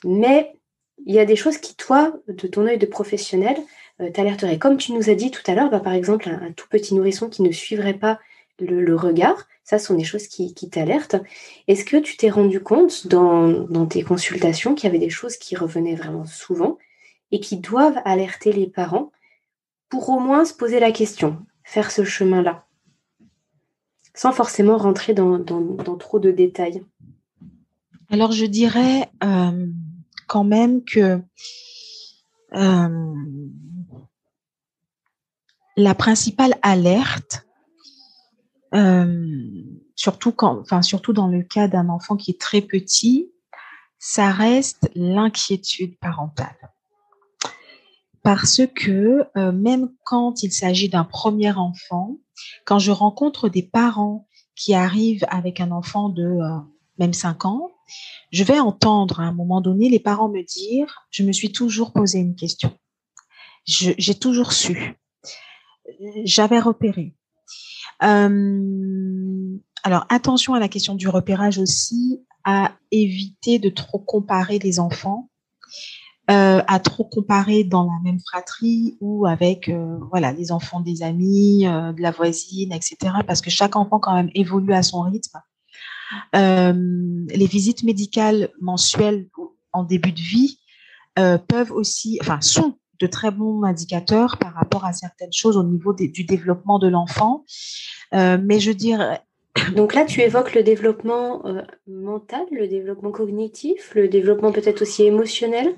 Mais 0.03 0.53
il 1.05 1.13
y 1.13 1.19
a 1.19 1.25
des 1.25 1.35
choses 1.35 1.57
qui, 1.57 1.75
toi, 1.75 2.13
de 2.27 2.47
ton 2.47 2.65
œil 2.67 2.77
de 2.77 2.85
professionnel, 2.85 3.57
t'alerteraient. 4.13 4.59
Comme 4.59 4.77
tu 4.77 4.93
nous 4.93 5.09
as 5.09 5.15
dit 5.15 5.31
tout 5.31 5.41
à 5.47 5.55
l'heure, 5.55 5.69
bah, 5.69 5.79
par 5.79 5.93
exemple, 5.93 6.29
un, 6.29 6.51
tout 6.51 6.67
petit 6.69 6.93
nourrisson 6.93 7.29
qui 7.29 7.41
ne 7.41 7.51
suivrait 7.51 7.93
pas 7.93 8.19
le, 8.59 8.95
regard. 8.95 9.47
Ça, 9.63 9.79
sont 9.79 9.95
des 9.95 10.03
choses 10.03 10.27
qui, 10.27 10.53
t'alertent. 10.69 11.17
Est-ce 11.67 11.85
que 11.85 11.97
tu 11.97 12.17
t'es 12.17 12.29
rendu 12.29 12.61
compte 12.61 13.07
dans, 13.07 13.85
tes 13.85 14.03
consultations 14.03 14.75
qu'il 14.75 14.87
y 14.87 14.89
avait 14.89 14.99
des 14.99 15.09
choses 15.09 15.37
qui 15.37 15.55
revenaient 15.55 15.95
vraiment 15.95 16.25
souvent 16.25 16.77
et 17.31 17.39
qui 17.39 17.57
doivent 17.57 17.99
alerter 18.05 18.53
les 18.53 18.67
parents 18.67 19.11
pour 19.89 20.09
au 20.09 20.19
moins 20.19 20.45
se 20.45 20.53
poser 20.53 20.79
la 20.79 20.91
question, 20.91 21.45
faire 21.67 21.91
ce 21.91 22.05
chemin-là, 22.05 22.65
sans 24.13 24.31
forcément 24.31 24.77
rentrer 24.77 25.13
dans, 25.13 25.43
trop 25.99 26.17
de 26.17 26.31
détails 26.31 26.81
Alors, 28.09 28.31
je 28.31 28.45
dirais 28.45 29.11
euh, 29.21 29.67
quand 30.27 30.45
même 30.45 30.85
que 30.85 31.21
euh, 32.53 33.15
la 35.75 35.93
principale 35.93 36.55
alerte, 36.61 37.45
surtout 39.95 40.31
quand, 40.31 40.63
surtout 40.81 41.11
dans 41.11 41.27
le 41.27 41.43
cas 41.43 41.67
d'un 41.67 41.89
enfant 41.89 42.15
qui 42.15 42.31
est 42.31 42.39
très 42.39 42.61
petit, 42.61 43.29
ça 43.99 44.31
reste 44.31 44.89
l'inquiétude 44.95 45.97
parentale. 45.99 46.55
Parce 48.27 48.59
que 48.75 49.25
même 49.53 49.89
quand 50.03 50.43
il 50.43 50.51
s'agit 50.51 50.89
d'un 50.89 51.05
premier 51.05 51.53
enfant, 51.53 52.17
quand 52.65 52.77
je 52.77 52.91
rencontre 52.91 53.47
des 53.47 53.63
parents 53.63 54.27
qui 54.53 54.73
arrivent 54.73 55.23
avec 55.29 55.61
un 55.61 55.71
enfant 55.71 56.09
de 56.09 56.37
même 56.99 57.13
5 57.13 57.45
ans, 57.45 57.71
je 58.33 58.43
vais 58.43 58.59
entendre 58.59 59.21
à 59.21 59.23
un 59.23 59.31
moment 59.31 59.61
donné 59.61 59.87
les 59.87 59.99
parents 59.99 60.27
me 60.27 60.43
dire, 60.43 61.07
je 61.09 61.23
me 61.23 61.31
suis 61.31 61.53
toujours 61.53 61.93
posé 61.93 62.19
une 62.19 62.35
question. 62.35 62.77
J'ai 63.63 64.15
toujours 64.15 64.51
su. 64.51 64.97
J'avais 66.25 66.59
repéré. 66.59 67.15
Euh, 68.03 69.57
alors 69.83 70.05
attention 70.09 70.53
à 70.53 70.59
la 70.59 70.67
question 70.67 70.95
du 70.95 71.07
repérage 71.07 71.59
aussi, 71.59 72.25
à 72.43 72.75
éviter 72.91 73.57
de 73.57 73.69
trop 73.69 73.99
comparer 73.99 74.59
les 74.59 74.81
enfants, 74.81 75.29
euh, 76.29 76.61
à 76.67 76.79
trop 76.79 77.03
comparer 77.03 77.63
dans 77.63 77.83
la 77.83 77.99
même 78.03 78.19
fratrie 78.19 78.97
ou 78.99 79.25
avec 79.25 79.69
euh, 79.69 79.97
voilà 80.09 80.31
les 80.33 80.51
enfants 80.51 80.81
des 80.81 81.03
amis, 81.03 81.63
de 81.63 82.01
la 82.01 82.11
voisine, 82.11 82.73
etc. 82.73 82.97
Parce 83.25 83.41
que 83.41 83.49
chaque 83.49 83.75
enfant 83.75 83.99
quand 83.99 84.13
même 84.13 84.31
évolue 84.35 84.73
à 84.73 84.83
son 84.83 85.01
rythme. 85.01 85.39
les 86.33 87.47
visites 87.47 87.83
médicales 87.83 88.49
mensuelles 88.61 89.27
en 89.73 89.83
début 89.83 90.11
de 90.11 90.19
vie 90.19 90.59
peuvent 91.15 91.71
aussi, 91.71 92.19
enfin 92.21 92.41
sont 92.41 92.75
de 92.99 93.07
très 93.07 93.31
bons 93.31 93.63
indicateurs 93.63 94.37
par 94.37 94.53
rapport 94.53 94.85
à 94.85 94.93
certaines 94.93 95.33
choses 95.33 95.57
au 95.57 95.63
niveau 95.63 95.93
du 95.93 96.23
développement 96.23 96.79
de 96.79 96.87
l'enfant. 96.87 97.45
Euh, 98.13 98.37
mais 98.41 98.59
je 98.59 98.71
dirais. 98.71 99.21
Donc 99.75 99.93
là, 99.93 100.05
tu 100.05 100.21
évoques 100.21 100.53
le 100.55 100.63
développement 100.63 101.45
euh, 101.45 101.61
mental, 101.87 102.45
le 102.51 102.67
développement 102.67 103.11
cognitif, 103.11 103.93
le 103.95 104.07
développement 104.07 104.51
peut-être 104.51 104.81
aussi 104.81 105.03
émotionnel? 105.03 105.75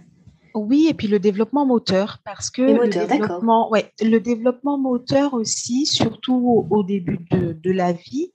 Oui, 0.53 0.87
et 0.89 0.93
puis 0.93 1.07
le 1.07 1.19
développement 1.19 1.65
moteur, 1.65 2.19
parce 2.25 2.49
que 2.49 2.61
le, 2.61 2.89
développement, 2.89 3.69
ouais, 3.69 3.91
le 4.01 4.19
développement 4.19 4.77
moteur 4.77 5.33
aussi, 5.33 5.85
surtout 5.85 6.65
au, 6.69 6.83
début 6.83 7.19
de, 7.31 7.71
la 7.71 7.93
vie, 7.93 8.31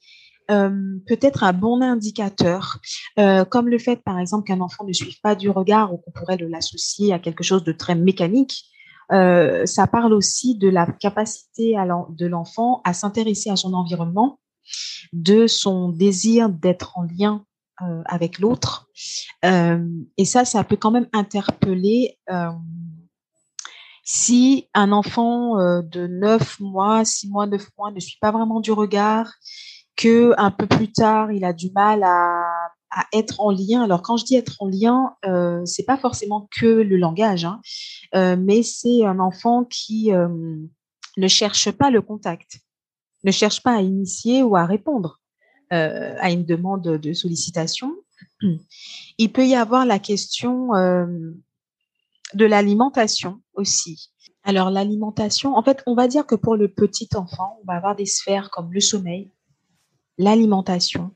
euh, 0.51 0.99
peut 1.07 1.19
être 1.21 1.45
un 1.45 1.53
bon 1.53 1.83
indicateur, 1.83 2.79
comme 3.17 3.69
le 3.69 3.79
fait, 3.79 4.03
par 4.03 4.19
exemple, 4.19 4.47
qu'un 4.47 4.61
enfant 4.61 4.85
ne 4.85 4.93
suive 4.93 5.21
pas 5.23 5.35
du 5.35 5.51
regard 5.51 5.93
ou 5.93 5.99
qu'on 5.99 6.13
pourrait 6.13 6.39
l'associer 6.39 7.13
à 7.13 7.19
quelque 7.19 7.45
chose 7.45 7.65
de 7.65 7.73
très 7.73 7.95
mécanique. 7.95 8.65
Euh, 9.13 9.67
ça 9.67 9.87
parle 9.87 10.13
aussi 10.13 10.57
de 10.57 10.69
la 10.69 10.87
capacité 10.87 11.75
de 11.75 12.27
l'enfant 12.27 12.81
à 12.85 12.95
s'intéresser 12.95 13.51
à 13.51 13.57
son 13.57 13.75
environnement, 13.75 14.39
de 15.13 15.47
son 15.47 15.91
désir 15.91 16.49
d'être 16.49 16.99
en 16.99 17.03
lien 17.03 17.45
euh, 17.83 18.03
avec 18.07 18.39
l'autre. 18.39 18.89
Euh, 19.45 19.87
et 20.17 20.25
ça, 20.25 20.45
ça 20.45 20.65
peut 20.65 20.77
quand 20.77 20.91
même 20.91 21.09
interpeller 21.13 22.19
si 24.07 24.69
un 24.75 24.93
enfant 24.93 25.57
de 25.57 26.07
9 26.07 26.61
mois, 26.61 27.05
6 27.05 27.31
mois, 27.31 27.47
9 27.47 27.67
mois 27.79 27.91
ne 27.91 28.01
suit 28.01 28.19
pas 28.21 28.33
vraiment 28.33 28.61
du 28.61 28.71
regard, 28.71 29.33
que 29.97 30.35
un 30.37 30.51
peu 30.51 30.67
plus 30.67 30.93
tard, 30.93 31.33
il 31.33 31.45
a 31.45 31.55
du 31.55 31.71
mal 31.73 32.03
à 32.03 32.45
à 32.95 33.07
être 33.13 33.41
en 33.41 33.51
lien. 33.51 33.83
Alors 33.83 34.03
quand 34.03 34.17
je 34.17 34.25
dis 34.25 34.37
être 34.37 34.57
en 34.61 34.69
lien, 34.69 35.15
euh, 35.27 35.65
c'est 35.65 35.85
pas 35.85 35.99
forcément 35.99 36.49
que 36.57 36.67
le 36.67 36.97
langage, 36.97 37.45
hein, 37.45 37.61
euh, 38.15 38.37
mais 38.39 38.63
c'est 38.63 39.05
un 39.05 39.19
enfant 39.19 39.65
qui 39.65 40.13
euh, 40.13 40.29
ne 41.17 41.29
cherche 41.29 41.71
pas 41.73 41.91
le 41.91 42.01
contact, 42.01 42.61
ne 43.25 43.31
cherche 43.31 43.63
pas 43.63 43.77
à 43.77 43.81
initier 43.81 44.43
ou 44.43 44.57
à 44.57 44.65
répondre 44.65 45.21
euh, 45.75 46.15
à 46.21 46.31
une 46.31 46.45
demande 46.45 46.83
de 46.83 47.13
sollicitation. 47.13 47.95
Il 49.19 49.33
peut 49.33 49.47
y 49.47 49.55
avoir 49.55 49.85
la 49.85 49.99
question 49.99 50.69
de 52.35 52.45
l'alimentation 52.45 53.41
aussi. 53.55 54.11
Alors 54.45 54.71
l'alimentation, 54.71 55.57
en 55.57 55.63
fait, 55.63 55.83
on 55.87 55.95
va 55.95 56.07
dire 56.07 56.27
que 56.27 56.35
pour 56.35 56.57
le 56.57 56.69
petit 56.69 57.09
enfant, 57.15 57.59
on 57.63 57.67
va 57.67 57.77
avoir 57.77 57.97
des 57.97 58.07
sphères 58.07 58.51
comme 58.51 58.73
le 58.73 58.81
sommeil, 58.81 59.31
l'alimentation, 60.19 61.13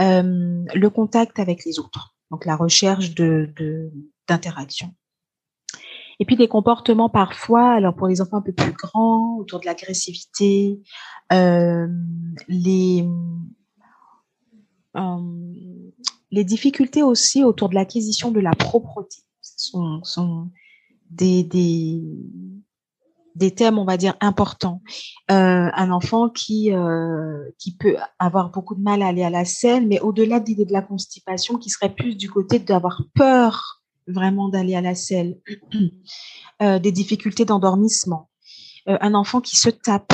euh, 0.00 0.64
le 0.72 0.88
contact 0.88 1.40
avec 1.40 1.64
les 1.64 1.80
autres, 1.80 2.14
donc 2.30 2.44
la 2.46 2.56
recherche 2.56 3.14
de 3.14 3.52
d'interaction. 4.28 4.94
Et 6.20 6.26
puis 6.26 6.36
des 6.36 6.48
comportements 6.48 7.08
parfois, 7.08 7.72
alors 7.72 7.94
pour 7.94 8.06
les 8.06 8.20
enfants 8.20 8.36
un 8.36 8.42
peu 8.42 8.52
plus 8.52 8.72
grands, 8.72 9.38
autour 9.38 9.58
de 9.58 9.64
l'agressivité, 9.64 10.78
euh, 11.32 11.88
les 12.46 13.08
euh, 14.96 15.16
les 16.30 16.44
difficultés 16.44 17.02
aussi 17.02 17.42
autour 17.42 17.70
de 17.70 17.74
l'acquisition 17.74 18.30
de 18.30 18.38
la 18.38 18.50
propreté 18.50 19.22
sont, 19.40 20.04
sont 20.04 20.50
des, 21.10 21.42
des, 21.42 22.02
des 23.34 23.50
thèmes, 23.52 23.78
on 23.78 23.84
va 23.84 23.96
dire, 23.96 24.14
importants. 24.20 24.82
Euh, 25.30 25.70
un 25.74 25.90
enfant 25.90 26.28
qui, 26.28 26.70
qui 27.58 27.76
peut 27.76 27.96
avoir 28.20 28.50
beaucoup 28.50 28.76
de 28.76 28.82
mal 28.82 29.02
à 29.02 29.08
aller 29.08 29.24
à 29.24 29.30
la 29.30 29.44
selle, 29.44 29.88
mais 29.88 30.00
au-delà 30.00 30.38
de 30.38 30.46
l'idée 30.46 30.66
de 30.66 30.72
la 30.72 30.82
constipation, 30.82 31.56
qui 31.56 31.70
serait 31.70 31.94
plus 31.94 32.14
du 32.16 32.30
côté 32.30 32.60
d'avoir 32.60 33.02
peur 33.14 33.79
vraiment 34.06 34.48
d'aller 34.48 34.74
à 34.74 34.80
la 34.80 34.94
selle, 34.94 35.38
euh, 36.62 36.78
des 36.78 36.92
difficultés 36.92 37.44
d'endormissement, 37.44 38.28
un 38.86 39.14
enfant 39.14 39.40
qui 39.40 39.56
se 39.56 39.70
tape, 39.70 40.12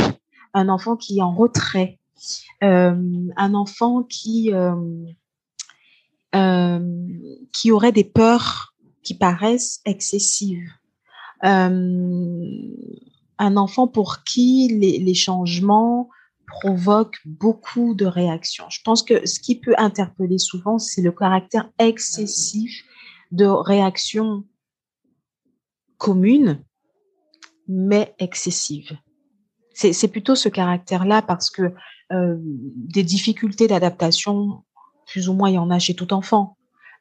un 0.53 0.68
enfant 0.68 0.97
qui 0.97 1.18
est 1.18 1.22
en 1.22 1.34
retrait, 1.34 1.99
un 2.61 3.55
enfant 3.55 4.03
qui, 4.03 4.51
qui 7.53 7.72
aurait 7.72 7.93
des 7.93 8.05
peurs 8.05 8.74
qui 9.07 9.14
paraissent 9.14 9.80
excessives. 9.84 10.68
Euh, 11.45 12.45
un 13.39 13.57
enfant 13.57 13.87
pour 13.87 14.24
qui 14.24 14.68
les, 14.68 15.14
changements 15.14 16.09
provoquent 16.47 17.20
beaucoup 17.24 17.95
de 17.95 18.07
réactions. 18.07 18.64
Je 18.70 18.80
pense 18.82 19.03
que 19.03 19.26
ce 19.26 19.39
qui 19.41 19.61
peut 19.61 19.74
interpeller 19.78 20.39
souvent, 20.39 20.78
c'est 20.78 21.03
le 21.03 21.12
caractère 21.12 21.70
excessif 21.78 22.84
de 23.33 23.47
réactions 23.47 24.45
communes, 25.99 26.62
mais 27.68 28.14
excessives. 28.18 28.97
C'est 29.74 30.09
plutôt 30.09 30.35
ce 30.35 30.49
caractère-là 30.49 31.20
parce 31.20 31.51
que 31.51 31.74
euh, 32.12 32.37
des 32.39 33.03
difficultés 33.03 33.66
d'adaptation, 33.66 34.64
plus 35.07 35.29
ou 35.29 35.35
moins, 35.35 35.51
il 35.51 35.57
y 35.57 35.59
en 35.59 35.70
a 35.70 35.79
chez 35.79 35.95
tout 35.95 36.14
enfant. 36.14 36.57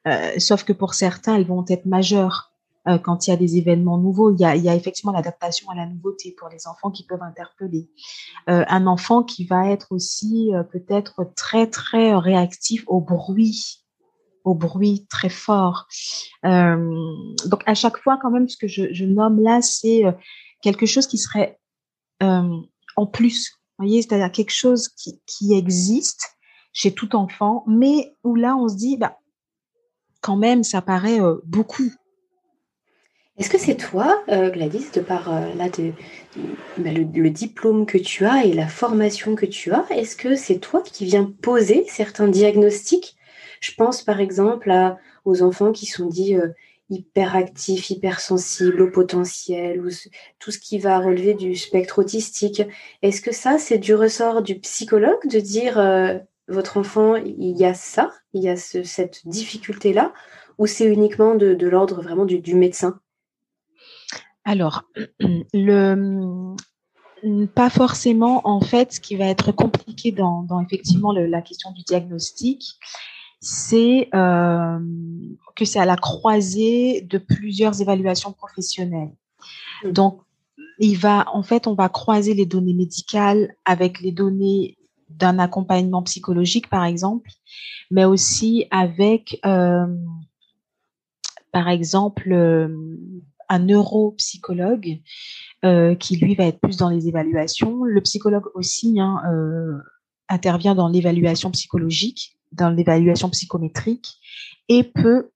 Euh, 0.07 0.37
sauf 0.39 0.65
que 0.65 0.73
pour 0.73 0.93
certains, 0.93 1.35
elles 1.35 1.47
vont 1.47 1.63
être 1.69 1.85
majeures. 1.85 2.51
Euh, 2.87 2.99
quand 2.99 3.25
il 3.25 3.31
y 3.31 3.33
a 3.33 3.37
des 3.37 3.57
événements 3.57 3.97
nouveaux. 3.97 4.31
Il 4.31 4.41
y 4.41 4.45
a, 4.45 4.55
il 4.55 4.63
y 4.63 4.69
a 4.69 4.75
effectivement 4.75 5.13
l'adaptation 5.13 5.69
à 5.69 5.75
la 5.75 5.87
nouveauté 5.87 6.35
pour 6.37 6.49
les 6.49 6.67
enfants 6.67 6.91
qui 6.91 7.03
peuvent 7.03 7.23
interpeller. 7.23 7.89
Un 8.45 8.85
enfant 8.85 9.23
qui 9.23 9.45
va 9.45 9.71
être 9.71 9.91
aussi 9.91 10.51
peut-être 10.71 11.31
très 11.35 11.65
très 11.65 12.13
réactif 12.13 12.83
au 12.85 13.01
bruit 13.01 13.84
au 14.45 14.53
bruit 14.53 15.05
très 15.09 15.29
fort. 15.29 15.87
donc 16.43 17.61
à 17.65 17.73
chaque 17.73 17.97
fois 17.97 18.17
quand 18.21 18.31
même 18.31 18.47
ce 18.47 18.57
que 18.57 18.67
je, 18.67 19.05
nomme 19.05 19.41
là 19.41 19.61
c'est 19.61 20.03
quelque 20.61 20.85
chose 20.85 21.07
qui 21.07 21.17
serait 21.17 21.59
en 22.21 23.05
plus, 23.05 23.59
voyez, 23.77 24.01
c'est-à-dire 24.01 24.31
quelque 24.31 24.53
chose 24.53 24.87
qui, 24.87 25.19
qui 25.25 25.53
existe 25.53 26.37
chez 26.71 26.93
tout 26.93 27.15
enfant, 27.15 27.63
mais 27.67 28.15
où 28.23 28.35
là 28.35 28.55
on 28.55 28.69
se 28.69 28.75
dit 28.75 28.97
bah 28.97 29.17
quand 30.21 30.37
même 30.37 30.63
ça 30.63 30.81
paraît 30.81 31.19
beaucoup 31.45 31.91
est-ce 33.37 33.49
que 33.49 33.57
c'est 33.57 33.75
toi, 33.75 34.23
euh, 34.29 34.49
Gladys, 34.49 34.91
de 34.93 35.01
par 35.01 35.33
euh, 35.33 35.53
là, 35.55 35.67
bah, 36.77 36.91
le, 36.93 37.29
diplôme 37.29 37.85
que 37.85 37.97
tu 37.97 38.25
as 38.25 38.45
et 38.45 38.53
la 38.53 38.67
formation 38.67 39.35
que 39.35 39.45
tu 39.45 39.73
as, 39.73 39.85
est-ce 39.89 40.15
que 40.15 40.35
c'est 40.35 40.59
toi 40.59 40.81
qui 40.81 41.03
viens 41.03 41.29
poser 41.41 41.85
certains 41.89 42.29
diagnostics 42.29 43.14
Je 43.65 43.73
pense 43.73 44.03
par 44.03 44.19
exemple 44.19 44.71
aux 45.25 45.41
enfants 45.41 45.71
qui 45.71 45.87
sont 45.87 46.05
dits 46.05 46.35
euh, 46.35 46.49
hyperactifs, 46.91 47.89
hypersensibles, 47.89 48.81
au 48.83 48.91
potentiel, 48.91 49.81
ou 49.81 49.89
tout 50.37 50.51
ce 50.51 50.59
qui 50.59 50.77
va 50.77 50.99
relever 50.99 51.33
du 51.33 51.55
spectre 51.55 51.97
autistique. 51.97 52.61
Est-ce 53.01 53.21
que 53.21 53.31
ça, 53.31 53.57
c'est 53.57 53.79
du 53.79 53.95
ressort 53.95 54.43
du 54.43 54.59
psychologue 54.59 55.27
de 55.27 55.39
dire 55.39 55.79
votre 56.47 56.77
enfant, 56.77 57.15
il 57.15 57.57
y 57.57 57.65
a 57.65 57.73
ça, 57.73 58.11
il 58.33 58.43
y 58.43 58.49
a 58.49 58.55
cette 58.55 59.27
difficulté-là, 59.27 60.13
ou 60.59 60.67
c'est 60.67 60.85
uniquement 60.85 61.33
de, 61.33 61.65
l'ordre 61.65 62.03
vraiment 62.03 62.25
du 62.25 62.53
médecin? 62.53 62.99
Alors, 64.43 64.83
le, 65.53 66.55
pas 67.53 67.69
forcément, 67.69 68.41
en 68.47 68.61
fait, 68.61 68.93
ce 68.93 68.99
qui 68.99 69.15
va 69.15 69.25
être 69.25 69.51
compliqué 69.51 70.11
dans, 70.11 70.45
effectivement 70.61 71.11
la 71.11 71.41
question 71.41 71.71
du 71.71 71.81
diagnostic, 71.83 72.79
c'est 73.47 74.09
euh, 74.15 74.79
que 75.55 75.65
c'est 75.65 75.79
à 75.79 75.85
la 75.85 75.97
croisée 75.97 77.01
de 77.01 77.19
plusieurs 77.19 77.79
évaluations 77.79 78.31
professionnelles. 78.31 79.13
Mmh. 79.83 79.91
Donc, 79.91 80.21
il 80.79 80.97
va, 80.97 81.25
en 81.31 81.43
fait, 81.43 81.67
on 81.67 81.75
va 81.75 81.87
croiser 81.87 82.33
les 82.33 82.47
données 82.47 82.73
médicales 82.73 83.55
avec 83.63 84.01
les 84.01 84.11
données 84.11 84.77
d'un 85.09 85.37
accompagnement 85.37 86.01
psychologique, 86.01 86.69
par 86.69 86.85
exemple, 86.85 87.29
mais 87.91 88.03
aussi 88.03 88.65
avec, 88.71 89.39
euh, 89.45 89.85
par 91.51 91.69
exemple, 91.69 92.31
euh, 92.31 92.67
un 93.47 93.59
neuropsychologue 93.59 95.01
euh, 95.63 95.93
qui, 95.93 96.17
lui, 96.17 96.33
va 96.33 96.45
être 96.45 96.59
plus 96.59 96.77
dans 96.77 96.89
les 96.89 97.07
évaluations. 97.07 97.83
Le 97.83 98.01
psychologue 98.01 98.47
aussi 98.55 98.99
hein, 98.99 99.21
intervient 100.29 100.73
dans 100.73 100.87
l'évaluation 100.87 101.51
psychologique, 101.51 102.34
dans 102.51 102.69
l'évaluation 102.69 103.29
psychométrique 103.29 104.19
et 104.69 104.83
peut, 104.83 105.31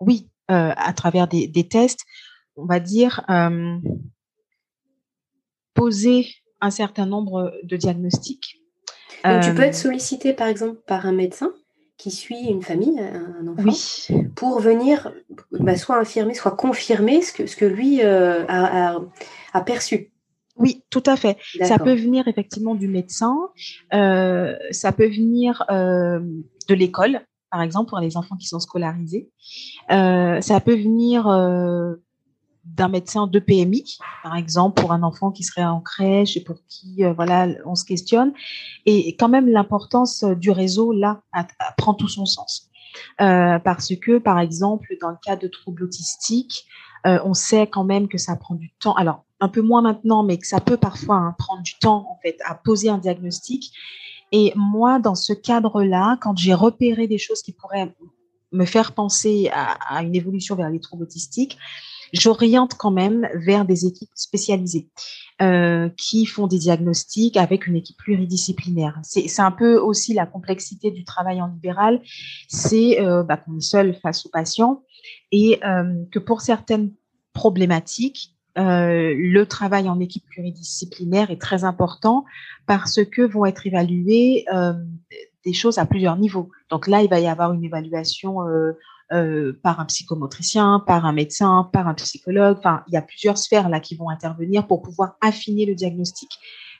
oui, 0.00 0.28
à 0.48 0.92
travers 0.92 1.28
des, 1.28 1.46
des, 1.46 1.68
tests, 1.68 2.00
on 2.56 2.66
va 2.66 2.80
dire, 2.80 3.24
poser 5.74 6.26
un 6.60 6.70
certain 6.70 7.06
nombre 7.06 7.52
de 7.62 7.76
diagnostics. 7.76 8.60
Donc, 9.24 9.42
tu 9.42 9.54
peux 9.54 9.62
être 9.62 9.74
sollicité, 9.74 10.32
par 10.32 10.48
exemple, 10.48 10.80
par 10.86 11.06
un 11.06 11.12
médecin 11.12 11.52
qui 11.96 12.10
suit 12.10 12.46
une 12.46 12.62
famille, 12.62 12.98
un 12.98 13.46
enfant, 13.46 13.70
pour 14.34 14.60
venir 14.60 15.12
bah, 15.52 15.76
soit 15.76 15.98
infirmer, 15.98 16.34
soit 16.34 16.56
confirmer 16.56 17.22
ce 17.22 17.32
que, 17.32 17.46
ce 17.46 17.56
que 17.56 17.64
lui 17.64 18.02
euh, 18.02 18.44
a, 18.48 18.98
a, 19.52 19.60
perçu. 19.62 20.10
Oui, 20.56 20.82
tout 20.90 21.02
à 21.06 21.16
fait. 21.16 21.36
Ça 21.62 21.78
peut 21.78 21.94
venir 21.94 22.28
effectivement 22.28 22.74
du 22.74 22.88
médecin, 22.88 23.36
euh, 23.92 24.56
ça 24.70 24.92
peut 24.92 25.08
venir 25.08 25.64
euh, 25.70 26.20
de 26.68 26.74
l'école, 26.74 27.20
par 27.50 27.62
exemple, 27.62 27.90
pour 27.90 27.98
les 27.98 28.16
enfants 28.16 28.36
qui 28.36 28.46
sont 28.46 28.60
scolarisés. 28.60 29.30
ça 29.88 30.60
peut 30.64 30.76
venir 30.76 31.26
d'un 32.64 32.88
médecin 32.88 33.26
de 33.26 33.38
PMI, 33.38 33.98
par 34.22 34.36
exemple, 34.36 34.80
pour 34.80 34.92
un 34.92 35.02
enfant 35.02 35.30
qui 35.30 35.42
serait 35.42 35.64
en 35.64 35.80
crèche 35.80 36.36
et 36.36 36.42
pour 36.42 36.56
qui, 36.68 37.04
euh, 37.04 37.12
voilà, 37.12 37.48
on 37.66 37.74
se 37.74 37.84
questionne. 37.84 38.32
Et 38.86 39.16
quand 39.16 39.28
même, 39.28 39.48
l'importance 39.48 40.24
du 40.24 40.50
réseau, 40.50 40.92
là, 40.92 41.22
prend 41.76 41.94
tout 41.94 42.08
son 42.08 42.26
sens. 42.26 42.70
Euh, 43.20 43.58
parce 43.58 43.94
que, 43.96 44.18
par 44.18 44.38
exemple, 44.38 44.86
dans 45.00 45.10
le 45.10 45.16
cas 45.22 45.36
de 45.36 45.48
troubles 45.48 45.84
autistiques, 45.84 46.64
euh, 47.06 47.18
on 47.24 47.34
sait 47.34 47.66
quand 47.66 47.84
même 47.84 48.08
que 48.08 48.18
ça 48.18 48.36
prend 48.36 48.54
du 48.54 48.72
temps. 48.80 48.94
Alors, 48.94 49.24
un 49.40 49.48
peu 49.48 49.60
moins 49.60 49.82
maintenant, 49.82 50.22
mais 50.22 50.38
que 50.38 50.46
ça 50.46 50.60
peut 50.60 50.76
parfois 50.76 51.16
hein, 51.16 51.34
prendre 51.38 51.62
du 51.62 51.74
temps, 51.78 52.06
en 52.10 52.18
fait, 52.22 52.38
à 52.44 52.54
poser 52.54 52.88
un 52.88 52.98
diagnostic. 52.98 53.72
Et 54.32 54.52
moi, 54.56 54.98
dans 54.98 55.14
ce 55.14 55.32
cadre-là, 55.32 56.18
quand 56.20 56.36
j'ai 56.36 56.54
repéré 56.54 57.06
des 57.06 57.18
choses 57.18 57.42
qui 57.42 57.52
pourraient 57.52 57.94
me 58.52 58.64
faire 58.64 58.92
penser 58.92 59.50
à, 59.52 60.02
une 60.02 60.14
évolution 60.14 60.54
vers 60.56 60.70
les 60.70 60.80
troubles 60.80 61.02
autistiques, 61.02 61.58
j'oriente 62.12 62.74
quand 62.74 62.92
même 62.92 63.28
vers 63.34 63.64
des 63.64 63.86
équipes 63.86 64.10
spécialisées 64.14 64.88
euh, 65.42 65.88
qui 65.96 66.26
font 66.26 66.46
des 66.46 66.58
diagnostics 66.58 67.36
avec 67.36 67.66
une 67.66 67.76
équipe 67.76 67.96
pluridisciplinaire. 67.96 68.98
C'est 69.02 69.40
un 69.40 69.50
peu 69.50 69.76
aussi 69.76 70.14
la 70.14 70.24
complexité 70.24 70.90
du 70.92 71.04
travail 71.04 71.42
en 71.42 71.48
libéral, 71.48 72.00
c'est 72.48 73.00
euh, 73.00 73.24
bah, 73.24 73.36
qu'on 73.36 73.58
est 73.58 73.60
seul 73.60 73.94
face 74.00 74.24
aux 74.24 74.30
patients 74.30 74.82
et 75.32 75.60
euh, 75.64 76.04
que 76.10 76.18
pour 76.18 76.40
certaines 76.40 76.92
problématiques, 77.32 78.30
le 78.56 79.42
travail 79.46 79.88
en 79.88 79.98
équipe 79.98 80.24
pluridisciplinaire 80.30 81.32
est 81.32 81.40
très 81.40 81.64
important 81.64 82.24
parce 82.68 83.04
que 83.04 83.22
vont 83.22 83.46
être 83.46 83.66
évaluées 83.66 84.44
des 85.44 85.52
choses 85.52 85.78
à 85.78 85.86
plusieurs 85.86 86.16
niveaux. 86.16 86.50
Donc 86.70 86.86
là, 86.86 87.02
il 87.02 87.10
va 87.10 87.18
y 87.18 87.26
avoir 87.26 87.52
une 87.52 87.64
évaluation 87.64 88.38
euh, 89.12 89.60
par 89.62 89.80
un 89.80 89.84
psychomotricien, 89.84 90.82
par 90.86 91.04
un 91.04 91.12
médecin, 91.12 91.68
par 91.74 91.86
un 91.86 91.94
psychologue. 91.94 92.56
Enfin, 92.58 92.82
il 92.88 92.94
y 92.94 92.96
a 92.96 93.02
plusieurs 93.02 93.36
sphères 93.36 93.68
là 93.68 93.78
qui 93.78 93.96
vont 93.96 94.08
intervenir 94.08 94.66
pour 94.66 94.80
pouvoir 94.80 95.16
affiner 95.20 95.66
le 95.66 95.74
diagnostic. 95.74 96.30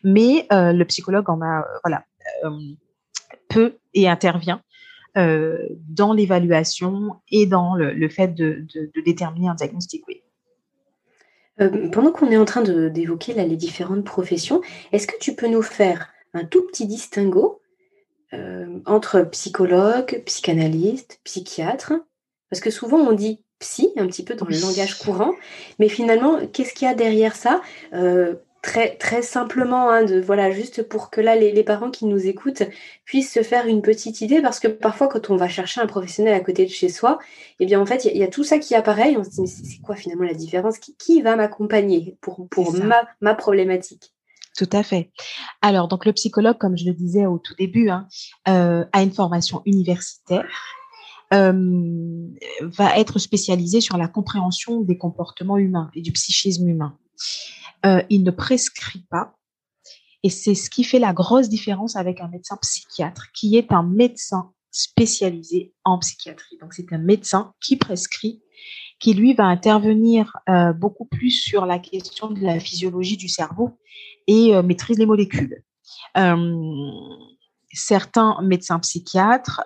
Mais 0.04 0.46
euh, 0.50 0.72
le 0.72 0.86
psychologue 0.86 1.28
en 1.28 1.42
a, 1.42 1.60
euh, 1.60 1.78
voilà, 1.84 2.04
peut 3.50 3.76
et 3.92 4.08
intervient 4.08 4.62
dans 5.14 6.12
l'évaluation 6.12 7.16
et 7.30 7.46
dans 7.46 7.74
le, 7.74 8.08
fait 8.08 8.34
de, 8.34 8.66
déterminer 9.04 9.48
un 9.48 9.54
diagnostic. 9.54 10.04
Oui. 10.08 10.22
pendant 11.92 12.10
qu'on 12.10 12.30
est 12.30 12.36
en 12.36 12.44
train 12.44 12.62
d'évoquer 12.62 13.34
les 13.34 13.56
différentes 13.56 14.04
professions, 14.04 14.60
est-ce 14.92 15.06
que 15.06 15.18
tu 15.20 15.34
peux 15.34 15.48
nous 15.48 15.62
faire 15.62 16.10
un 16.32 16.44
tout 16.44 16.66
petit 16.66 16.86
distinguo 16.86 17.60
entre 18.86 19.22
psychologue, 19.22 20.22
psychanalyste, 20.26 21.20
psychiatre? 21.22 21.92
Parce 22.50 22.60
que 22.60 22.70
souvent 22.70 22.98
on 22.98 23.12
dit 23.12 23.44
psy, 23.58 23.92
un 23.96 24.06
petit 24.06 24.24
peu 24.24 24.34
dans 24.34 24.46
le 24.46 24.60
langage 24.60 24.98
courant, 24.98 25.32
mais 25.78 25.88
finalement, 25.88 26.46
qu'est-ce 26.46 26.74
qu'il 26.74 26.86
y 26.86 26.90
a 26.90 26.94
derrière 26.94 27.34
ça? 27.34 27.62
Euh, 27.92 28.34
Très, 28.64 28.96
très 28.96 29.20
simplement, 29.20 29.90
hein, 29.90 30.04
de, 30.04 30.18
voilà, 30.18 30.50
juste 30.50 30.88
pour 30.88 31.10
que 31.10 31.20
là, 31.20 31.36
les, 31.36 31.62
parents 31.64 31.90
qui 31.90 32.06
nous 32.06 32.26
écoutent 32.26 32.62
puissent 33.04 33.30
se 33.30 33.42
faire 33.42 33.66
une 33.66 33.82
petite 33.82 34.22
idée, 34.22 34.40
parce 34.40 34.58
que 34.58 34.68
parfois, 34.68 35.06
quand 35.06 35.28
on 35.28 35.36
va 35.36 35.48
chercher 35.48 35.82
un 35.82 35.86
professionnel 35.86 36.32
à 36.32 36.40
côté 36.40 36.64
de 36.64 36.70
chez 36.70 36.88
soi, 36.88 37.18
eh 37.60 37.66
bien, 37.66 37.78
en 37.78 37.84
fait, 37.84 38.06
il 38.06 38.16
y, 38.16 38.22
a 38.22 38.26
tout 38.26 38.42
ça 38.42 38.58
qui 38.58 38.74
apparaît, 38.74 39.12
et 39.12 39.18
on 39.18 39.22
se 39.22 39.28
dit, 39.28 39.42
mais 39.42 39.46
c'est 39.46 39.82
quoi 39.82 39.96
finalement 39.96 40.24
la 40.24 40.32
différence? 40.32 40.78
Qui, 40.78 41.20
va 41.20 41.36
m'accompagner 41.36 42.16
pour, 42.22 42.48
pour 42.48 42.74
ma, 42.74 43.06
ma 43.20 43.34
problématique? 43.34 44.14
Tout 44.56 44.70
à 44.72 44.82
fait. 44.82 45.10
Alors, 45.60 45.86
donc 45.86 46.06
le 46.06 46.14
psychologue, 46.14 46.56
comme 46.56 46.78
je 46.78 46.86
le 46.86 46.94
disais 46.94 47.26
au 47.26 47.38
tout 47.38 47.54
début, 47.58 47.90
hein, 47.90 48.08
euh, 48.48 48.86
a 48.94 49.02
une 49.02 49.12
formation 49.12 49.60
universitaire 49.66 50.46
euh, 51.34 52.28
va 52.60 52.98
être 52.98 53.18
spécialisé 53.18 53.80
sur 53.80 53.98
la 53.98 54.08
compréhension 54.08 54.80
des 54.80 54.96
comportements 54.96 55.58
humains 55.58 55.90
et 55.94 56.00
du 56.00 56.12
psychisme 56.12 56.68
humain. 56.68 56.96
Euh, 57.84 58.02
il 58.10 58.22
ne 58.22 58.30
prescrit 58.30 59.06
pas, 59.10 59.34
et 60.22 60.30
c'est 60.30 60.54
ce 60.54 60.70
qui 60.70 60.84
fait 60.84 60.98
la 60.98 61.12
grosse 61.12 61.48
différence 61.48 61.96
avec 61.96 62.20
un 62.20 62.28
médecin 62.28 62.56
psychiatre, 62.62 63.30
qui 63.32 63.56
est 63.56 63.72
un 63.72 63.82
médecin 63.82 64.52
spécialisé 64.70 65.74
en 65.84 65.98
psychiatrie. 65.98 66.56
Donc 66.60 66.72
c'est 66.72 66.92
un 66.92 66.98
médecin 66.98 67.52
qui 67.60 67.76
prescrit, 67.76 68.42
qui 68.98 69.14
lui 69.14 69.34
va 69.34 69.44
intervenir 69.44 70.36
euh, 70.48 70.72
beaucoup 70.72 71.04
plus 71.04 71.30
sur 71.30 71.66
la 71.66 71.78
question 71.78 72.30
de 72.30 72.40
la 72.40 72.58
physiologie 72.58 73.16
du 73.16 73.28
cerveau 73.28 73.78
et 74.26 74.54
maîtrise 74.62 74.98
les 74.98 75.06
molécules. 75.06 75.62
certains 77.72 78.40
médecins 78.42 78.80
psychiatres 78.80 79.62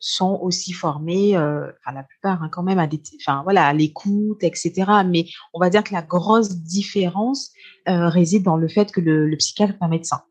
sont 0.00 0.38
aussi 0.42 0.72
formés, 0.72 1.36
euh, 1.36 1.70
la 1.86 2.02
plupart 2.02 2.42
hein, 2.42 2.48
quand 2.50 2.62
même, 2.62 2.78
à 2.78 2.86
des, 2.86 3.00
enfin 3.20 3.42
voilà, 3.44 3.72
l'écoute, 3.72 4.42
etc. 4.42 4.90
Mais 5.06 5.26
on 5.52 5.60
va 5.60 5.70
dire 5.70 5.84
que 5.84 5.92
la 5.92 6.02
grosse 6.02 6.56
différence 6.56 7.52
euh, 7.88 8.08
réside 8.08 8.42
dans 8.42 8.56
le 8.56 8.66
fait 8.66 8.90
que 8.90 9.00
le, 9.00 9.36
psychiatre 9.36 9.74
est 9.74 9.84
un 9.84 9.88
médecin, 9.88 10.22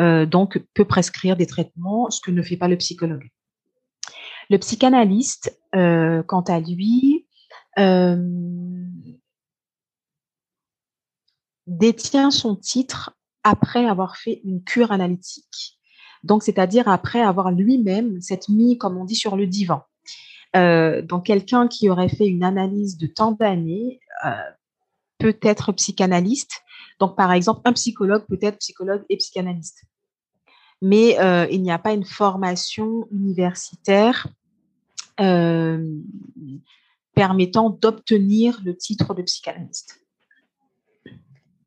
euh, 0.00 0.24
donc 0.24 0.62
peut 0.74 0.84
prescrire 0.84 1.36
des 1.36 1.46
traitements, 1.46 2.08
ce 2.10 2.20
que 2.20 2.30
ne 2.30 2.42
fait 2.42 2.56
pas 2.56 2.68
le 2.68 2.78
psychologue. 2.78 3.28
Le 4.48 4.58
psychanalyste, 4.58 5.58
quant 5.72 6.44
à 6.46 6.60
lui, 6.60 7.26
détient 11.66 12.30
son 12.30 12.54
titre 12.54 13.16
après 13.42 13.86
avoir 13.86 14.16
fait 14.16 14.40
une 14.44 14.62
cure 14.62 14.92
analytique. 14.92 15.73
Donc, 16.24 16.42
c'est-à-dire 16.42 16.88
après 16.88 17.20
avoir 17.20 17.52
lui-même 17.52 18.20
cette 18.20 18.48
mis, 18.48 18.78
comme 18.78 18.96
on 18.96 19.04
dit, 19.04 19.14
sur 19.14 19.36
le 19.36 19.46
divan. 19.46 19.82
Euh, 20.56 21.02
donc, 21.02 21.26
quelqu'un 21.26 21.68
qui 21.68 21.90
aurait 21.90 22.08
fait 22.08 22.26
une 22.26 22.42
analyse 22.42 22.96
de 22.96 23.06
tant 23.06 23.32
d'années 23.32 24.00
euh, 24.24 24.30
peut 25.18 25.36
être 25.42 25.72
psychanalyste. 25.72 26.62
Donc, 26.98 27.16
par 27.16 27.32
exemple, 27.32 27.60
un 27.64 27.72
psychologue 27.74 28.24
peut 28.26 28.38
être 28.40 28.58
psychologue 28.58 29.04
et 29.10 29.18
psychanalyste. 29.18 29.84
Mais 30.80 31.18
euh, 31.20 31.46
il 31.50 31.62
n'y 31.62 31.70
a 31.70 31.78
pas 31.78 31.92
une 31.92 32.04
formation 32.04 33.06
universitaire 33.12 34.26
permettant 37.14 37.70
d'obtenir 37.70 38.60
le 38.64 38.76
titre 38.76 39.14
de 39.14 39.22
psychanalyste. 39.22 40.03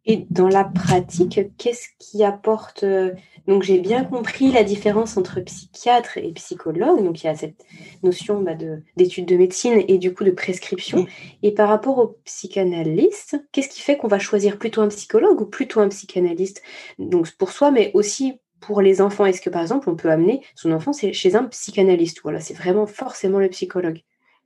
Et 0.09 0.25
dans 0.29 0.47
la 0.47 0.63
pratique, 0.63 1.41
qu'est-ce 1.57 1.89
qui 1.99 2.23
apporte 2.23 2.83
euh, 2.83 3.11
Donc 3.45 3.63
j'ai 3.63 3.77
bien 3.77 4.05
compris 4.05 4.53
la 4.53 4.63
différence 4.63 5.17
entre 5.17 5.41
psychiatre 5.41 6.17
et 6.17 6.31
psychologue. 6.31 7.03
Donc 7.03 7.21
il 7.21 7.27
y 7.27 7.29
a 7.29 7.35
cette 7.35 7.65
notion 8.03 8.41
bah, 8.41 8.53
d'études 8.95 9.25
de, 9.25 9.35
médecine 9.35 9.83
et 9.85 9.97
du 9.97 10.13
coup 10.13 10.23
de 10.23 10.31
prescription. 10.31 11.05
Et 11.43 11.51
par 11.51 11.67
rapport 11.67 11.97
au 11.97 12.17
psychanalyste, 12.23 13.37
qu'est-ce 13.51 13.67
qui 13.67 13.81
fait 13.81 13.97
qu'on 13.97 14.07
va 14.07 14.17
choisir 14.17 14.57
plutôt 14.57 14.81
un 14.81 14.87
psychologue 14.87 15.41
ou 15.41 15.45
plutôt 15.45 15.81
un 15.81 15.89
psychanalyste? 15.89 16.63
Donc 16.99 17.29
pour 17.31 17.51
soi, 17.51 17.69
mais 17.71 17.91
aussi 17.93 18.39
pour 18.61 18.81
les 18.81 19.01
enfants. 19.01 19.25
Est-ce 19.25 19.41
que 19.41 19.49
par 19.49 19.61
exemple 19.61 19.89
on 19.89 19.97
peut 19.97 20.09
amener 20.09 20.41
son 20.55 20.71
enfant 20.71 20.93
chez 20.93 21.35
un 21.35 21.43
psychanalyste? 21.43 22.21
Voilà, 22.23 22.39
c'est 22.39 22.53
vraiment 22.53 22.87
forcément 22.87 23.39
le 23.39 23.49
psychologue? 23.49 23.99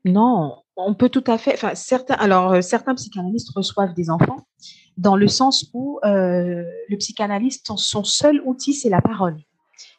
Non, 0.05 0.55
on 0.76 0.95
peut 0.95 1.09
tout 1.09 1.24
à 1.28 1.38
fait. 1.38 1.53
Enfin, 1.53 1.76
certains. 1.76 2.16
Alors 2.16 2.53
euh, 2.53 2.62
certains 2.62 2.95
psychanalystes 2.95 3.51
reçoivent 3.55 3.93
des 3.93 4.09
enfants 4.09 4.47
dans 4.97 5.15
le 5.15 5.27
sens 5.27 5.69
où 5.73 5.99
euh, 6.03 6.63
le 6.89 6.97
psychanalyste, 6.97 7.71
son 7.75 8.03
seul 8.03 8.41
outil, 8.45 8.73
c'est 8.73 8.89
la 8.89 9.01
parole. 9.01 9.37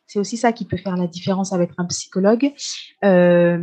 C'est 0.07 0.19
aussi 0.19 0.37
ça 0.37 0.53
qui 0.53 0.65
peut 0.65 0.77
faire 0.77 0.97
la 0.97 1.07
différence 1.07 1.53
avec 1.53 1.71
un 1.79 1.87
psychologue. 1.87 2.53
Euh, 3.05 3.59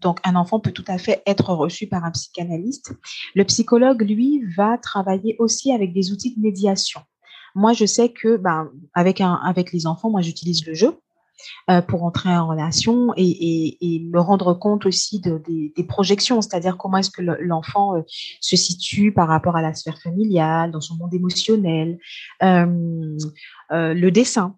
Donc, 0.00 0.18
un 0.24 0.34
enfant 0.34 0.60
peut 0.60 0.72
tout 0.72 0.84
à 0.88 0.98
fait 0.98 1.22
être 1.26 1.54
reçu 1.54 1.86
par 1.86 2.04
un 2.04 2.10
psychanalyste. 2.10 2.92
Le 3.34 3.44
psychologue, 3.44 4.02
lui, 4.02 4.42
va 4.56 4.76
travailler 4.76 5.36
aussi 5.38 5.72
avec 5.72 5.94
des 5.94 6.12
outils 6.12 6.34
de 6.34 6.40
médiation. 6.40 7.00
Moi, 7.54 7.72
je 7.72 7.86
sais 7.86 8.10
que, 8.10 8.36
ben, 8.36 8.70
avec, 8.94 9.72
les 9.72 9.86
enfants, 9.86 10.10
moi, 10.10 10.20
j'utilise 10.20 10.66
le 10.66 10.74
jeu 10.74 10.98
euh, 11.70 11.82
pour 11.82 12.04
entrer 12.04 12.30
en 12.30 12.48
relation 12.48 13.12
et, 13.16 13.78
me 14.12 14.20
rendre 14.20 14.54
compte 14.54 14.86
aussi 14.86 15.20
de, 15.20 15.40
des, 15.46 15.84
projections, 15.84 16.42
c'est-à-dire 16.42 16.76
comment 16.76 16.98
est-ce 16.98 17.10
que 17.10 17.22
l'enfant 17.22 17.96
euh, 17.96 18.02
se 18.40 18.56
situe 18.56 19.12
par 19.12 19.28
rapport 19.28 19.56
à 19.56 19.62
la 19.62 19.74
sphère 19.74 19.98
familiale, 20.00 20.70
dans 20.70 20.80
son 20.80 20.96
monde 20.96 21.14
émotionnel, 21.14 21.98
euh, 22.42 23.16
le 23.70 24.10
dessin. 24.10 24.56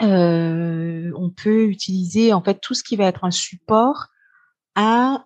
on 0.00 1.30
peut 1.36 1.64
utiliser 1.68 2.32
en 2.32 2.42
fait 2.42 2.60
tout 2.60 2.74
ce 2.74 2.82
qui 2.82 2.96
va 2.96 3.06
être 3.06 3.24
un 3.24 3.30
support 3.30 4.08
à 4.74 5.24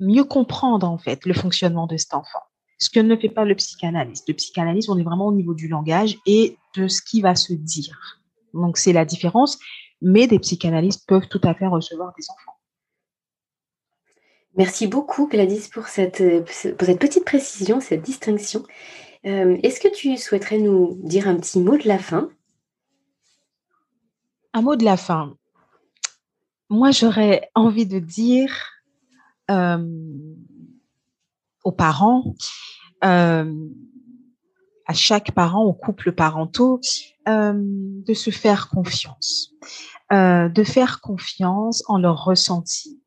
mieux 0.00 0.24
comprendre 0.24 0.88
en 0.88 0.98
fait 0.98 1.24
le 1.26 1.34
fonctionnement 1.34 1.86
de 1.86 1.96
cet 1.96 2.14
enfant. 2.14 2.42
Ce 2.78 2.90
que 2.90 3.00
ne 3.00 3.16
fait 3.16 3.28
pas 3.28 3.44
le 3.44 3.56
psychanalyste. 3.56 4.28
Le 4.28 4.34
psychanalyste, 4.34 4.88
on 4.88 4.98
est 4.98 5.02
vraiment 5.02 5.26
au 5.26 5.32
niveau 5.32 5.54
du 5.54 5.66
langage 5.66 6.16
et 6.26 6.56
de 6.76 6.86
ce 6.86 7.02
qui 7.02 7.20
va 7.20 7.34
se 7.34 7.52
dire. 7.52 8.20
Donc 8.58 8.78
c'est 8.78 8.92
la 8.92 9.04
différence, 9.04 9.58
mais 10.00 10.26
des 10.26 10.38
psychanalystes 10.38 11.06
peuvent 11.06 11.28
tout 11.28 11.40
à 11.44 11.54
fait 11.54 11.66
recevoir 11.66 12.12
des 12.18 12.26
enfants. 12.30 12.58
Merci 14.56 14.86
beaucoup 14.86 15.28
Gladys 15.28 15.68
pour 15.72 15.86
cette, 15.86 16.22
pour 16.76 16.86
cette 16.86 16.98
petite 16.98 17.24
précision, 17.24 17.80
cette 17.80 18.02
distinction. 18.02 18.64
Euh, 19.26 19.56
est-ce 19.62 19.80
que 19.80 19.88
tu 19.94 20.16
souhaiterais 20.16 20.58
nous 20.58 20.98
dire 21.02 21.28
un 21.28 21.36
petit 21.36 21.60
mot 21.60 21.76
de 21.76 21.86
la 21.86 21.98
fin? 21.98 22.30
Un 24.52 24.62
mot 24.62 24.76
de 24.76 24.84
la 24.84 24.96
fin. 24.96 25.36
Moi, 26.70 26.90
j'aurais 26.90 27.50
envie 27.54 27.86
de 27.86 27.98
dire 27.98 28.52
euh, 29.50 29.86
aux 31.64 31.72
parents, 31.72 32.34
euh, 33.04 33.52
à 34.88 34.94
chaque 34.94 35.32
parent, 35.32 35.64
aux 35.64 35.74
couples 35.74 36.12
parentaux, 36.12 36.80
euh, 37.28 37.52
de 37.54 38.14
se 38.14 38.30
faire 38.30 38.70
confiance, 38.70 39.52
euh, 40.12 40.48
de 40.48 40.64
faire 40.64 41.02
confiance 41.02 41.84
en 41.88 41.98
leur 41.98 42.24
ressenti, 42.24 43.00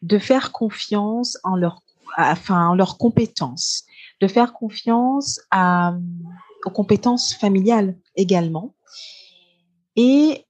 de 0.00 0.18
faire 0.18 0.50
confiance 0.50 1.36
en 1.44 1.54
leur, 1.54 1.82
enfin, 2.16 2.68
en 2.68 2.74
leurs 2.74 2.96
compétences, 2.96 3.84
de 4.22 4.28
faire 4.28 4.54
confiance 4.54 5.38
aux 5.52 6.70
compétences 6.70 7.34
familiales 7.34 7.98
également, 8.16 8.74
et 9.94 10.46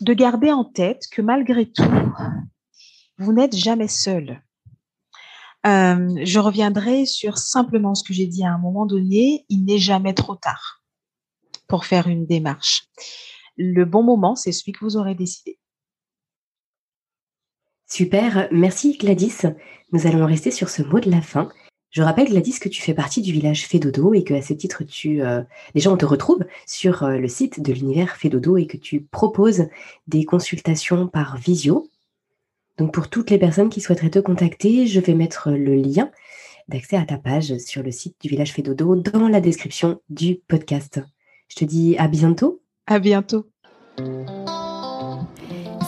de 0.00 0.14
garder 0.14 0.50
en 0.50 0.64
tête 0.64 1.04
que 1.12 1.20
malgré 1.20 1.70
tout, 1.70 1.84
vous 3.18 3.32
n'êtes 3.34 3.54
jamais 3.54 3.88
seul. 3.88 4.42
Euh, 5.64 6.20
je 6.24 6.38
reviendrai 6.40 7.06
sur 7.06 7.38
simplement 7.38 7.94
ce 7.94 8.02
que 8.02 8.12
j'ai 8.12 8.26
dit 8.26 8.44
à 8.44 8.52
un 8.52 8.58
moment 8.58 8.86
donné, 8.86 9.44
il 9.48 9.64
n'est 9.64 9.78
jamais 9.78 10.14
trop 10.14 10.34
tard 10.34 10.82
pour 11.68 11.84
faire 11.86 12.08
une 12.08 12.26
démarche. 12.26 12.88
Le 13.56 13.84
bon 13.84 14.02
moment, 14.02 14.34
c'est 14.34 14.52
celui 14.52 14.72
que 14.72 14.84
vous 14.84 14.96
aurez 14.96 15.14
décidé. 15.14 15.58
Super, 17.88 18.48
merci 18.50 18.96
Gladys. 18.96 19.42
Nous 19.92 20.06
allons 20.06 20.26
rester 20.26 20.50
sur 20.50 20.68
ce 20.68 20.82
mot 20.82 20.98
de 20.98 21.10
la 21.10 21.20
fin. 21.20 21.48
Je 21.90 22.02
rappelle 22.02 22.30
Gladys 22.30 22.58
que 22.58 22.70
tu 22.70 22.80
fais 22.80 22.94
partie 22.94 23.20
du 23.20 23.32
village 23.32 23.66
Fédodo 23.66 24.14
et 24.14 24.24
que 24.24 24.32
à 24.32 24.40
ce 24.40 24.54
titre 24.54 24.82
tu 24.82 25.22
euh, 25.22 25.42
déjà 25.74 25.90
on 25.90 25.98
te 25.98 26.06
retrouve 26.06 26.42
sur 26.66 27.02
euh, 27.02 27.18
le 27.18 27.28
site 27.28 27.60
de 27.60 27.70
l'univers 27.70 28.16
Fédodo 28.16 28.56
et 28.56 28.66
que 28.66 28.78
tu 28.78 29.02
proposes 29.02 29.66
des 30.06 30.24
consultations 30.24 31.06
par 31.06 31.36
visio 31.36 31.86
donc 32.78 32.92
pour 32.92 33.08
toutes 33.08 33.30
les 33.30 33.38
personnes 33.38 33.68
qui 33.68 33.80
souhaiteraient 33.80 34.10
te 34.10 34.18
contacter, 34.18 34.86
je 34.86 35.00
vais 35.00 35.14
mettre 35.14 35.50
le 35.50 35.74
lien 35.74 36.10
d'accès 36.68 36.96
à 36.96 37.04
ta 37.04 37.18
page 37.18 37.56
sur 37.58 37.82
le 37.82 37.90
site 37.90 38.16
du 38.20 38.28
Village 38.28 38.52
Fédodo 38.52 38.96
dans 38.96 39.28
la 39.28 39.40
description 39.40 40.00
du 40.08 40.36
podcast. 40.48 41.00
Je 41.48 41.56
te 41.56 41.64
dis 41.64 41.96
à 41.98 42.08
bientôt. 42.08 42.62
À 42.86 42.98
bientôt. 42.98 43.46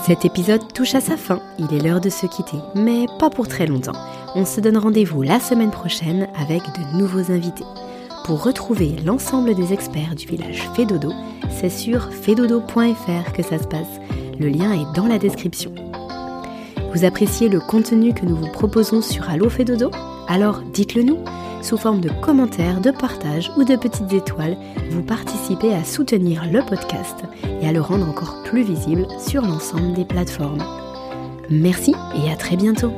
Cet 0.05 0.27
épisode 0.27 0.71
touche 0.75 0.95
à 0.95 1.01
sa 1.01 1.17
fin, 1.17 1.41
il 1.59 1.75
est 1.75 1.83
l'heure 1.83 2.01
de 2.03 2.11
se 2.11 2.27
quitter, 2.27 2.59
mais 2.75 3.07
pas 3.19 3.31
pour 3.31 3.49
très 3.49 3.67
longtemps. 3.67 3.97
On 4.35 4.45
se 4.45 4.61
donne 4.61 4.77
rendez-vous 4.77 5.23
la 5.23 5.41
semaine 5.41 5.71
prochaine 5.71 6.29
avec 6.35 6.61
de 6.63 6.99
nouveaux 6.99 7.33
invités. 7.33 7.65
Pour 8.27 8.43
retrouver 8.43 8.91
l'ensemble 9.05 9.55
des 9.55 9.73
experts 9.73 10.15
du 10.15 10.27
village 10.27 10.69
Fédodo, 10.75 11.13
c'est 11.51 11.71
sur 11.71 12.13
fedodo.fr 12.13 13.33
que 13.33 13.43
ça 13.43 13.59
se 13.59 13.67
passe. 13.67 14.01
Le 14.39 14.49
lien 14.49 14.73
est 14.73 14.95
dans 14.95 15.07
la 15.07 15.19
description. 15.19 15.73
Vous 16.95 17.05
appréciez 17.05 17.49
le 17.49 17.59
contenu 17.59 18.15
que 18.15 18.25
nous 18.25 18.37
vous 18.37 18.53
proposons 18.53 19.03
sur 19.03 19.29
Allo 19.29 19.49
Dodo 19.49 19.91
Alors 20.29 20.61
dites-le 20.63 21.03
nous 21.03 21.19
sous 21.61 21.77
forme 21.77 22.01
de 22.01 22.11
commentaires, 22.23 22.81
de 22.81 22.93
partages 22.93 23.51
ou 23.57 23.65
de 23.65 23.75
petites 23.75 24.13
étoiles. 24.13 24.57
Vous 24.91 25.03
participez 25.03 25.75
à 25.75 25.83
soutenir 25.83 26.45
le 26.53 26.61
podcast 26.61 27.25
et 27.61 27.67
à 27.67 27.73
le 27.73 27.81
rendre 27.81 28.09
encore 28.09 28.43
plus 28.45 28.63
visible 28.63 29.07
sur 29.19 29.43
l'ensemble 29.43 29.95
des 29.95 30.05
plateformes. 30.05 30.63
Merci 31.51 31.95
et 32.15 32.31
à 32.31 32.37
très 32.37 32.57
bientôt 32.57 32.93